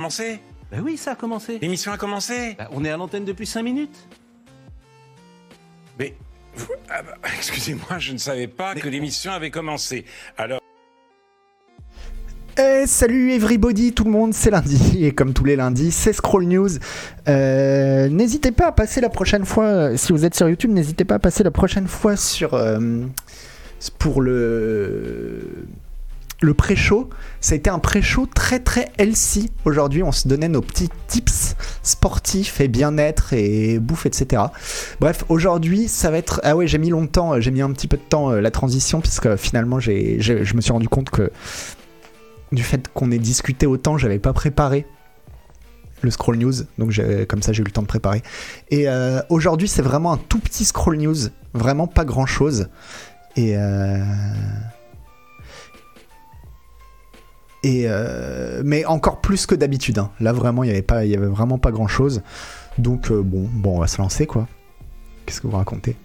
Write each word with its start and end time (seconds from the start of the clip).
commencé 0.00 0.40
Bah 0.72 0.78
oui, 0.82 0.96
ça 0.96 1.12
a 1.12 1.14
commencé. 1.14 1.58
L'émission 1.60 1.92
a 1.92 1.98
commencé 1.98 2.54
Bah, 2.58 2.68
on 2.72 2.84
est 2.86 2.90
à 2.90 2.96
l'antenne 2.96 3.26
depuis 3.26 3.46
5 3.46 3.62
minutes. 3.62 4.08
Mais. 5.98 6.14
vous- 6.56 6.66
ah 6.88 7.02
bah, 7.02 7.16
Excusez-moi, 7.36 7.98
je 7.98 8.12
ne 8.14 8.18
savais 8.18 8.46
pas 8.46 8.74
que 8.74 8.88
l'émission 8.88 9.30
avait 9.30 9.50
commencé. 9.50 10.06
Alors. 10.38 10.60
Eh, 12.58 12.86
salut 12.86 13.32
everybody, 13.32 13.92
tout 13.92 14.04
le 14.04 14.10
monde, 14.10 14.32
c'est 14.34 14.50
lundi, 14.50 15.04
et 15.04 15.12
comme 15.12 15.32
tous 15.34 15.44
les 15.44 15.56
lundis, 15.56 15.92
c'est 15.92 16.12
Scroll 16.14 16.44
News. 16.44 16.68
Euh, 17.28 18.08
n'hésitez 18.08 18.52
pas 18.52 18.66
à 18.68 18.72
passer 18.72 19.00
la 19.02 19.08
prochaine 19.10 19.44
fois, 19.46 19.64
euh, 19.66 19.96
si 19.96 20.12
vous 20.12 20.24
êtes 20.24 20.34
sur 20.34 20.48
YouTube, 20.48 20.70
n'hésitez 20.70 21.04
pas 21.04 21.14
à 21.16 21.18
passer 21.18 21.42
la 21.44 21.50
prochaine 21.52 21.86
fois 21.86 22.16
sur 22.16 22.54
euh, 22.54 23.04
pour 23.98 24.20
le 24.20 25.66
le 26.40 26.54
pré-show. 26.54 27.10
Ça 27.40 27.54
a 27.54 27.56
été 27.56 27.70
un 27.70 27.78
pré-show 27.78 28.26
très 28.26 28.58
très 28.58 28.90
healthy. 28.98 29.50
Aujourd'hui, 29.64 30.02
on 30.02 30.12
se 30.12 30.26
donnait 30.28 30.48
nos 30.48 30.62
petits 30.62 30.88
tips 31.06 31.56
sportifs 31.82 32.60
et 32.60 32.68
bien-être 32.68 33.32
et 33.32 33.78
bouffe, 33.78 34.06
etc. 34.06 34.42
Bref, 35.00 35.24
aujourd'hui, 35.28 35.88
ça 35.88 36.10
va 36.10 36.18
être. 36.18 36.40
Ah 36.44 36.56
ouais, 36.56 36.66
j'ai 36.66 36.78
mis 36.78 36.90
longtemps, 36.90 37.40
j'ai 37.40 37.50
mis 37.50 37.62
un 37.62 37.72
petit 37.72 37.88
peu 37.88 37.96
de 37.96 38.02
temps 38.02 38.30
euh, 38.30 38.40
la 38.40 38.50
transition, 38.50 39.00
puisque 39.00 39.36
finalement, 39.36 39.80
je 39.80 40.54
me 40.54 40.60
suis 40.60 40.72
rendu 40.72 40.88
compte 40.88 41.10
que 41.10 41.30
du 42.52 42.62
fait 42.62 42.88
qu'on 42.88 43.10
ait 43.12 43.18
discuté 43.18 43.66
autant, 43.66 43.96
j'avais 43.96 44.18
pas 44.18 44.32
préparé 44.32 44.86
le 46.02 46.10
scroll 46.10 46.36
news, 46.36 46.54
donc 46.78 46.98
comme 47.28 47.42
ça 47.42 47.52
j'ai 47.52 47.60
eu 47.60 47.64
le 47.64 47.70
temps 47.70 47.82
de 47.82 47.86
préparer. 47.86 48.22
Et 48.70 48.88
euh, 48.88 49.20
aujourd'hui, 49.28 49.68
c'est 49.68 49.82
vraiment 49.82 50.12
un 50.12 50.16
tout 50.16 50.38
petit 50.38 50.64
scroll 50.64 50.96
news, 50.96 51.16
vraiment 51.52 51.86
pas 51.86 52.04
grand 52.04 52.26
chose. 52.26 52.68
Et 53.36 53.56
euh, 53.56 54.02
et 57.62 57.84
euh, 57.86 58.62
mais 58.64 58.84
encore 58.84 59.20
plus 59.20 59.46
que 59.46 59.54
d'habitude. 59.54 59.98
hein. 59.98 60.10
Là 60.20 60.32
vraiment, 60.32 60.64
il 60.64 60.68
y 60.68 60.72
avait 60.72 60.82
pas, 60.82 61.04
il 61.04 61.10
y 61.10 61.16
avait 61.16 61.26
vraiment 61.26 61.58
pas 61.58 61.70
grand 61.72 61.88
chose. 61.88 62.22
Donc 62.78 63.10
euh, 63.10 63.22
bon, 63.22 63.48
bon, 63.52 63.76
on 63.76 63.80
va 63.80 63.86
se 63.86 63.98
lancer 63.98 64.26
quoi. 64.26 64.48
Qu'est-ce 65.26 65.40
que 65.40 65.46
vous 65.46 65.56
racontez? 65.56 65.96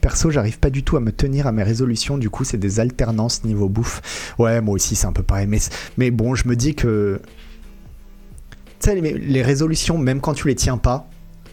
Perso, 0.00 0.30
j'arrive 0.30 0.58
pas 0.58 0.70
du 0.70 0.82
tout 0.82 0.96
à 0.96 1.00
me 1.00 1.12
tenir 1.12 1.46
à 1.46 1.52
mes 1.52 1.62
résolutions, 1.62 2.16
du 2.16 2.30
coup, 2.30 2.42
c'est 2.44 2.56
des 2.56 2.80
alternances 2.80 3.44
niveau 3.44 3.68
bouffe. 3.68 4.34
Ouais, 4.38 4.62
moi 4.62 4.74
aussi, 4.74 4.96
c'est 4.96 5.06
un 5.06 5.12
peu 5.12 5.22
pareil. 5.22 5.46
Mais, 5.98 6.10
bon, 6.10 6.34
je 6.34 6.48
me 6.48 6.56
dis 6.56 6.74
que. 6.74 7.20
Tu 8.80 8.88
sais, 8.88 8.94
les, 8.98 9.18
les 9.18 9.42
résolutions, 9.42 9.98
même 9.98 10.22
quand 10.22 10.32
tu 10.32 10.48
les 10.48 10.54
tiens 10.54 10.78
pas, 10.78 11.06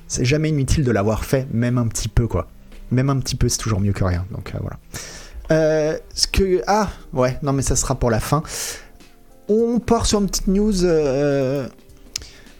c'est 0.07 0.23
jamais 0.23 0.47
inutile 0.47 0.85
de 0.85 0.91
l'avoir 0.91 1.25
fait, 1.25 1.45
même 1.51 1.77
un 1.77 1.87
petit 1.87 2.07
peu, 2.07 2.25
quoi. 2.25 2.47
Même 2.89 3.09
un 3.09 3.19
petit 3.19 3.35
peu, 3.35 3.49
c'est 3.49 3.57
toujours 3.57 3.81
mieux 3.81 3.91
que 3.91 4.05
rien. 4.05 4.25
Donc 4.31 4.53
euh, 4.55 4.59
voilà. 4.61 4.79
Euh, 5.51 5.97
ce 6.13 6.27
que. 6.27 6.61
Ah, 6.67 6.89
ouais, 7.13 7.37
non, 7.41 7.53
mais 7.53 7.61
ça 7.61 7.75
sera 7.75 7.95
pour 7.95 8.11
la 8.11 8.19
fin. 8.19 8.43
On 9.49 9.79
part 9.79 10.05
sur 10.05 10.19
une 10.19 10.27
petite 10.27 10.47
news. 10.47 10.83
euh, 10.85 11.67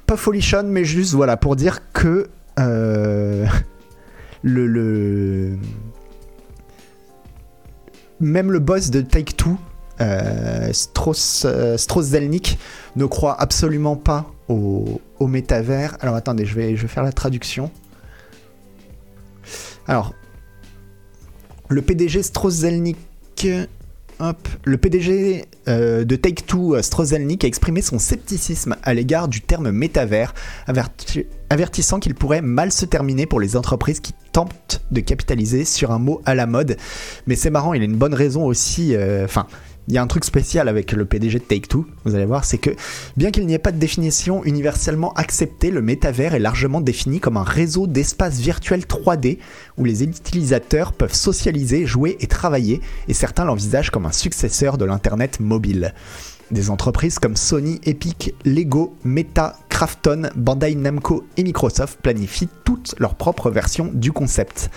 pas 0.05 0.15
folichonne, 0.17 0.69
mais 0.69 0.85
juste, 0.85 1.13
voilà, 1.13 1.35
pour 1.37 1.55
dire 1.55 1.91
que. 1.91 2.29
euh, 2.59 3.45
le, 4.41 4.67
le- 4.67 5.57
même 8.19 8.51
le 8.51 8.59
boss 8.59 8.89
de 8.89 9.01
Take 9.01 9.33
Two, 9.33 9.57
Strauss, 10.71 11.45
Strauss 11.77 12.05
Zelnick, 12.05 12.57
ne 12.95 13.05
croit 13.05 13.39
absolument 13.39 13.95
pas 13.95 14.31
au, 14.47 15.01
au 15.19 15.27
métavers. 15.27 15.97
Alors 16.01 16.15
attendez, 16.15 16.45
je 16.45 16.55
vais, 16.55 16.75
je 16.75 16.81
vais 16.83 16.87
faire 16.87 17.03
la 17.03 17.11
traduction. 17.11 17.69
Alors, 19.87 20.13
le 24.63 24.77
PDG 24.77 25.45
euh, 25.67 26.03
de 26.05 26.15
Take-Two, 26.15 26.73
euh, 26.75 26.81
Strauss 26.81 27.09
Zelnick, 27.09 27.43
a 27.43 27.47
exprimé 27.47 27.81
son 27.83 27.99
scepticisme 27.99 28.75
à 28.81 28.93
l'égard 28.95 29.27
du 29.27 29.41
terme 29.41 29.69
métavers, 29.69 30.33
averti- 30.67 31.25
avertissant 31.51 31.99
qu'il 31.99 32.15
pourrait 32.15 32.41
mal 32.41 32.71
se 32.71 32.85
terminer 32.85 33.27
pour 33.27 33.39
les 33.39 33.55
entreprises 33.55 33.99
qui 33.99 34.13
tentent 34.31 34.81
de 34.89 35.01
capitaliser 35.01 35.65
sur 35.65 35.91
un 35.91 35.99
mot 35.99 36.21
à 36.25 36.33
la 36.33 36.47
mode. 36.47 36.77
Mais 37.27 37.35
c'est 37.35 37.51
marrant, 37.51 37.73
il 37.75 37.81
a 37.81 37.85
une 37.85 37.95
bonne 37.97 38.15
raison 38.15 38.45
aussi. 38.45 38.95
euh, 38.95 39.25
Enfin, 39.25 39.45
il 39.87 39.93
y 39.93 39.97
a 39.97 40.01
un 40.01 40.07
truc 40.07 40.25
spécial 40.25 40.67
avec 40.67 40.91
le 40.91 41.05
PDG 41.05 41.39
de 41.39 41.43
Take-Two, 41.43 41.85
vous 42.03 42.15
allez 42.15 42.25
voir, 42.25 42.43
c'est 42.43 42.57
que 42.57 42.71
bien 43.15 43.31
qu'il 43.31 43.45
n'y 43.45 43.53
ait 43.53 43.59
pas 43.59 43.71
de 43.71 43.79
définition 43.79 44.43
universellement 44.43 45.13
acceptée, 45.13 45.71
le 45.71 45.81
métavers 45.81 46.33
est 46.33 46.39
largement 46.39 46.81
défini 46.81 47.19
comme 47.19 47.37
un 47.37 47.43
réseau 47.43 47.87
d'espaces 47.87 48.39
virtuels 48.39 48.81
3D 48.81 49.37
où 49.77 49.85
les 49.85 50.03
utilisateurs 50.03 50.93
peuvent 50.93 51.13
socialiser, 51.13 51.85
jouer 51.85 52.17
et 52.19 52.27
travailler, 52.27 52.81
et 53.07 53.13
certains 53.13 53.45
l'envisagent 53.45 53.91
comme 53.91 54.05
un 54.05 54.11
successeur 54.11 54.77
de 54.77 54.85
l'Internet 54.85 55.39
mobile. 55.39 55.93
Des 56.51 56.69
entreprises 56.69 57.19
comme 57.19 57.35
Sony, 57.35 57.79
Epic, 57.83 58.33
Lego, 58.45 58.95
Meta, 59.03 59.57
Krafton, 59.77 60.31
Bandai 60.35 60.73
Namco 60.73 61.27
et 61.37 61.43
Microsoft 61.43 61.99
planifient 62.01 62.49
toutes 62.63 62.95
leurs 62.97 63.13
propres 63.13 63.51
versions 63.51 63.91
du 63.93 64.11
concept. 64.11 64.71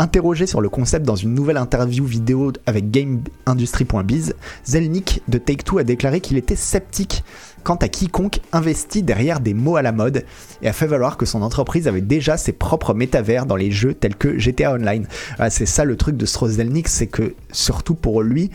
Interrogé 0.00 0.44
sur 0.48 0.60
le 0.60 0.68
concept 0.68 1.06
dans 1.06 1.14
une 1.14 1.34
nouvelle 1.34 1.56
interview 1.56 2.04
vidéo 2.04 2.50
avec 2.66 2.90
GameIndustry.biz, 2.90 4.34
Zelnick 4.64 5.22
de 5.28 5.38
Take-Two 5.38 5.78
a 5.78 5.84
déclaré 5.84 6.20
qu'il 6.20 6.36
était 6.36 6.56
sceptique 6.56 7.22
quant 7.62 7.76
à 7.76 7.86
quiconque 7.86 8.40
investit 8.50 9.04
derrière 9.04 9.38
des 9.38 9.54
mots 9.54 9.76
à 9.76 9.82
la 9.82 9.92
mode 9.92 10.24
et 10.62 10.68
a 10.68 10.72
fait 10.72 10.88
valoir 10.88 11.16
que 11.16 11.26
son 11.26 11.42
entreprise 11.42 11.86
avait 11.86 12.00
déjà 12.00 12.36
ses 12.36 12.50
propres 12.50 12.92
métavers 12.92 13.46
dans 13.46 13.54
les 13.54 13.70
jeux 13.70 13.94
tels 13.94 14.16
que 14.16 14.36
GTA 14.36 14.72
Online. 14.72 15.06
Ah, 15.38 15.50
c'est 15.50 15.64
ça 15.64 15.84
le 15.84 15.94
truc 15.94 16.16
de 16.16 16.26
Strauss 16.26 16.54
Zelnick, 16.54 16.88
c'est 16.88 17.06
que 17.06 17.36
surtout 17.52 17.94
pour 17.94 18.20
lui, 18.22 18.50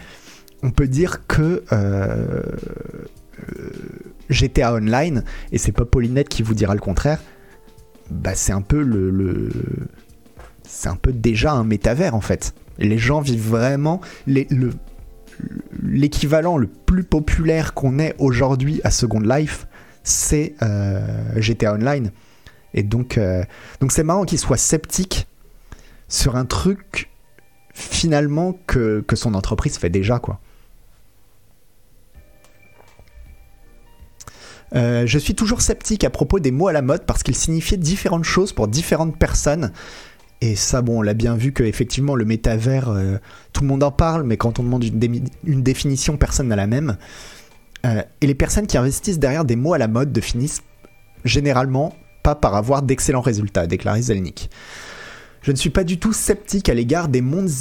on 0.62 0.72
peut 0.72 0.90
dire 0.90 1.26
que 1.26 1.64
euh, 1.72 2.42
euh, 3.60 3.70
GTA 4.30 4.74
Online, 4.74 5.24
et 5.52 5.58
c'est 5.58 5.72
pas 5.72 5.86
Paulinette 5.86 6.30
qui 6.30 6.44
vous 6.44 6.54
dira 6.54 6.74
le 6.74 6.80
contraire, 6.80 7.20
bah 8.10 8.36
c'est 8.36 8.54
un 8.54 8.62
peu 8.62 8.82
le, 8.82 9.50
c'est 10.64 10.90
un 10.90 10.96
peu 10.96 11.12
déjà 11.12 11.54
un 11.54 11.64
métavers 11.64 12.16
en 12.16 12.22
fait. 12.22 12.54
Les 12.78 12.98
gens 12.98 13.22
vivent 13.22 13.48
vraiment 13.48 14.02
le 14.28 14.46
l'équivalent 15.84 16.58
le 16.58 16.68
plus 16.68 17.04
populaire 17.04 17.74
qu'on 17.74 18.00
ait 18.00 18.16
aujourd'hui 18.20 18.82
à 18.84 18.92
Second 18.92 19.20
Life, 19.20 19.68
c'est 20.04 20.56
euh, 20.62 21.02
GTA 21.36 21.74
Online. 21.74 22.12
Et 22.74 22.84
donc, 22.84 23.18
euh, 23.18 23.44
donc 23.80 23.92
c'est 23.92 24.04
marrant 24.04 24.26
qu'il 24.26 24.40
soit 24.40 24.58
sceptique 24.58 25.28
sur 26.08 26.36
un 26.36 26.46
truc 26.46 27.10
finalement 27.74 28.58
que, 28.68 29.02
que 29.02 29.16
son 29.16 29.34
entreprise 29.34 29.78
fait 29.78 29.90
déjà 29.90 30.20
quoi. 30.20 30.40
Euh, 34.76 35.06
je 35.06 35.18
suis 35.18 35.36
toujours 35.36 35.62
sceptique 35.62 36.04
à 36.04 36.10
propos 36.10 36.40
des 36.40 36.52
mots 36.52 36.68
à 36.68 36.74
la 36.74 36.82
mode 36.82 37.06
parce 37.06 37.24
qu'ils 37.24 37.36
signifiaient 37.36 37.78
différentes 37.78 38.26
choses 38.26 38.52
pour 38.52 38.68
différentes 38.68 39.18
personnes. 39.18 39.72
Et 40.42 40.56
ça, 40.56 40.84
on 40.86 41.02
l'a 41.02 41.14
bien 41.14 41.36
vu 41.36 41.54
que 41.54 41.64
effectivement 41.64 42.16
le 42.16 42.26
métavers, 42.26 42.90
euh, 42.90 43.18
tout 43.54 43.62
le 43.62 43.68
monde 43.68 43.84
en 43.84 43.92
parle, 43.92 44.24
mais 44.24 44.38
quand 44.38 44.60
on 44.60 44.64
demande 44.64 44.84
une, 44.84 45.64
définition, 45.64 46.18
personne 46.18 46.50
n'a 46.50 46.58
la 46.58 46.68
même. 46.68 46.98
Euh, 47.86 48.04
et 48.20 48.28
les 48.28 48.36
personnes 48.36 48.68
qui 48.68 48.78
investissent 48.78 49.20
derrière 49.20 49.46
des 49.46 49.56
mots 49.56 49.74
à 49.74 49.78
la 49.78 49.88
mode 49.88 50.16
ne 50.16 50.22
finissent 50.22 50.62
généralement 51.24 51.96
pas 52.22 52.36
par 52.36 52.56
avoir 52.56 52.82
d'excellents 52.82 53.22
résultats, 53.22 53.62
a 53.62 53.68
déclaré 53.68 54.02
Zelnick. 54.02 54.50
Je 55.42 55.52
ne 55.52 55.56
suis 55.56 55.70
pas 55.70 55.84
du 55.84 56.00
tout 56.00 56.12
sceptique 56.12 56.70
à 56.70 56.74
l'égard 56.74 57.08
des 57.08 57.22
mondes 57.22 57.52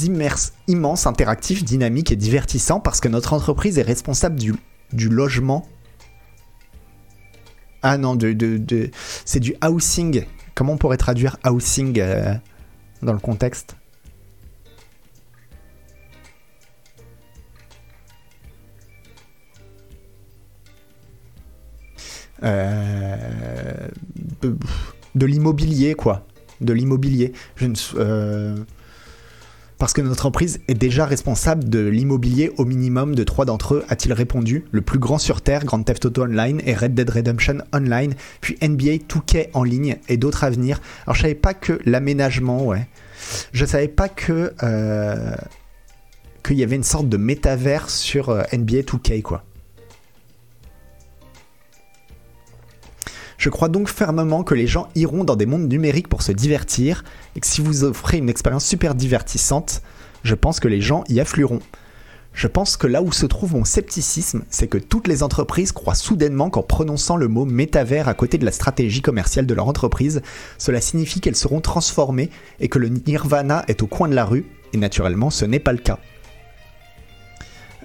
immenses, 0.66 1.06
interactifs, 1.06 1.64
dynamiques 1.64 2.10
et 2.12 2.16
divertissants 2.16 2.80
parce 2.80 3.00
que 3.00 3.08
notre 3.08 3.34
entreprise 3.34 3.78
est 3.78 3.82
responsable 3.82 4.40
du 4.92 5.08
logement. 5.10 5.68
Ah 7.86 7.98
non, 7.98 8.16
c'est 9.26 9.40
du 9.40 9.54
housing. 9.62 10.24
Comment 10.54 10.72
on 10.72 10.78
pourrait 10.78 10.96
traduire 10.96 11.36
housing 11.44 12.00
euh, 12.00 12.32
dans 13.02 13.12
le 13.12 13.18
contexte? 13.18 13.76
Euh, 22.42 23.88
de, 25.14 25.26
l'immobilier, 25.26 25.92
quoi. 25.92 26.26
De 26.62 26.72
l'immobilier. 26.72 27.34
Je 27.56 27.66
ne 27.66 27.74
euh, 27.96 28.56
parce 29.78 29.92
que 29.92 30.00
notre 30.00 30.26
entreprise 30.26 30.60
est 30.68 30.74
déjà 30.74 31.04
responsable 31.06 31.68
de 31.68 31.80
l'immobilier 31.80 32.52
au 32.56 32.64
minimum 32.64 33.14
de 33.14 33.24
trois 33.24 33.44
d'entre 33.44 33.74
eux, 33.74 33.84
a-t-il 33.88 34.12
répondu. 34.12 34.64
Le 34.70 34.80
plus 34.80 34.98
grand 34.98 35.18
sur 35.18 35.42
Terre, 35.42 35.64
Grand 35.64 35.82
Theft 35.82 36.04
Auto 36.06 36.22
Online 36.22 36.60
et 36.64 36.74
Red 36.74 36.94
Dead 36.94 37.08
Redemption 37.10 37.58
Online, 37.72 38.14
puis 38.40 38.56
NBA 38.62 39.04
2K 39.08 39.48
en 39.52 39.64
ligne 39.64 39.96
et 40.08 40.16
d'autres 40.16 40.44
à 40.44 40.50
venir. 40.50 40.80
Alors 41.06 41.16
je 41.16 41.22
savais 41.22 41.34
pas 41.34 41.54
que 41.54 41.80
l'aménagement, 41.84 42.64
ouais. 42.64 42.86
Je 43.52 43.64
savais 43.64 43.88
pas 43.88 44.08
que 44.08 44.52
euh, 44.62 45.34
qu'il 46.44 46.58
y 46.58 46.62
avait 46.62 46.76
une 46.76 46.84
sorte 46.84 47.08
de 47.08 47.16
métavers 47.16 47.90
sur 47.90 48.28
euh, 48.28 48.42
NBA 48.52 48.80
2K, 48.82 49.22
quoi. 49.22 49.44
Je 53.44 53.50
crois 53.50 53.68
donc 53.68 53.90
fermement 53.90 54.42
que 54.42 54.54
les 54.54 54.66
gens 54.66 54.88
iront 54.94 55.22
dans 55.22 55.36
des 55.36 55.44
mondes 55.44 55.68
numériques 55.68 56.08
pour 56.08 56.22
se 56.22 56.32
divertir 56.32 57.04
et 57.36 57.40
que 57.40 57.46
si 57.46 57.60
vous 57.60 57.84
offrez 57.84 58.16
une 58.16 58.30
expérience 58.30 58.64
super 58.64 58.94
divertissante, 58.94 59.82
je 60.22 60.34
pense 60.34 60.60
que 60.60 60.66
les 60.66 60.80
gens 60.80 61.04
y 61.10 61.20
afflueront. 61.20 61.60
Je 62.32 62.46
pense 62.46 62.78
que 62.78 62.86
là 62.86 63.02
où 63.02 63.12
se 63.12 63.26
trouve 63.26 63.52
mon 63.52 63.66
scepticisme, 63.66 64.44
c'est 64.48 64.66
que 64.66 64.78
toutes 64.78 65.08
les 65.08 65.22
entreprises 65.22 65.72
croient 65.72 65.94
soudainement 65.94 66.48
qu'en 66.48 66.62
prononçant 66.62 67.18
le 67.18 67.28
mot 67.28 67.44
métavers 67.44 68.08
à 68.08 68.14
côté 68.14 68.38
de 68.38 68.46
la 68.46 68.50
stratégie 68.50 69.02
commerciale 69.02 69.44
de 69.44 69.52
leur 69.52 69.68
entreprise, 69.68 70.22
cela 70.56 70.80
signifie 70.80 71.20
qu'elles 71.20 71.36
seront 71.36 71.60
transformées 71.60 72.30
et 72.60 72.68
que 72.70 72.78
le 72.78 72.88
nirvana 72.88 73.62
est 73.68 73.82
au 73.82 73.86
coin 73.86 74.08
de 74.08 74.14
la 74.14 74.24
rue, 74.24 74.46
et 74.72 74.78
naturellement 74.78 75.28
ce 75.28 75.44
n'est 75.44 75.60
pas 75.60 75.72
le 75.72 75.78
cas. 75.80 75.98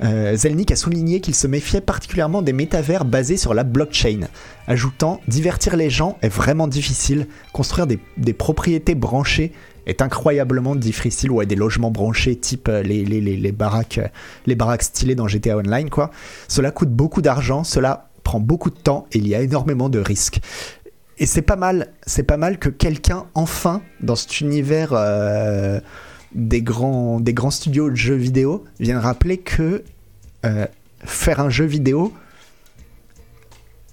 Euh, 0.02 0.36
a 0.36 0.76
souligné 0.76 1.20
qu'il 1.20 1.36
se 1.36 1.48
méfiait 1.48 1.82
particulièrement 1.82 2.42
des 2.42 2.54
métavers 2.54 3.04
basés 3.06 3.38
sur 3.38 3.54
la 3.54 3.64
blockchain, 3.64 4.28
ajoutant 4.68 5.20
Divertir 5.28 5.76
les 5.76 5.90
gens 5.90 6.18
est 6.22 6.30
vraiment 6.30 6.68
difficile, 6.68 7.28
construire 7.52 7.88
des, 7.88 8.34
propriétés 8.34 8.96
branchées 8.96 9.52
est 9.86 10.02
incroyablement 10.02 10.76
difficile, 10.76 11.32
ouais, 11.32 11.46
des 11.46 11.56
logements 11.56 11.92
branchés 11.92 12.36
type 12.36 12.70
euh, 12.70 12.84
euh, 12.84 14.08
les 14.46 14.56
baraques 14.56 14.84
stylées 14.84 15.16
dans 15.16 15.28
GTA 15.28 15.58
Online, 15.58 15.90
quoi. 15.90 16.12
Cela 16.48 16.72
coûte 16.72 16.92
beaucoup 16.92 17.22
d'argent, 17.22 17.64
cela 17.64 18.10
prend 18.24 18.40
beaucoup 18.40 18.70
de 18.70 18.78
temps 18.78 19.08
et 19.12 19.18
il 19.18 19.28
y 19.28 19.36
a 19.36 19.42
énormément 19.42 19.90
de 19.90 20.00
risques. 20.00 20.40
Et 21.18 21.26
c'est 21.26 21.42
pas 21.42 21.58
mal, 21.58 21.88
c'est 22.06 22.24
pas 22.24 22.38
mal 22.38 22.60
que 22.60 22.70
quelqu'un 22.70 23.26
enfin 23.34 23.82
dans 24.02 24.16
cet 24.16 24.40
univers 24.40 24.92
euh, 24.94 25.82
des 26.34 26.62
grands, 26.62 27.20
des 27.20 27.34
grands 27.34 27.52
studios 27.52 27.90
de 27.90 27.96
jeux 27.96 28.16
vidéo 28.16 28.66
vienne 28.80 28.98
rappeler 28.98 29.38
que 29.38 29.84
euh, 30.46 30.68
faire 31.04 31.40
un 31.40 31.50
jeu 31.50 31.66
vidéo, 31.66 32.14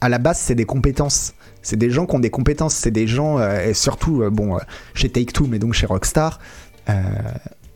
à 0.00 0.08
la 0.08 0.18
base, 0.18 0.38
c'est 0.38 0.54
des 0.54 0.66
compétences. 0.66 1.34
C'est 1.62 1.76
des 1.76 1.90
gens 1.90 2.06
qui 2.06 2.14
ont 2.14 2.20
des 2.20 2.30
compétences. 2.30 2.74
C'est 2.74 2.90
des 2.90 3.06
gens, 3.06 3.38
euh, 3.38 3.66
et 3.66 3.74
surtout, 3.74 4.22
euh, 4.22 4.30
bon, 4.30 4.58
chez 4.94 5.08
Take 5.08 5.32
Two, 5.32 5.46
mais 5.46 5.58
donc 5.58 5.72
chez 5.74 5.86
Rockstar, 5.86 6.40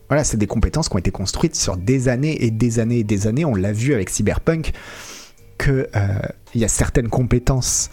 voilà, 0.07 0.25
c'est 0.25 0.37
des 0.37 0.47
compétences 0.47 0.89
qui 0.89 0.95
ont 0.95 0.99
été 0.99 1.11
construites 1.11 1.55
sur 1.55 1.77
des 1.77 2.09
années 2.09 2.43
et 2.43 2.51
des 2.51 2.79
années 2.79 2.99
et 2.99 3.03
des 3.03 3.27
années. 3.27 3.45
On 3.45 3.55
l'a 3.55 3.71
vu 3.71 3.93
avec 3.93 4.09
Cyberpunk, 4.09 4.73
euh, 5.69 6.19
il 6.53 6.61
y 6.61 6.65
a 6.65 6.67
certaines 6.67 7.09
compétences 7.09 7.89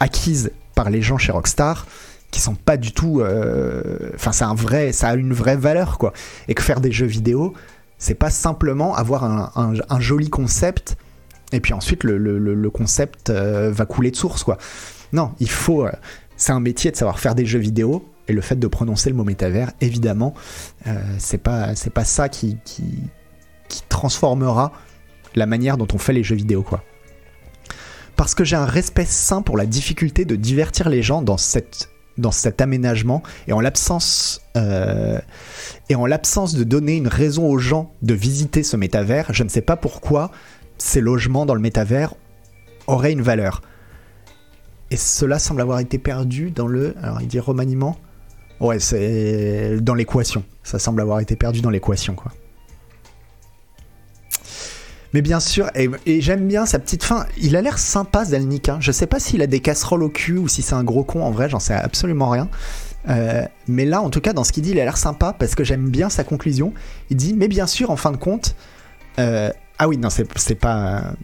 acquises 0.00 0.50
par 0.74 0.90
les 0.90 1.02
gens 1.02 1.18
chez 1.18 1.32
Rockstar 1.32 1.86
qui 2.30 2.40
sont 2.40 2.54
pas 2.54 2.76
du 2.76 2.92
tout. 2.92 3.20
euh, 3.20 4.10
Enfin, 4.14 4.32
c'est 4.32 4.44
un 4.44 4.54
vrai, 4.54 4.92
ça 4.92 5.08
a 5.10 5.14
une 5.14 5.32
vraie 5.32 5.56
valeur, 5.56 5.98
quoi. 5.98 6.12
Et 6.48 6.54
que 6.54 6.62
faire 6.62 6.80
des 6.80 6.92
jeux 6.92 7.06
vidéo, 7.06 7.54
c'est 7.98 8.14
pas 8.14 8.30
simplement 8.30 8.94
avoir 8.94 9.24
un, 9.24 10.00
joli 10.00 10.30
concept 10.30 10.96
et 11.52 11.60
puis 11.60 11.72
ensuite 11.72 12.04
le, 12.04 12.70
concept 12.70 13.30
euh, 13.30 13.70
va 13.72 13.86
couler 13.86 14.10
de 14.10 14.16
source, 14.16 14.44
quoi. 14.44 14.58
Non, 15.12 15.32
il 15.40 15.50
faut. 15.50 15.86
euh, 15.86 15.92
c'est 16.36 16.52
un 16.52 16.60
métier 16.60 16.90
de 16.90 16.96
savoir 16.96 17.18
faire 17.18 17.34
des 17.34 17.46
jeux 17.46 17.58
vidéo. 17.58 18.04
Et 18.28 18.34
le 18.34 18.42
fait 18.42 18.56
de 18.56 18.66
prononcer 18.66 19.08
le 19.08 19.16
mot 19.16 19.24
métavers, 19.24 19.72
évidemment, 19.80 20.34
euh, 20.86 20.92
c'est 21.16 21.38
pas 21.38 21.74
c'est 21.74 21.92
pas 21.92 22.04
ça 22.04 22.28
qui 22.28 22.58
qui 22.66 23.82
transformera 23.88 24.72
la 25.34 25.46
manière 25.46 25.78
dont 25.78 25.88
on 25.94 25.98
fait 25.98 26.12
les 26.12 26.22
jeux 26.22 26.36
vidéo, 26.36 26.62
quoi 26.62 26.84
parce 28.18 28.34
que 28.34 28.42
j'ai 28.42 28.56
un 28.56 28.66
respect 28.66 29.04
sain 29.04 29.42
pour 29.42 29.56
la 29.56 29.64
difficulté 29.64 30.24
de 30.24 30.34
divertir 30.34 30.88
les 30.88 31.02
gens 31.02 31.22
dans, 31.22 31.36
cette, 31.36 31.88
dans 32.18 32.32
cet 32.32 32.60
aménagement 32.60 33.22
et 33.46 33.52
en 33.52 33.60
l'absence 33.60 34.42
euh, 34.56 35.18
et 35.88 35.94
en 35.94 36.06
l'absence 36.06 36.54
de 36.54 36.64
donner 36.64 36.96
une 36.96 37.08
raison 37.08 37.48
aux 37.48 37.58
gens 37.58 37.92
de 38.02 38.14
visiter 38.14 38.62
ce 38.62 38.76
métavers, 38.76 39.32
je 39.32 39.44
ne 39.44 39.48
sais 39.48 39.62
pas 39.62 39.76
pourquoi 39.76 40.30
ces 40.76 41.00
logements 41.00 41.46
dans 41.46 41.54
le 41.54 41.60
métavers 41.60 42.14
auraient 42.86 43.12
une 43.12 43.22
valeur. 43.22 43.62
Et 44.90 44.96
cela 44.96 45.38
semble 45.38 45.60
avoir 45.60 45.80
été 45.80 45.98
perdu 45.98 46.50
dans 46.50 46.66
le. 46.66 46.94
Alors, 47.02 47.20
il 47.20 47.28
dit 47.28 47.40
remaniement? 47.40 47.96
Ouais, 48.60 48.80
c'est 48.80 49.78
dans 49.80 49.94
l'équation. 49.94 50.44
Ça 50.62 50.78
semble 50.78 51.00
avoir 51.00 51.20
été 51.20 51.36
perdu 51.36 51.60
dans 51.60 51.70
l'équation, 51.70 52.14
quoi. 52.14 52.32
Mais 55.14 55.22
bien 55.22 55.40
sûr, 55.40 55.70
et, 55.74 56.20
j'aime 56.20 56.46
bien 56.46 56.66
sa 56.66 56.78
petite 56.78 57.02
fin. 57.02 57.26
Il 57.38 57.56
a 57.56 57.62
l'air 57.62 57.78
sympa, 57.78 58.24
Zelnik. 58.24 58.68
Hein. 58.68 58.78
Je 58.80 58.92
sais 58.92 59.06
pas 59.06 59.18
s'il 59.18 59.40
a 59.42 59.46
des 59.46 59.60
casseroles 59.60 60.02
au 60.02 60.10
cul 60.10 60.36
ou 60.36 60.48
si 60.48 60.62
c'est 60.62 60.74
un 60.74 60.84
gros 60.84 61.04
con 61.04 61.22
en 61.22 61.30
vrai, 61.30 61.48
j'en 61.48 61.60
sais 61.60 61.74
absolument 61.74 62.28
rien. 62.28 62.48
Euh, 63.08 63.44
mais 63.66 63.84
là, 63.84 64.02
en 64.02 64.10
tout 64.10 64.20
cas, 64.20 64.32
dans 64.32 64.44
ce 64.44 64.52
qu'il 64.52 64.62
dit, 64.62 64.72
il 64.72 64.80
a 64.80 64.84
l'air 64.84 64.98
sympa 64.98 65.34
parce 65.38 65.54
que 65.54 65.64
j'aime 65.64 65.88
bien 65.88 66.10
sa 66.10 66.24
conclusion. 66.24 66.74
Il 67.10 67.16
dit, 67.16 67.34
mais 67.34 67.48
bien 67.48 67.66
sûr, 67.66 67.90
en 67.90 67.96
fin 67.96 68.12
de 68.12 68.16
compte. 68.16 68.54
euh, 69.18 69.50
ah 69.78 69.88
oui, 69.88 69.96
non, 69.96 70.10
c'est 70.10 70.24
pas. 70.54 71.14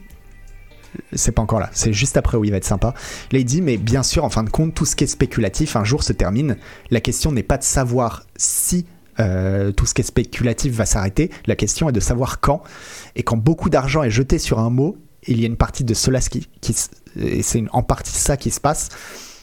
C'est 1.13 1.33
pas 1.33 1.43
encore 1.43 1.59
là, 1.59 1.71
c'est 1.73 1.93
juste 1.93 2.17
après 2.17 2.37
où 2.37 2.45
il 2.45 2.53
va 2.53 2.57
être 2.57 2.65
sympa. 2.65 2.95
Là, 3.33 3.41
il 3.41 3.45
dit, 3.45 3.63
mais 3.63 3.77
bien 3.77 4.05
sûr, 4.05 4.23
en 4.23 4.31
fin 4.31 4.45
de 4.45 4.51
compte, 4.51 4.75
tout 4.75 4.85
ce 4.85 4.95
qui 4.95 5.03
est 5.03 5.09
spéculatif 5.09 5.75
un 5.75 5.83
jour 5.83 6.05
se 6.05 6.13
termine. 6.13 6.57
La 6.93 7.01
question 7.01 7.33
n'est 7.33 7.43
pas 7.43 7.59
de 7.59 7.65
savoir 7.65 8.25
si 8.37 8.87
euh, 9.21 9.73
tout 9.73 9.87
ce 9.87 9.95
qui 9.95 10.03
est 10.03 10.05
spéculatif 10.05 10.73
va 10.75 10.87
s'arrêter, 10.87 11.31
la 11.47 11.57
question 11.57 11.89
est 11.89 11.93
de 11.93 12.01
savoir 12.01 12.41
quand. 12.41 12.63
Et 13.17 13.23
quand 13.23 13.37
beaucoup 13.37 13.71
d'argent 13.71 14.03
est 14.03 14.11
jeté 14.11 14.39
sur 14.39 14.59
un 14.59 14.71
mot, 14.71 14.97
il 15.27 15.41
y 15.41 15.45
a 15.45 15.47
une 15.47 15.57
partie 15.57 15.85
de 15.85 15.95
cela 15.95 16.21
qui, 16.21 16.47
et 17.21 17.43
c'est 17.43 17.65
en 17.73 17.83
partie 17.83 18.13
ça 18.13 18.37
qui 18.37 18.51
se 18.51 18.61
passe. 18.61 18.89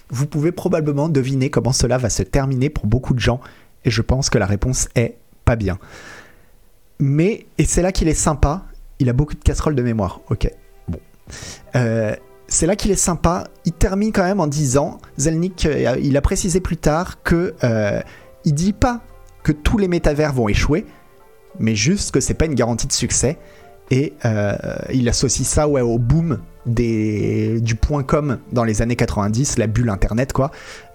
Vous 0.09 0.27
pouvez 0.27 0.51
probablement 0.51 1.09
deviner 1.09 1.49
comment 1.49 1.71
cela 1.71 1.97
va 1.97 2.09
se 2.09 2.23
terminer 2.23 2.69
pour 2.69 2.85
beaucoup 2.85 3.13
de 3.13 3.19
gens, 3.19 3.39
et 3.85 3.91
je 3.91 4.01
pense 4.01 4.29
que 4.29 4.37
la 4.37 4.45
réponse 4.45 4.89
est 4.95 5.17
pas 5.45 5.55
bien. 5.55 5.79
Mais, 6.99 7.45
et 7.57 7.65
c'est 7.65 7.81
là 7.81 7.91
qu'il 7.91 8.07
est 8.07 8.13
sympa, 8.13 8.65
il 8.99 9.09
a 9.09 9.13
beaucoup 9.13 9.33
de 9.33 9.39
casseroles 9.39 9.75
de 9.75 9.81
mémoire. 9.81 10.21
Ok, 10.29 10.51
bon. 10.87 10.99
Euh, 11.75 12.15
c'est 12.47 12.67
là 12.67 12.75
qu'il 12.75 12.91
est 12.91 12.95
sympa. 12.95 13.45
Il 13.65 13.71
termine 13.71 14.11
quand 14.11 14.23
même 14.23 14.39
en 14.39 14.47
disant, 14.47 14.99
Zelnik, 15.17 15.65
euh, 15.65 15.97
il 16.01 16.15
a 16.17 16.21
précisé 16.21 16.59
plus 16.59 16.77
tard 16.77 17.23
que 17.23 17.55
euh, 17.63 18.01
il 18.43 18.53
dit 18.53 18.73
pas 18.73 19.01
que 19.43 19.51
tous 19.51 19.77
les 19.77 19.87
métavers 19.87 20.33
vont 20.33 20.49
échouer, 20.49 20.85
mais 21.59 21.75
juste 21.75 22.11
que 22.11 22.19
c'est 22.19 22.33
pas 22.33 22.45
une 22.45 22.55
garantie 22.55 22.87
de 22.87 22.93
succès. 22.93 23.37
Et 23.89 24.13
euh, 24.23 24.55
il 24.93 25.09
associe 25.09 25.45
ça 25.45 25.67
au 25.67 25.99
boom 25.99 26.39
des, 26.65 27.59
du 27.59 27.75
point 27.75 28.03
com 28.03 28.37
dans 28.53 28.63
les 28.63 28.81
années 28.81 28.95
90, 28.95 29.57
la 29.57 29.67
bulle 29.67 29.89
internet, 29.89 30.31
quoi. 30.31 30.51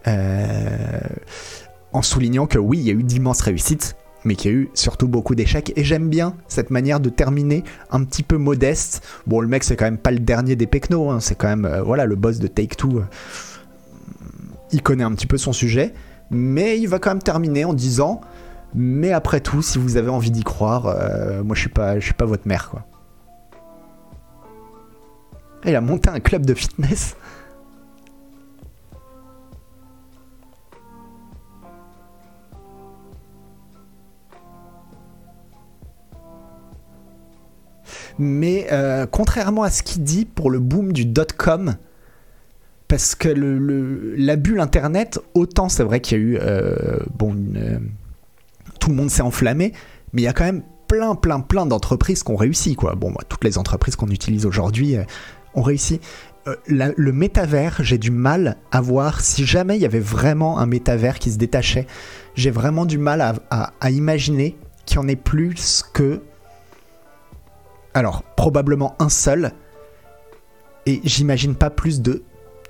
Euh, 0.09 1.01
en 1.93 2.03
soulignant 2.03 2.47
que 2.47 2.59
oui, 2.59 2.79
il 2.79 2.85
y 2.85 2.91
a 2.91 2.95
eu 2.95 3.03
d'immenses 3.03 3.43
réussites, 3.43 3.97
mais 4.25 4.35
qu'il 4.35 4.51
y 4.51 4.55
a 4.55 4.57
eu 4.57 4.71
surtout 4.73 5.09
beaucoup 5.09 5.35
d'échecs. 5.35 5.75
Et 5.77 5.85
j'aime 5.85 6.09
bien 6.09 6.35
cette 6.49 6.71
manière 6.71 6.99
de 6.99 7.11
terminer 7.11 7.65
un 7.91 8.03
petit 8.03 8.23
peu 8.23 8.39
modeste. 8.39 9.07
Bon, 9.27 9.41
le 9.41 9.49
mec, 9.49 9.65
c'est 9.65 9.77
quand 9.77 9.85
même 9.85 9.99
pas 9.99 10.11
le 10.11 10.21
dernier 10.21 10.57
des 10.57 10.67
pecnos, 10.67 11.11
hein, 11.11 11.21
c'est 11.21 11.35
quand 11.35 11.49
même 11.49 11.67
euh, 11.67 11.83
voilà, 11.83 12.07
le 12.07 12.17
boss 12.17 12.39
de 12.39 12.47
Take 12.47 12.77
Two. 12.77 13.03
il 14.73 14.83
connaît 14.83 15.05
un 15.05 15.13
petit 15.13 15.27
peu 15.27 15.37
son 15.37 15.53
sujet, 15.53 15.93
mais 16.31 16.79
il 16.79 16.87
va 16.87 16.99
quand 16.99 17.11
même 17.11 17.23
terminer 17.23 17.67
en 17.67 17.75
disant 17.75 18.23
mais 18.75 19.13
après 19.13 19.41
tout, 19.41 19.63
si 19.63 19.79
vous 19.79 19.97
avez 19.97 20.11
envie 20.11 20.31
d'y 20.31 20.45
croire, 20.45 20.87
euh, 20.87 21.43
moi 21.43 21.55
je 21.55 21.61
suis 21.61 21.71
pas, 21.71 21.99
je 21.99 22.05
suis 22.05 22.15
pas 22.15 22.27
votre 22.27 22.47
mère 22.47 22.69
quoi. 22.71 22.85
Il 25.65 25.75
a 25.75 25.81
monté 25.81 26.09
un 26.11 26.21
club 26.21 26.47
de 26.47 26.55
fitness. 26.55 27.17
Mais 38.19 38.67
euh, 38.73 39.07
contrairement 39.07 39.62
à 39.62 39.71
ce 39.71 39.83
qu'il 39.83 40.02
dit 40.02 40.25
pour 40.25 40.50
le 40.50 40.59
boom 40.59 40.93
du 40.93 41.05
dot-com, 41.05 41.75
parce 42.88 43.14
que 43.14 43.29
le, 43.29 43.59
le- 43.59 44.14
la 44.17 44.37
bulle 44.37 44.61
internet, 44.61 45.21
autant 45.35 45.69
c'est 45.69 45.83
vrai 45.83 46.00
qu'il 46.00 46.19
y 46.19 46.21
a 46.21 46.25
eu 46.25 46.38
euh, 46.40 46.99
bon, 47.19 47.35
une, 47.35 47.81
tout 48.87 48.93
le 48.93 48.97
monde 48.99 49.11
s'est 49.11 49.23
enflammé, 49.23 49.73
mais 50.12 50.23
il 50.23 50.25
y 50.25 50.28
a 50.28 50.33
quand 50.33 50.45
même 50.45 50.62
plein, 50.87 51.16
plein, 51.16 51.40
plein 51.40 51.66
d'entreprises 51.66 52.23
qui 52.23 52.31
ont 52.31 52.37
réussi. 52.37 52.76
Quoi. 52.76 52.95
Bon, 52.95 53.11
moi, 53.11 53.23
toutes 53.28 53.43
les 53.43 53.59
entreprises 53.59 53.97
qu'on 53.97 54.07
utilise 54.07 54.47
aujourd'hui 54.47 54.97
euh, 54.97 55.02
ont 55.55 55.62
réussi. 55.62 56.00
Euh, 56.47 56.55
le 56.69 57.12
métavers, 57.12 57.78
j'ai 57.81 57.99
du 57.99 58.12
mal 58.12 58.59
à 58.71 58.81
voir 58.81 59.21
si 59.23 59.45
jamais 59.45 59.75
il 59.75 59.83
y 59.83 59.87
avait 59.87 59.99
vraiment 59.99 60.61
un 60.61 60.66
métavers 60.66 61.19
qui 61.19 61.33
se 61.33 61.37
détachait. 61.37 61.88
J'ai 62.37 62.52
vraiment 62.52 62.87
du 62.87 62.97
mal 62.99 63.21
à- 63.50 63.73
à 63.81 63.90
imaginer 63.90 64.57
qu'il 64.85 64.99
y 64.99 65.00
en 65.00 65.09
ait 65.09 65.16
plus 65.16 65.83
que. 65.93 66.23
Alors, 67.93 68.23
probablement 68.37 68.95
un 69.00 69.09
seul. 69.09 69.50
Et 70.87 71.00
j'imagine 71.02 71.57
pas 71.57 71.71
plus 71.71 72.00
de 72.00 72.23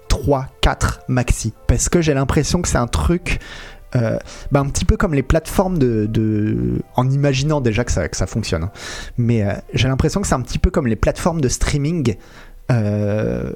3, 0.08 0.46
4 0.62 1.02
maxi. 1.08 1.52
Parce 1.66 1.90
que 1.90 2.00
j'ai 2.00 2.14
l'impression 2.14 2.62
que 2.62 2.68
c'est 2.68 2.78
un 2.78 2.86
truc 2.86 3.40
euh, 3.96 4.18
bah, 4.52 4.60
un 4.60 4.68
petit 4.68 4.84
peu 4.84 4.96
comme 4.96 5.14
les 5.14 5.22
plateformes 5.22 5.78
de, 5.78 6.82
en 6.94 7.10
imaginant 7.10 7.60
déjà 7.60 7.84
que 7.84 7.92
ça, 7.92 8.08
que 8.08 8.16
ça 8.16 8.26
fonctionne. 8.26 8.64
hein. 8.64 8.70
Mais 9.16 9.42
euh, 9.42 9.54
j'ai 9.72 9.88
l'impression 9.88 10.20
que 10.20 10.26
c'est 10.26 10.34
un 10.34 10.42
petit 10.42 10.58
peu 10.58 10.70
comme 10.70 10.86
les 10.86 10.96
plateformes 10.96 11.40
de 11.40 11.48
streaming. 11.48 12.16
euh, 12.70 13.52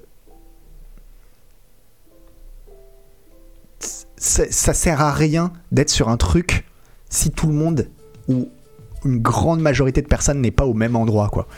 ça 4.17 4.75
sert 4.75 5.01
à 5.01 5.13
rien 5.13 5.51
d'être 5.73 5.89
sur 5.89 6.11
un 6.11 6.19
truc 6.19 6.67
si 7.09 7.31
tout 7.31 7.47
le 7.47 7.55
monde 7.55 7.89
ou 8.29 8.51
une 9.05 9.19
grande 9.19 9.61
majorité 9.61 10.03
de 10.03 10.07
personnes 10.07 10.43
n'est 10.43 10.51
pas 10.51 10.67
au 10.67 10.75
même 10.75 10.95
endroit, 10.95 11.31
quoi. 11.31 11.49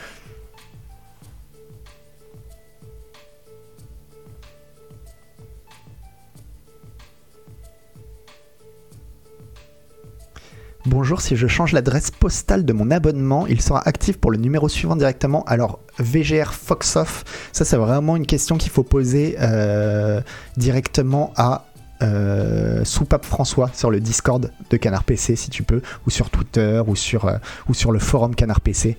Bonjour, 10.84 11.20
si 11.20 11.36
je 11.36 11.46
change 11.46 11.70
l'adresse 11.70 12.10
postale 12.10 12.64
de 12.64 12.72
mon 12.72 12.90
abonnement, 12.90 13.46
il 13.46 13.62
sera 13.62 13.86
actif 13.86 14.18
pour 14.18 14.32
le 14.32 14.38
numéro 14.38 14.68
suivant 14.68 14.96
directement. 14.96 15.44
Alors, 15.44 15.78
VGR 16.00 16.52
Foxoff, 16.52 17.22
ça 17.52 17.64
c'est 17.64 17.76
vraiment 17.76 18.16
une 18.16 18.26
question 18.26 18.58
qu'il 18.58 18.72
faut 18.72 18.82
poser 18.82 19.36
euh, 19.40 20.20
directement 20.56 21.32
à 21.36 21.66
euh, 22.02 22.84
Soupape 22.84 23.24
François 23.24 23.70
sur 23.72 23.92
le 23.92 24.00
Discord 24.00 24.50
de 24.70 24.76
Canard 24.76 25.04
PC 25.04 25.36
si 25.36 25.50
tu 25.50 25.62
peux, 25.62 25.82
ou 26.04 26.10
sur 26.10 26.30
Twitter, 26.30 26.82
ou 26.84 26.96
sur, 26.96 27.26
euh, 27.26 27.36
ou 27.68 27.74
sur 27.74 27.92
le 27.92 28.00
forum 28.00 28.34
Canard 28.34 28.60
PC. 28.60 28.96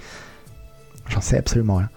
J'en 1.09 1.19
sais 1.19 1.37
absolument 1.37 1.75
rien. 1.75 1.89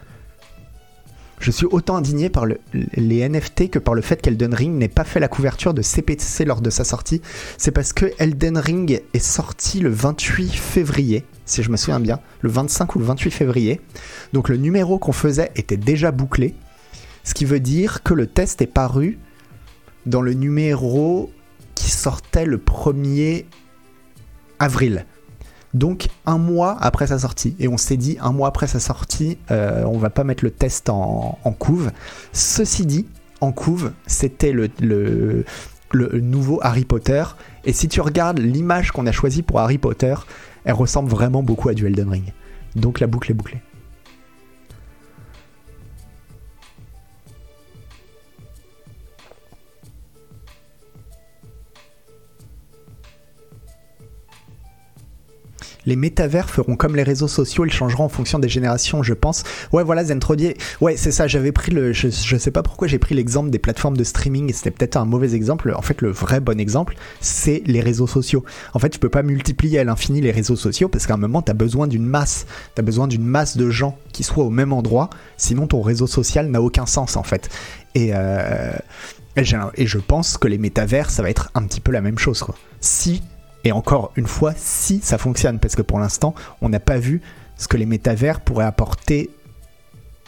Je 1.38 1.50
suis 1.50 1.66
autant 1.66 1.96
indigné 1.96 2.30
par 2.30 2.46
le- 2.46 2.58
les 2.94 3.18
NFT 3.28 3.68
que 3.70 3.78
par 3.78 3.94
le 3.94 4.00
fait 4.02 4.20
qu'Elden 4.22 4.54
Ring 4.54 4.74
n'ait 4.74 4.88
pas 4.88 5.04
fait 5.04 5.20
la 5.20 5.28
couverture 5.28 5.74
de 5.74 5.82
CPC 5.82 6.44
lors 6.46 6.60
de 6.62 6.70
sa 6.70 6.82
sortie. 6.82 7.20
C'est 7.58 7.72
parce 7.72 7.92
que 7.92 8.06
Elden 8.18 8.56
Ring 8.56 9.02
est 9.12 9.18
sorti 9.18 9.80
le 9.80 9.90
28 9.90 10.50
février, 10.54 11.24
si 11.44 11.62
je 11.62 11.70
me 11.70 11.76
souviens 11.76 12.00
bien, 12.00 12.20
le 12.40 12.48
25 12.50 12.96
ou 12.96 12.98
le 13.00 13.04
28 13.04 13.30
février. 13.30 13.80
Donc 14.32 14.48
le 14.48 14.56
numéro 14.56 14.98
qu'on 14.98 15.12
faisait 15.12 15.50
était 15.56 15.76
déjà 15.76 16.10
bouclé, 16.10 16.54
ce 17.22 17.34
qui 17.34 17.44
veut 17.44 17.60
dire 17.60 18.02
que 18.02 18.14
le 18.14 18.26
test 18.26 18.62
est 18.62 18.66
paru 18.66 19.18
dans 20.06 20.22
le 20.22 20.32
numéro 20.32 21.30
qui 21.74 21.90
sortait 21.90 22.46
le 22.46 22.56
1er 22.58 23.44
avril. 24.58 25.04
Donc 25.74 26.08
un 26.24 26.38
mois 26.38 26.76
après 26.80 27.06
sa 27.06 27.18
sortie. 27.18 27.54
Et 27.58 27.68
on 27.68 27.76
s'est 27.76 27.96
dit, 27.96 28.16
un 28.20 28.32
mois 28.32 28.48
après 28.48 28.66
sa 28.66 28.80
sortie, 28.80 29.38
euh, 29.50 29.84
on 29.84 29.98
va 29.98 30.10
pas 30.10 30.24
mettre 30.24 30.44
le 30.44 30.50
test 30.50 30.88
en, 30.88 31.38
couve. 31.58 31.90
Ceci 32.32 32.86
dit, 32.86 33.06
en 33.40 33.52
couve, 33.52 33.92
c'était 34.06 34.52
le 34.52 35.44
nouveau 35.92 36.58
Harry 36.62 36.84
Potter. 36.84 37.24
Et 37.64 37.72
si 37.72 37.88
tu 37.88 38.00
regardes 38.00 38.38
l'image 38.38 38.92
qu'on 38.92 39.06
a 39.06 39.12
choisie 39.12 39.42
pour 39.42 39.60
Harry 39.60 39.78
Potter, 39.78 40.14
elle 40.64 40.74
ressemble 40.74 41.10
vraiment 41.10 41.42
beaucoup 41.42 41.68
à 41.68 41.74
du 41.74 41.86
Elden 41.86 42.08
Ring. 42.08 42.32
Donc 42.74 43.00
la 43.00 43.06
boucle 43.06 43.30
est 43.30 43.34
bouclée. 43.34 43.60
Les 55.86 55.96
métavers 55.96 56.50
feront 56.50 56.76
comme 56.76 56.96
les 56.96 57.02
réseaux 57.02 57.28
sociaux, 57.28 57.64
ils 57.64 57.72
changeront 57.72 58.04
en 58.04 58.08
fonction 58.08 58.38
des 58.38 58.48
générations, 58.48 59.02
je 59.02 59.14
pense. 59.14 59.44
Ouais, 59.72 59.84
voilà, 59.84 60.04
Zentrodier. 60.04 60.56
Ouais, 60.80 60.96
c'est 60.96 61.12
ça, 61.12 61.26
j'avais 61.26 61.52
pris 61.52 61.70
le. 61.72 61.92
Je, 61.92 62.08
sais 62.08 62.50
pas 62.50 62.62
pourquoi 62.62 62.88
j'ai 62.88 62.98
pris 62.98 63.14
l'exemple 63.14 63.50
des 63.50 63.58
plateformes 63.58 63.96
de 63.96 64.04
streaming, 64.04 64.52
c'était 64.52 64.72
peut-être 64.72 64.96
un 64.96 65.04
mauvais 65.04 65.34
exemple. 65.34 65.72
En 65.76 65.82
fait, 65.82 66.02
le 66.02 66.10
vrai 66.10 66.40
bon 66.40 66.58
exemple, 66.58 66.96
c'est 67.20 67.62
les 67.66 67.80
réseaux 67.80 68.06
sociaux. 68.06 68.44
En 68.74 68.78
fait, 68.78 68.90
tu 68.90 68.98
peux 68.98 69.08
pas 69.08 69.22
multiplier 69.22 69.78
à 69.78 69.84
l'infini 69.84 70.20
les 70.20 70.32
réseaux 70.32 70.56
sociaux 70.56 70.88
parce 70.88 71.06
qu'à 71.06 71.14
un 71.14 71.18
moment, 71.18 71.42
tu 71.42 71.50
as 71.50 71.54
besoin 71.54 71.86
d'une 71.86 72.06
masse. 72.06 72.46
Tu 72.74 72.80
as 72.80 72.84
besoin 72.84 73.06
d'une 73.06 73.24
masse 73.24 73.56
de 73.56 73.70
gens 73.70 73.96
qui 74.12 74.24
soient 74.24 74.44
au 74.44 74.50
même 74.50 74.72
endroit, 74.72 75.10
sinon 75.36 75.66
ton 75.66 75.82
réseau 75.82 76.06
social 76.06 76.50
n'a 76.50 76.60
aucun 76.60 76.86
sens 76.86 77.16
en 77.16 77.22
fait. 77.22 77.48
Et. 77.94 78.10
Euh, 78.12 78.72
et 79.38 79.86
je 79.86 79.98
pense 79.98 80.38
que 80.38 80.48
les 80.48 80.56
métavers, 80.56 81.10
ça 81.10 81.22
va 81.22 81.28
être 81.28 81.50
un 81.54 81.66
petit 81.66 81.80
peu 81.80 81.92
la 81.92 82.00
même 82.00 82.18
chose. 82.18 82.42
Quoi. 82.42 82.54
Si, 82.80 83.22
et 83.66 83.72
encore 83.72 84.12
une 84.14 84.28
fois, 84.28 84.52
si 84.56 85.00
ça 85.02 85.18
fonctionne, 85.18 85.58
parce 85.58 85.74
que 85.74 85.82
pour 85.82 85.98
l'instant, 85.98 86.36
on 86.62 86.68
n'a 86.68 86.78
pas 86.78 86.98
vu 86.98 87.20
ce 87.56 87.66
que 87.66 87.76
les 87.76 87.84
métavers 87.86 88.40
pourraient 88.40 88.64
apporter 88.64 89.28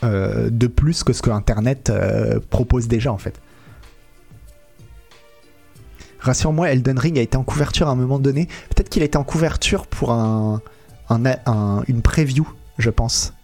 euh, 0.02 0.50
de 0.50 0.66
plus 0.66 1.04
que 1.04 1.12
ce 1.12 1.22
que 1.22 1.30
Internet 1.30 1.88
euh, 1.90 2.40
propose 2.50 2.88
déjà 2.88 3.12
en 3.12 3.18
fait. 3.18 3.40
Rassure-moi, 6.20 6.70
Elden 6.72 6.98
Ring 6.98 7.16
a 7.16 7.22
été 7.22 7.36
en 7.36 7.44
couverture 7.44 7.86
à 7.86 7.92
un 7.92 7.94
moment 7.94 8.18
donné. 8.18 8.46
Peut-être 8.74 8.88
qu'il 8.88 9.02
a 9.02 9.04
été 9.04 9.16
en 9.16 9.22
couverture 9.24 9.86
pour 9.86 10.10
un, 10.10 10.60
un- 11.08 11.24
un- 11.46 11.82
une 11.86 12.02
preview, 12.02 12.44
je 12.78 12.90
pense. 12.90 13.34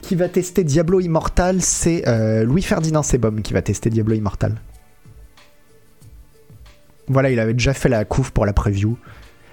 Qui 0.00 0.14
va 0.14 0.28
tester 0.30 0.64
Diablo 0.64 1.00
Immortal 1.00 1.60
C'est 1.60 2.08
euh, 2.08 2.44
Louis-Ferdinand 2.44 3.02
Sebum 3.02 3.42
qui 3.42 3.52
va 3.52 3.60
tester 3.60 3.90
Diablo 3.90 4.14
Immortal. 4.14 4.54
Voilà, 7.08 7.30
il 7.30 7.38
avait 7.38 7.52
déjà 7.52 7.74
fait 7.74 7.88
la 7.88 8.04
couve 8.04 8.32
pour 8.32 8.46
la 8.46 8.52
preview. 8.52 8.96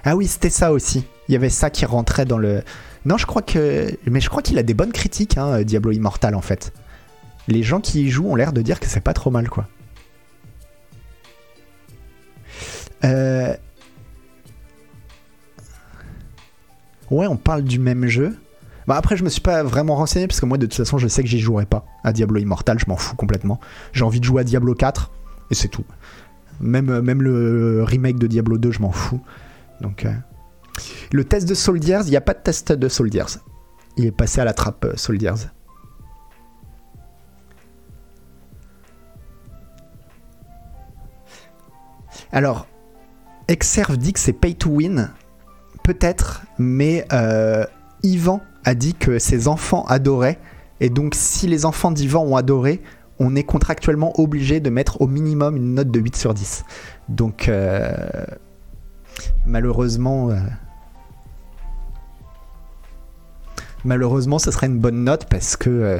Ah 0.04 0.16
oui, 0.16 0.28
c'était 0.28 0.50
ça 0.50 0.72
aussi. 0.72 1.06
Il 1.28 1.34
y 1.34 1.36
avait 1.36 1.50
ça 1.50 1.70
qui 1.70 1.86
rentrait 1.86 2.26
dans 2.26 2.38
le. 2.38 2.64
Non, 3.06 3.18
je 3.18 3.26
crois 3.26 3.42
que. 3.42 3.98
Mais 4.06 4.22
je 4.22 4.30
crois 4.30 4.42
qu'il 4.42 4.58
a 4.58 4.64
des 4.64 4.74
bonnes 4.74 4.94
critiques, 4.94 5.38
hein, 5.38 5.62
Diablo 5.64 5.92
Immortal 5.92 6.36
en 6.36 6.42
fait. 6.42 6.74
Les 7.48 7.64
gens 7.64 7.82
qui 7.82 8.04
y 8.04 8.10
jouent 8.10 8.30
ont 8.30 8.36
l'air 8.36 8.54
de 8.54 8.62
dire 8.62 8.80
que 8.80 8.86
c'est 8.86 9.02
pas 9.02 9.14
trop 9.14 9.32
mal, 9.32 9.50
quoi. 9.50 9.68
Euh... 13.04 13.56
Ouais, 17.10 17.28
on 17.28 17.36
parle 17.36 17.64
du 17.64 17.80
même 17.80 18.08
jeu. 18.08 18.38
Bah 18.88 18.96
après, 18.96 19.18
je 19.18 19.24
me 19.24 19.30
suis 19.30 19.42
pas 19.42 19.64
vraiment 19.64 19.96
renseigné 19.96 20.28
parce 20.28 20.40
que 20.40 20.46
moi, 20.46 20.58
de 20.58 20.66
toute 20.66 20.76
façon, 20.76 20.98
je 20.98 21.08
sais 21.08 21.24
que 21.24 21.30
j'y 21.30 21.40
jouerai 21.40 21.66
pas 21.66 21.86
à 22.04 22.14
Diablo 22.14 22.40
Immortal. 22.40 22.80
Je 22.80 22.86
m'en 22.88 22.96
fous 22.96 23.16
complètement. 23.16 23.60
J'ai 23.94 24.04
envie 24.04 24.20
de 24.20 24.26
jouer 24.26 24.42
à 24.42 24.44
Diablo 24.44 24.74
4 24.74 25.12
et 25.50 25.56
c'est 25.56 25.68
tout. 25.68 25.84
Même, 26.62 27.02
même 27.02 27.22
le 27.22 27.84
remake 27.84 28.20
de 28.20 28.28
Diablo 28.28 28.58
2, 28.58 28.72
je 28.72 28.80
m'en 28.82 28.92
fous. 28.92 29.22
Donc, 29.82 30.06
euh, 30.06 30.14
le 31.12 31.26
test 31.26 31.48
de 31.48 31.54
Soldiers, 31.54 32.02
il 32.06 32.12
n'y 32.12 32.18
a 32.18 32.22
pas 32.22 32.34
de 32.34 32.40
test 32.40 32.72
de 32.72 32.88
Soldiers. 32.88 33.40
Il 33.98 34.06
est 34.06 34.12
passé 34.12 34.40
à 34.40 34.46
la 34.46 34.54
trappe 34.54 34.86
euh, 34.86 34.94
Soldiers. 34.96 35.48
Alors, 42.32 42.68
Exerve 43.48 43.98
dit 43.98 44.14
que 44.14 44.20
c'est 44.20 44.34
pay 44.34 44.56
to 44.56 44.70
win. 44.70 45.10
Peut-être, 45.84 46.44
mais 46.58 47.06
euh, 47.12 47.66
Yvan 48.04 48.40
a 48.64 48.76
dit 48.76 48.94
que 48.94 49.20
ses 49.20 49.48
enfants 49.48 49.84
adoraient. 49.88 50.40
Et 50.80 50.90
donc, 50.90 51.16
si 51.16 51.48
les 51.48 51.66
enfants 51.66 51.92
d'Yvan 51.92 52.24
ont 52.24 52.36
adoré, 52.36 52.82
on 53.20 53.36
est 53.36 53.44
contractuellement 53.44 54.20
obligé 54.20 54.60
de 54.60 54.70
mettre 54.70 55.02
au 55.02 55.08
minimum 55.08 55.56
une 55.56 55.76
note 55.76 55.92
de 55.92 56.00
8 56.00 56.16
sur 56.16 56.34
10. 56.34 56.66
Donc, 57.10 57.50
euh, 57.50 58.26
malheureusement, 59.46 60.32
euh, 60.32 60.40
malheureusement, 63.86 64.40
ce 64.40 64.52
serait 64.52 64.68
une 64.68 64.80
bonne 64.80 65.04
note 65.04 65.28
parce 65.30 65.56
que, 65.56 65.70
euh, 65.70 66.00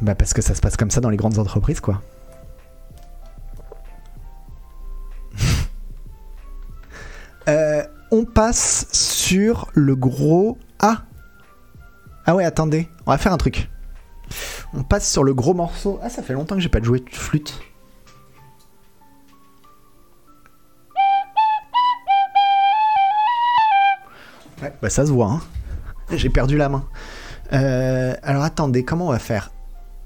bah 0.00 0.14
parce 0.14 0.34
que 0.34 0.42
ça 0.42 0.54
se 0.54 0.60
passe 0.60 0.76
comme 0.76 0.90
ça 0.90 1.00
dans 1.00 1.10
les 1.10 1.16
grandes 1.16 1.38
entreprises, 1.38 1.80
quoi. 1.80 2.02
On 8.10 8.24
passe 8.24 8.86
sur 8.90 9.68
le 9.74 9.94
gros 9.94 10.56
Ah 10.78 11.02
Ah 12.24 12.34
ouais, 12.34 12.44
attendez, 12.44 12.88
on 13.04 13.10
va 13.10 13.18
faire 13.18 13.34
un 13.34 13.36
truc. 13.36 13.68
On 14.74 14.82
passe 14.82 15.10
sur 15.10 15.24
le 15.24 15.34
gros 15.34 15.54
morceau. 15.54 15.98
Ah, 16.02 16.10
ça 16.10 16.22
fait 16.22 16.34
longtemps 16.34 16.54
que 16.54 16.60
j'ai 16.60 16.68
pas 16.68 16.82
joué 16.82 17.00
de 17.00 17.10
flûte. 17.10 17.60
Ouais, 24.62 24.74
bah 24.82 24.90
ça 24.90 25.06
se 25.06 25.12
voit, 25.12 25.30
hein. 25.30 25.40
J'ai 26.10 26.30
perdu 26.30 26.56
la 26.56 26.68
main. 26.68 26.84
Euh, 27.52 28.14
alors 28.22 28.42
attendez, 28.42 28.84
comment 28.84 29.06
on 29.06 29.12
va 29.12 29.18
faire? 29.18 29.52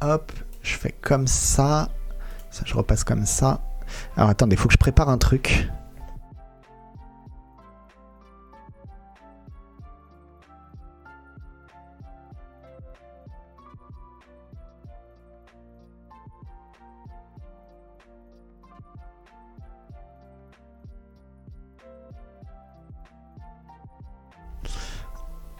Hop, 0.03 0.31
je 0.63 0.77
fais 0.77 0.93
comme 0.93 1.27
ça. 1.27 1.89
Ça, 2.51 2.63
je 2.67 2.75
repasse 2.75 3.03
comme 3.03 3.25
ça. 3.25 3.61
Alors 4.17 4.31
attendez, 4.31 4.57
faut 4.57 4.69
que 4.69 4.75
je 4.75 4.79
prépare 4.79 5.09
un 5.09 5.19
truc. 5.19 5.69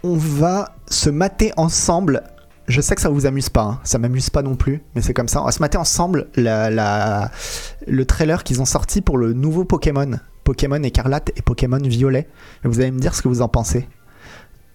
On 0.03 0.17
va 0.17 0.77
se 0.89 1.11
mater 1.11 1.53
ensemble. 1.57 2.23
Je 2.69 2.81
sais 2.81 2.95
que 2.95 3.01
ça 3.01 3.09
vous 3.09 3.27
amuse 3.27 3.49
pas, 3.49 3.63
hein. 3.63 3.81
ça 3.83 3.99
m'amuse 3.99 4.31
pas 4.31 4.43
non 4.43 4.55
plus, 4.55 4.83
mais 4.95 5.03
c'est 5.03 5.15
comme 5.15 5.29
ça. 5.29 5.43
On 5.43 5.47
va 5.47 5.53
se 5.53 5.61
mater 5.61 5.79
ensemble 5.79 6.29
le 6.37 8.03
trailer 8.05 8.45
qu'ils 8.45 8.61
ont 8.61 8.67
sorti 8.67 9.01
pour 9.01 9.19
le 9.19 9.33
nouveau 9.33 9.65
Pokémon, 9.65 10.19
Pokémon 10.45 10.83
écarlate 10.83 11.31
et 11.37 11.43
Pokémon 11.43 11.79
violet. 11.79 12.29
Et 12.65 12.69
vous 12.69 12.81
allez 12.81 12.93
me 12.93 13.01
dire 13.01 13.15
ce 13.15 13.23
que 13.23 13.29
vous 13.29 13.43
en 13.43 13.49
pensez. 13.49 13.89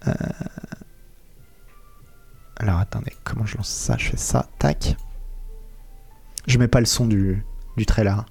Euh, 0.07 0.13
Alors 2.57 2.79
attendez, 2.79 3.13
comment 3.23 3.45
je 3.45 3.57
lance 3.57 3.69
ça? 3.69 3.95
Je 3.97 4.09
fais 4.09 4.17
ça, 4.17 4.47
tac. 4.59 4.97
Je 6.45 6.57
mets 6.59 6.67
pas 6.67 6.79
le 6.79 6.85
son 6.85 7.05
du, 7.05 7.43
du 7.77 7.85
trailer. 7.85 8.25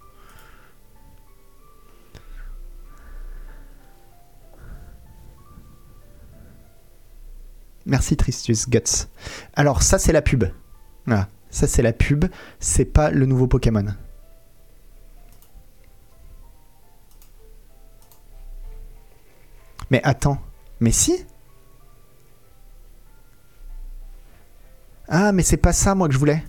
Merci 7.87 8.17
Tristus 8.17 8.69
Guts. 8.69 9.09
Alors 9.55 9.83
ça 9.83 9.99
c'est 9.99 10.13
la 10.13 10.23
pub. 10.23 10.45
Voilà, 11.07 11.29
ça 11.51 11.67
c'est 11.67 11.83
la 11.83 11.93
pub, 11.93 12.27
c'est 12.61 12.85
pas 12.85 13.11
le 13.11 13.27
nouveau 13.27 13.47
Pokémon. 13.47 13.87
Mais 19.91 20.03
attends, 20.03 20.39
mais 20.81 20.91
si? 20.91 21.25
Ah, 25.09 25.31
mais 25.31 25.43
c'est 25.43 25.57
pas 25.57 25.73
ça, 25.73 25.95
moi, 25.95 26.09
que 26.09 26.15
je 26.15 26.19
voulais. 26.19 26.43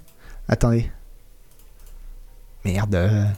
Attendez. 0.47 0.91
Merde. 2.65 3.35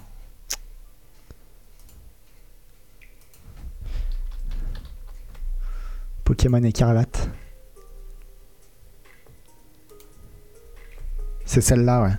Pokémon 6.23 6.63
écarlate. 6.63 7.29
C'est 11.51 11.61
celle-là, 11.61 12.03
ouais. 12.03 12.11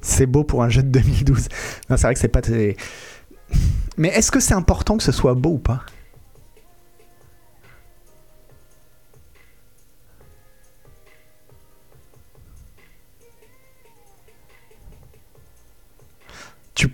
C'est 0.00 0.26
beau 0.26 0.42
pour 0.42 0.64
un 0.64 0.68
jeu 0.68 0.82
de 0.82 0.88
2012. 0.88 1.48
Non, 1.88 1.96
c'est 1.96 2.02
vrai 2.02 2.14
que 2.14 2.18
c'est 2.18 2.26
pas. 2.26 2.40
Mais 3.96 4.08
est-ce 4.08 4.32
que 4.32 4.40
c'est 4.40 4.54
important 4.54 4.96
que 4.96 5.04
ce 5.04 5.12
soit 5.12 5.34
beau 5.34 5.50
ou 5.50 5.58
pas? 5.58 5.84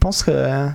Penses 0.08 0.22
que... 0.22 0.70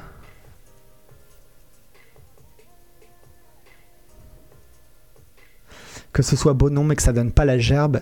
Ce 6.22 6.36
soit 6.36 6.54
beau 6.54 6.70
non 6.70 6.84
mais 6.84 6.96
que 6.96 7.02
ça 7.02 7.14
donne 7.14 7.32
pas 7.32 7.44
la 7.44 7.58
gerbe. 7.58 8.02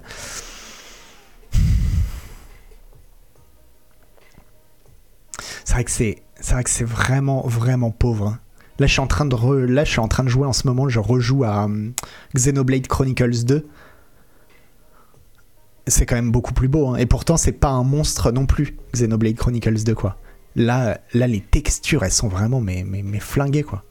C'est 5.63 5.71
vrai 5.73 5.85
que 5.85 6.69
c'est 6.69 6.83
vraiment 6.83 7.47
vraiment 7.47 7.91
pauvre. 7.91 8.27
hein. 8.27 8.39
Là 8.79 8.87
je 8.87 8.91
suis 8.91 8.99
en 8.99 9.07
train 9.07 9.23
de 9.23 9.55
là 9.67 9.85
je 9.85 9.91
suis 9.91 10.01
en 10.01 10.09
train 10.09 10.25
de 10.25 10.29
jouer 10.29 10.45
en 10.45 10.51
ce 10.51 10.67
moment, 10.67 10.89
je 10.89 10.99
rejoue 10.99 11.45
à 11.45 11.63
hum, 11.63 11.93
Xenoblade 12.35 12.87
Chronicles 12.87 13.45
2. 13.45 13.65
C'est 15.87 16.05
quand 16.05 16.15
même 16.15 16.31
beaucoup 16.33 16.53
plus 16.53 16.67
beau 16.67 16.89
hein. 16.89 16.97
et 16.97 17.05
pourtant 17.05 17.37
c'est 17.37 17.53
pas 17.53 17.69
un 17.69 17.85
monstre 17.85 18.33
non 18.33 18.45
plus 18.45 18.75
Xenoblade 18.93 19.35
Chronicles 19.37 19.85
2 19.85 19.95
quoi. 19.95 20.17
Là 20.55 20.99
là 21.13 21.27
les 21.27 21.41
textures 21.41 22.03
elles 22.03 22.11
sont 22.11 22.27
vraiment 22.27 22.59
mais 22.59 22.83
mais, 22.85 23.03
mais 23.03 23.19
flinguées 23.19 23.63
quoi. 23.63 23.83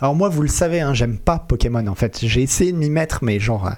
Alors 0.00 0.14
moi, 0.14 0.28
vous 0.28 0.42
le 0.42 0.48
savez, 0.48 0.80
hein, 0.80 0.94
j'aime 0.94 1.18
pas 1.18 1.38
Pokémon 1.38 1.86
en 1.88 1.94
fait. 1.94 2.20
J'ai 2.24 2.42
essayé 2.42 2.72
de 2.72 2.76
m'y 2.76 2.90
mettre, 2.90 3.24
mais 3.24 3.40
genre 3.40 3.66
euh, 3.66 3.72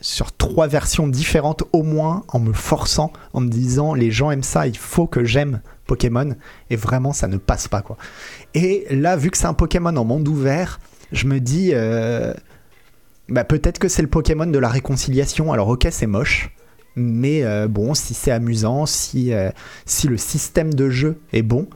sur 0.00 0.32
trois 0.32 0.68
versions 0.68 1.08
différentes 1.08 1.64
au 1.72 1.82
moins, 1.82 2.24
en 2.28 2.38
me 2.38 2.52
forçant, 2.52 3.12
en 3.32 3.40
me 3.40 3.48
disant 3.48 3.94
les 3.94 4.12
gens 4.12 4.30
aiment 4.30 4.44
ça, 4.44 4.68
il 4.68 4.76
faut 4.76 5.06
que 5.06 5.24
j'aime 5.24 5.60
Pokémon. 5.90 6.36
Et 6.70 6.76
vraiment, 6.76 7.12
ça 7.12 7.26
ne 7.26 7.36
passe 7.36 7.66
pas 7.66 7.82
quoi. 7.82 7.96
Et 8.54 8.86
là, 8.90 9.16
vu 9.16 9.30
que 9.30 9.36
c'est 9.36 9.46
un 9.46 9.54
Pokémon 9.54 9.96
en 9.96 10.04
monde 10.04 10.28
ouvert, 10.28 10.78
je 11.10 11.26
me 11.26 11.40
dis, 11.40 11.70
euh, 11.74 12.32
bah, 13.28 13.42
peut-être 13.42 13.80
que 13.80 13.88
c'est 13.88 14.02
le 14.02 14.08
Pokémon 14.08 14.46
de 14.46 14.58
la 14.58 14.68
réconciliation. 14.68 15.52
Alors 15.52 15.68
ok, 15.68 15.88
c'est 15.90 16.06
moche. 16.06 16.54
Mais 16.94 17.42
euh, 17.42 17.66
bon, 17.66 17.94
si 17.94 18.14
c'est 18.14 18.30
amusant, 18.30 18.86
si, 18.86 19.32
euh, 19.32 19.50
si 19.84 20.06
le 20.06 20.16
système 20.16 20.72
de 20.74 20.90
jeu 20.90 21.18
est 21.32 21.42
bon, 21.42 21.66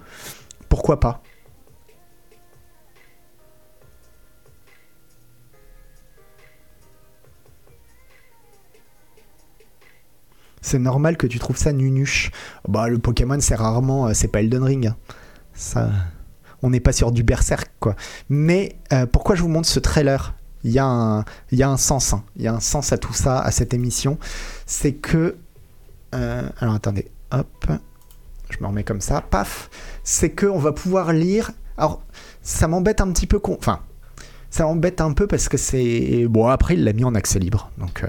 pourquoi 0.69 1.01
pas? 1.01 1.24
C'est 10.67 10.79
normal 10.79 11.19
que 11.19 11.27
tu 11.27 11.39
trouves 11.39 11.59
ça 11.59 11.73
nunuche. 11.75 12.31
Bah, 12.67 12.89
le 12.89 12.99
Pokémon, 12.99 13.37
c'est 13.39 13.55
rarement. 13.55 14.07
euh, 14.07 14.15
C'est 14.15 14.29
pas 14.29 14.41
Elden 14.41 14.63
Ring. 14.63 14.87
hein. 14.87 14.97
Ça. 15.53 15.91
On 16.63 16.71
n'est 16.71 16.81
pas 16.81 16.93
sur 16.93 17.13
du 17.13 17.23
berserk, 17.23 17.71
quoi. 17.81 17.95
Mais 18.31 18.77
euh, 18.95 19.05
pourquoi 19.05 19.35
je 19.35 19.43
vous 19.43 19.49
montre 19.51 19.69
ce 19.69 19.79
trailer? 19.79 20.33
Il 20.63 20.71
y, 20.71 20.79
a 20.79 20.87
un- 20.87 21.25
y 21.53 21.63
a 21.63 21.69
un 21.69 21.77
sens. 21.77 22.15
hein. 22.15 22.25
Il 22.37 22.43
y 22.43 22.49
a 22.49 22.55
un 22.55 22.61
sens 22.61 22.95
à 22.95 22.97
tout 22.99 23.13
ça, 23.13 23.41
à 23.41 23.51
cette 23.51 23.75
émission. 23.75 24.19
C'est 24.65 24.95
que. 24.95 25.37
euh, 26.15 26.49
alors 26.61 26.75
attendez. 26.75 27.09
Hop. 27.31 27.67
Je 28.49 28.57
me 28.63 28.67
remets 28.67 28.85
comme 28.85 29.03
ça. 29.03 29.21
Paf. 29.21 29.69
C'est 30.03 30.31
que 30.31 30.47
on 30.47 30.59
va 30.59 30.73
pouvoir 30.73 31.13
lire. 31.13 31.51
Alors, 31.77 32.01
ça 32.43 32.69
m'embête 32.69 33.03
un 33.03 33.13
petit 33.13 33.27
peu. 33.27 33.39
Enfin. 33.45 33.81
Ça 34.49 34.65
m'embête 34.65 35.03
un 35.03 35.13
peu 35.13 35.27
parce 35.27 35.51
que 35.51 35.59
c'est. 35.59 36.27
Bon, 36.29 36.47
après, 36.47 36.73
il 36.73 36.85
l'a 36.85 36.95
mis 36.95 37.05
en 37.05 37.15
accès 37.15 37.39
libre. 37.39 37.71
Donc. 37.77 38.03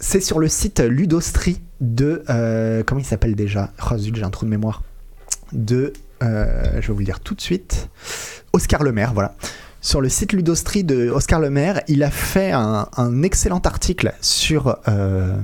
C'est 0.00 0.20
sur 0.20 0.38
le 0.38 0.48
site 0.48 0.80
Ludostri 0.80 1.60
de. 1.80 2.22
euh, 2.30 2.82
comment 2.84 3.00
il 3.00 3.04
s'appelle 3.06 3.34
déjà? 3.34 3.70
Oh 3.90 3.94
j'ai 3.98 4.22
un 4.22 4.30
trou 4.30 4.44
de 4.46 4.50
mémoire. 4.50 4.82
De. 5.52 5.92
euh, 6.22 6.80
je 6.80 6.86
vais 6.88 6.92
vous 6.92 6.98
le 7.00 7.04
dire 7.04 7.20
tout 7.20 7.34
de 7.34 7.40
suite. 7.40 7.88
Oscar 8.52 8.82
Lemaire, 8.82 9.12
voilà. 9.14 9.34
Sur 9.80 10.00
le 10.00 10.08
site 10.08 10.32
Ludostri 10.32 10.82
de 10.84 11.08
Oscar 11.08 11.40
Lemaire, 11.40 11.82
il 11.86 12.02
a 12.02 12.10
fait 12.10 12.50
un, 12.52 12.88
un 12.96 13.22
excellent 13.22 13.60
article 13.60 14.12
sur. 14.20 14.78
euh, 14.88 15.36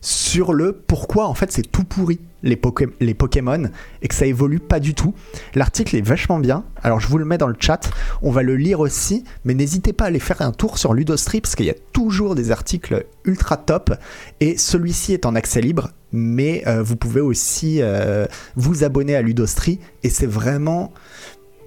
sur 0.00 0.52
le 0.52 0.72
pourquoi 0.72 1.26
en 1.26 1.34
fait 1.34 1.50
c'est 1.50 1.62
tout 1.72 1.82
pourri 1.82 2.20
les, 2.42 2.56
Poké- 2.56 2.90
les 3.00 3.14
Pokémon 3.14 3.70
et 4.02 4.08
que 4.08 4.14
ça 4.14 4.26
évolue 4.26 4.60
pas 4.60 4.80
du 4.80 4.94
tout. 4.94 5.14
L'article 5.54 5.96
est 5.96 6.00
vachement 6.02 6.38
bien. 6.38 6.64
Alors 6.82 7.00
je 7.00 7.08
vous 7.08 7.18
le 7.18 7.24
mets 7.24 7.38
dans 7.38 7.48
le 7.48 7.56
chat. 7.58 7.90
On 8.22 8.30
va 8.30 8.42
le 8.42 8.56
lire 8.56 8.80
aussi, 8.80 9.24
mais 9.44 9.54
n'hésitez 9.54 9.92
pas 9.92 10.04
à 10.04 10.06
aller 10.08 10.18
faire 10.18 10.42
un 10.42 10.52
tour 10.52 10.78
sur 10.78 10.94
Ludostri 10.94 11.40
parce 11.40 11.56
qu'il 11.56 11.66
y 11.66 11.70
a 11.70 11.76
toujours 11.92 12.34
des 12.34 12.50
articles 12.50 13.06
ultra 13.24 13.56
top 13.56 13.94
et 14.40 14.56
celui-ci 14.56 15.12
est 15.12 15.26
en 15.26 15.34
accès 15.34 15.60
libre, 15.60 15.90
mais 16.12 16.62
euh, 16.66 16.82
vous 16.82 16.96
pouvez 16.96 17.20
aussi 17.20 17.78
euh, 17.80 18.26
vous 18.56 18.84
abonner 18.84 19.16
à 19.16 19.22
Ludostri 19.22 19.80
et 20.02 20.10
c'est 20.10 20.26
vraiment 20.26 20.92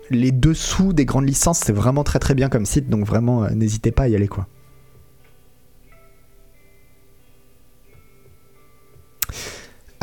les 0.09 0.31
dessous 0.31 0.91
des 0.93 1.05
grandes 1.05 1.27
licences, 1.27 1.59
c'est 1.59 1.71
vraiment 1.73 2.03
très 2.03 2.19
très 2.19 2.33
bien 2.33 2.49
comme 2.49 2.65
site, 2.65 2.89
donc 2.89 3.05
vraiment 3.05 3.43
euh, 3.43 3.49
n'hésitez 3.51 3.91
pas 3.91 4.03
à 4.03 4.07
y 4.07 4.15
aller 4.15 4.27
quoi. 4.27 4.47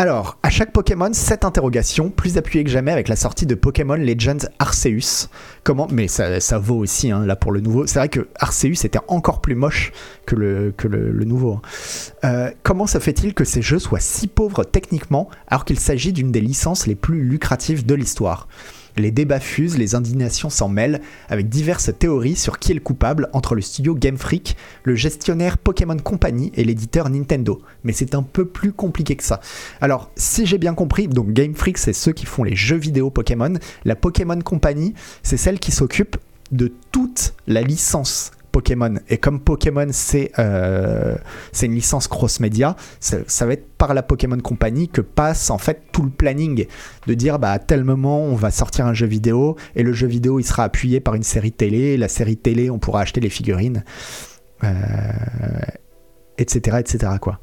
Alors, 0.00 0.38
à 0.44 0.50
chaque 0.50 0.70
Pokémon, 0.70 1.10
cette 1.12 1.44
interrogation, 1.44 2.10
plus 2.10 2.38
appuyée 2.38 2.62
que 2.62 2.70
jamais 2.70 2.92
avec 2.92 3.08
la 3.08 3.16
sortie 3.16 3.46
de 3.46 3.56
Pokémon 3.56 3.96
Legends 3.96 4.46
Arceus. 4.60 5.28
Comment 5.64 5.88
Mais 5.90 6.06
ça, 6.06 6.38
ça 6.38 6.56
vaut 6.56 6.76
aussi, 6.76 7.10
hein, 7.10 7.26
là, 7.26 7.34
pour 7.34 7.50
le 7.50 7.60
nouveau. 7.60 7.84
C'est 7.88 7.98
vrai 7.98 8.08
que 8.08 8.28
Arceus 8.38 8.84
était 8.84 9.00
encore 9.08 9.40
plus 9.40 9.56
moche 9.56 9.90
que 10.24 10.36
le, 10.36 10.72
nouveau. 11.24 11.54
hein. 11.54 11.62
Euh, 12.22 12.50
comment 12.62 12.86
se 12.86 13.00
fait-il 13.00 13.34
que 13.34 13.42
ces 13.42 13.60
jeux 13.60 13.80
soient 13.80 13.98
si 13.98 14.28
pauvres 14.28 14.62
techniquement 14.62 15.28
alors 15.48 15.64
qu'il 15.64 15.80
s'agit 15.80 16.12
d'une 16.12 16.30
des 16.30 16.42
licences 16.42 16.86
les 16.86 16.94
plus 16.94 17.24
lucratives 17.24 17.84
de 17.84 17.96
l'histoire? 17.96 18.46
Les 18.98 19.10
débats 19.10 19.40
fusent, 19.40 19.78
les 19.78 19.94
indignations 19.94 20.50
s'en 20.50 20.68
mêlent, 20.68 21.00
avec 21.28 21.48
diverses 21.48 21.90
théories 21.98 22.36
sur 22.36 22.58
qui 22.58 22.72
est 22.72 22.74
le 22.74 22.80
coupable 22.80 23.28
entre 23.32 23.54
le 23.54 23.60
studio 23.60 23.94
Game 23.94 24.18
Freak, 24.18 24.56
le 24.84 24.94
gestionnaire 24.94 25.58
Pokémon 25.58 25.96
Company 25.96 26.52
et 26.54 26.64
l'éditeur 26.64 27.08
Nintendo. 27.08 27.60
Mais 27.84 27.92
c'est 27.92 28.14
un 28.14 28.22
peu 28.22 28.46
plus 28.46 28.72
compliqué 28.72 29.16
que 29.16 29.24
ça. 29.24 29.40
Alors, 29.80 30.10
si 30.16 30.46
j'ai 30.46 30.58
bien 30.58 30.74
compris, 30.74 31.08
donc 31.08 31.32
Game 31.32 31.54
Freak, 31.54 31.78
c'est 31.78 31.92
ceux 31.92 32.12
qui 32.12 32.26
font 32.26 32.44
les 32.44 32.56
jeux 32.56 32.76
vidéo 32.76 33.10
Pokémon. 33.10 33.54
La 33.84 33.96
Pokémon 33.96 34.40
Company, 34.40 34.94
c'est 35.22 35.36
celle 35.36 35.58
qui 35.58 35.72
s'occupe 35.72 36.16
de 36.52 36.72
toute 36.92 37.34
la 37.46 37.62
licence 37.62 38.32
Pokémon. 38.58 38.94
Et 39.08 39.18
comme 39.18 39.38
Pokémon, 39.38 39.86
c'est 39.92 40.32
euh, 40.40 41.14
une 41.62 41.74
licence 41.74 42.08
cross-média, 42.08 42.74
ça, 42.98 43.46
va 43.46 43.52
être 43.52 43.68
par 43.78 43.94
la 43.94 44.02
Pokémon 44.02 44.38
Company 44.38 44.88
que 44.88 45.00
passe 45.00 45.50
en 45.50 45.58
fait 45.58 45.82
tout 45.92 46.02
le 46.02 46.10
planning 46.10 46.66
de 47.06 47.14
dire 47.14 47.38
bah 47.38 47.52
à 47.52 47.60
tel 47.60 47.84
moment 47.84 48.24
on 48.24 48.34
va 48.34 48.50
sortir 48.50 48.86
un 48.86 48.94
jeu 48.94 49.06
vidéo 49.06 49.54
et 49.76 49.84
le 49.84 49.92
jeu 49.92 50.08
vidéo 50.08 50.40
il 50.40 50.44
sera 50.44 50.64
appuyé 50.64 50.98
par 50.98 51.14
une 51.14 51.22
série 51.22 51.52
télé, 51.52 51.96
la 51.96 52.08
série 52.08 52.36
télé 52.36 52.68
on 52.68 52.80
pourra 52.80 53.02
acheter 53.02 53.20
les 53.20 53.30
figurines, 53.30 53.84
euh, 54.64 54.68
etc 56.38 56.78
etc 56.80 57.12
quoi. 57.20 57.38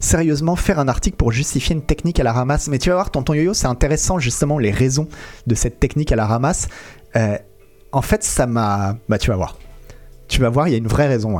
Sérieusement, 0.00 0.56
faire 0.56 0.80
un 0.80 0.88
article 0.88 1.16
pour 1.16 1.30
justifier 1.30 1.76
une 1.76 1.82
technique 1.82 2.18
à 2.18 2.24
la 2.24 2.32
ramasse. 2.32 2.66
Mais 2.68 2.78
tu 2.78 2.88
vas 2.88 2.96
voir, 2.96 3.12
tonton 3.12 3.34
Yo-Yo, 3.34 3.54
c'est 3.54 3.68
intéressant 3.68 4.18
justement 4.18 4.58
les 4.58 4.72
raisons 4.72 5.06
de 5.46 5.54
cette 5.54 5.78
technique 5.78 6.10
à 6.10 6.16
la 6.16 6.26
ramasse. 6.26 6.66
Euh, 7.14 7.38
en 7.92 8.02
fait, 8.02 8.24
ça 8.24 8.46
m'a. 8.46 8.96
Bah, 9.08 9.18
tu 9.18 9.30
vas 9.30 9.36
voir. 9.36 9.58
Tu 10.28 10.40
vas 10.40 10.48
voir, 10.48 10.68
il 10.68 10.72
y 10.72 10.74
a 10.74 10.78
une 10.78 10.88
vraie 10.88 11.08
raison. 11.08 11.38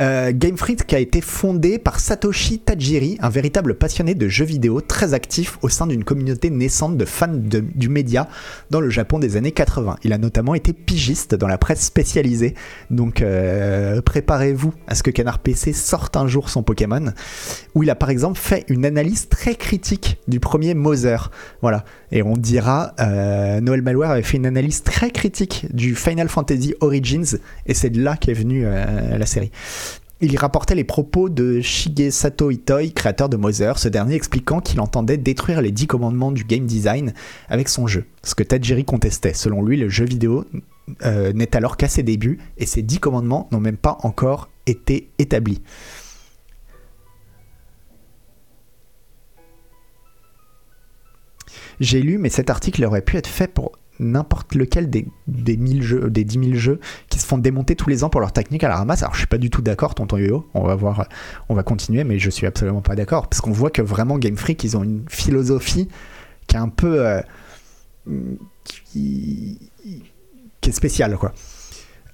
Euh, 0.00 0.32
Game 0.32 0.56
Freak 0.56 0.92
a 0.92 0.98
été 1.00 1.20
fondé 1.20 1.78
par 1.78 1.98
Satoshi 1.98 2.60
Tajiri, 2.60 3.18
un 3.20 3.30
véritable 3.30 3.74
passionné 3.74 4.14
de 4.14 4.28
jeux 4.28 4.44
vidéo 4.44 4.80
très 4.80 5.12
actif 5.12 5.58
au 5.62 5.68
sein 5.68 5.86
d'une 5.86 6.04
communauté 6.04 6.50
naissante 6.50 6.96
de 6.96 7.04
fans 7.04 7.26
du 7.32 7.88
média 7.88 8.28
dans 8.70 8.80
le 8.80 8.90
Japon 8.90 9.18
des 9.18 9.36
années 9.36 9.50
80. 9.50 9.96
Il 10.04 10.12
a 10.12 10.18
notamment 10.18 10.54
été 10.54 10.72
pigiste 10.72 11.34
dans 11.34 11.48
la 11.48 11.58
presse 11.58 11.84
spécialisée, 11.84 12.54
donc 12.90 13.22
euh, 13.22 14.00
préparez-vous 14.00 14.72
à 14.86 14.94
ce 14.94 15.02
que 15.02 15.10
Canard 15.10 15.40
PC 15.40 15.72
sorte 15.72 16.16
un 16.16 16.28
jour 16.28 16.48
son 16.48 16.62
Pokémon, 16.62 17.12
où 17.74 17.82
il 17.82 17.90
a 17.90 17.96
par 17.96 18.10
exemple 18.10 18.38
fait 18.38 18.64
une 18.68 18.84
analyse 18.84 19.28
très 19.28 19.56
critique 19.56 20.18
du 20.28 20.38
premier 20.38 20.74
Mother. 20.74 21.32
Voilà, 21.60 21.84
et 22.10 22.22
on 22.22 22.36
dira, 22.36 22.94
euh, 23.00 23.60
Noël 23.60 23.82
Malware 23.82 24.10
avait 24.10 24.22
fait 24.22 24.36
une 24.36 24.46
analyse 24.46 24.82
très 24.82 25.10
critique 25.10 25.66
du 25.72 25.94
Final 25.94 26.28
Fantasy 26.28 26.74
Origins, 26.80 27.38
et 27.66 27.74
c'est 27.74 27.90
de 27.90 28.02
là 28.02 28.16
qu'est 28.16 28.32
venue 28.32 28.62
euh, 28.64 29.18
la 29.18 29.26
série. 29.26 29.50
Il 30.20 30.36
rapportait 30.36 30.74
les 30.74 30.84
propos 30.84 31.28
de 31.28 31.60
Shigesato 31.60 32.50
Itoi, 32.50 32.88
créateur 32.88 33.28
de 33.28 33.36
Mother, 33.36 33.78
ce 33.78 33.88
dernier 33.88 34.16
expliquant 34.16 34.60
qu'il 34.60 34.80
entendait 34.80 35.16
détruire 35.16 35.62
les 35.62 35.70
10 35.70 35.86
commandements 35.86 36.32
du 36.32 36.42
game 36.42 36.66
design 36.66 37.12
avec 37.48 37.68
son 37.68 37.86
jeu. 37.86 38.04
Ce 38.24 38.34
que 38.34 38.42
Tajiri 38.42 38.84
contestait. 38.84 39.32
Selon 39.32 39.62
lui, 39.62 39.76
le 39.76 39.88
jeu 39.88 40.04
vidéo 40.04 40.44
euh, 41.04 41.32
n'est 41.32 41.54
alors 41.54 41.76
qu'à 41.76 41.86
ses 41.86 42.02
débuts 42.02 42.38
et 42.56 42.66
ces 42.66 42.82
10 42.82 42.98
commandements 42.98 43.48
n'ont 43.52 43.60
même 43.60 43.76
pas 43.76 43.98
encore 44.02 44.48
été 44.66 45.08
établis. 45.20 45.62
J'ai 51.80 52.02
lu, 52.02 52.18
mais 52.18 52.28
cet 52.28 52.50
article 52.50 52.84
aurait 52.84 53.02
pu 53.02 53.16
être 53.16 53.26
fait 53.26 53.52
pour 53.52 53.72
n'importe 54.00 54.54
lequel 54.54 54.90
des, 54.90 55.06
des, 55.26 55.56
1000 55.56 55.82
jeux, 55.82 56.10
des 56.10 56.24
10 56.24 56.38
000 56.50 56.54
jeux 56.54 56.80
qui 57.08 57.18
se 57.18 57.26
font 57.26 57.38
démonter 57.38 57.74
tous 57.74 57.90
les 57.90 58.04
ans 58.04 58.08
pour 58.08 58.20
leur 58.20 58.32
technique 58.32 58.64
à 58.64 58.68
la 58.68 58.76
ramasse. 58.76 59.02
Alors 59.02 59.14
je 59.14 59.18
suis 59.18 59.26
pas 59.26 59.38
du 59.38 59.50
tout 59.50 59.62
d'accord, 59.62 59.94
tonton 59.94 60.18
Yo, 60.18 60.48
on 60.54 60.62
va 60.62 60.74
voir, 60.74 61.08
on 61.48 61.54
va 61.54 61.62
continuer, 61.62 62.04
mais 62.04 62.18
je 62.18 62.30
suis 62.30 62.46
absolument 62.46 62.80
pas 62.80 62.94
d'accord 62.94 63.28
parce 63.28 63.40
qu'on 63.40 63.52
voit 63.52 63.70
que 63.70 63.82
vraiment 63.82 64.18
Game 64.18 64.36
Freak, 64.36 64.62
ils 64.64 64.76
ont 64.76 64.84
une 64.84 65.04
philosophie 65.08 65.88
qui 66.46 66.56
est 66.56 66.60
un 66.60 66.68
peu 66.68 67.06
euh, 67.06 67.20
qui, 68.64 69.58
qui 70.60 70.70
est 70.70 70.72
spéciale 70.72 71.16
quoi. 71.16 71.32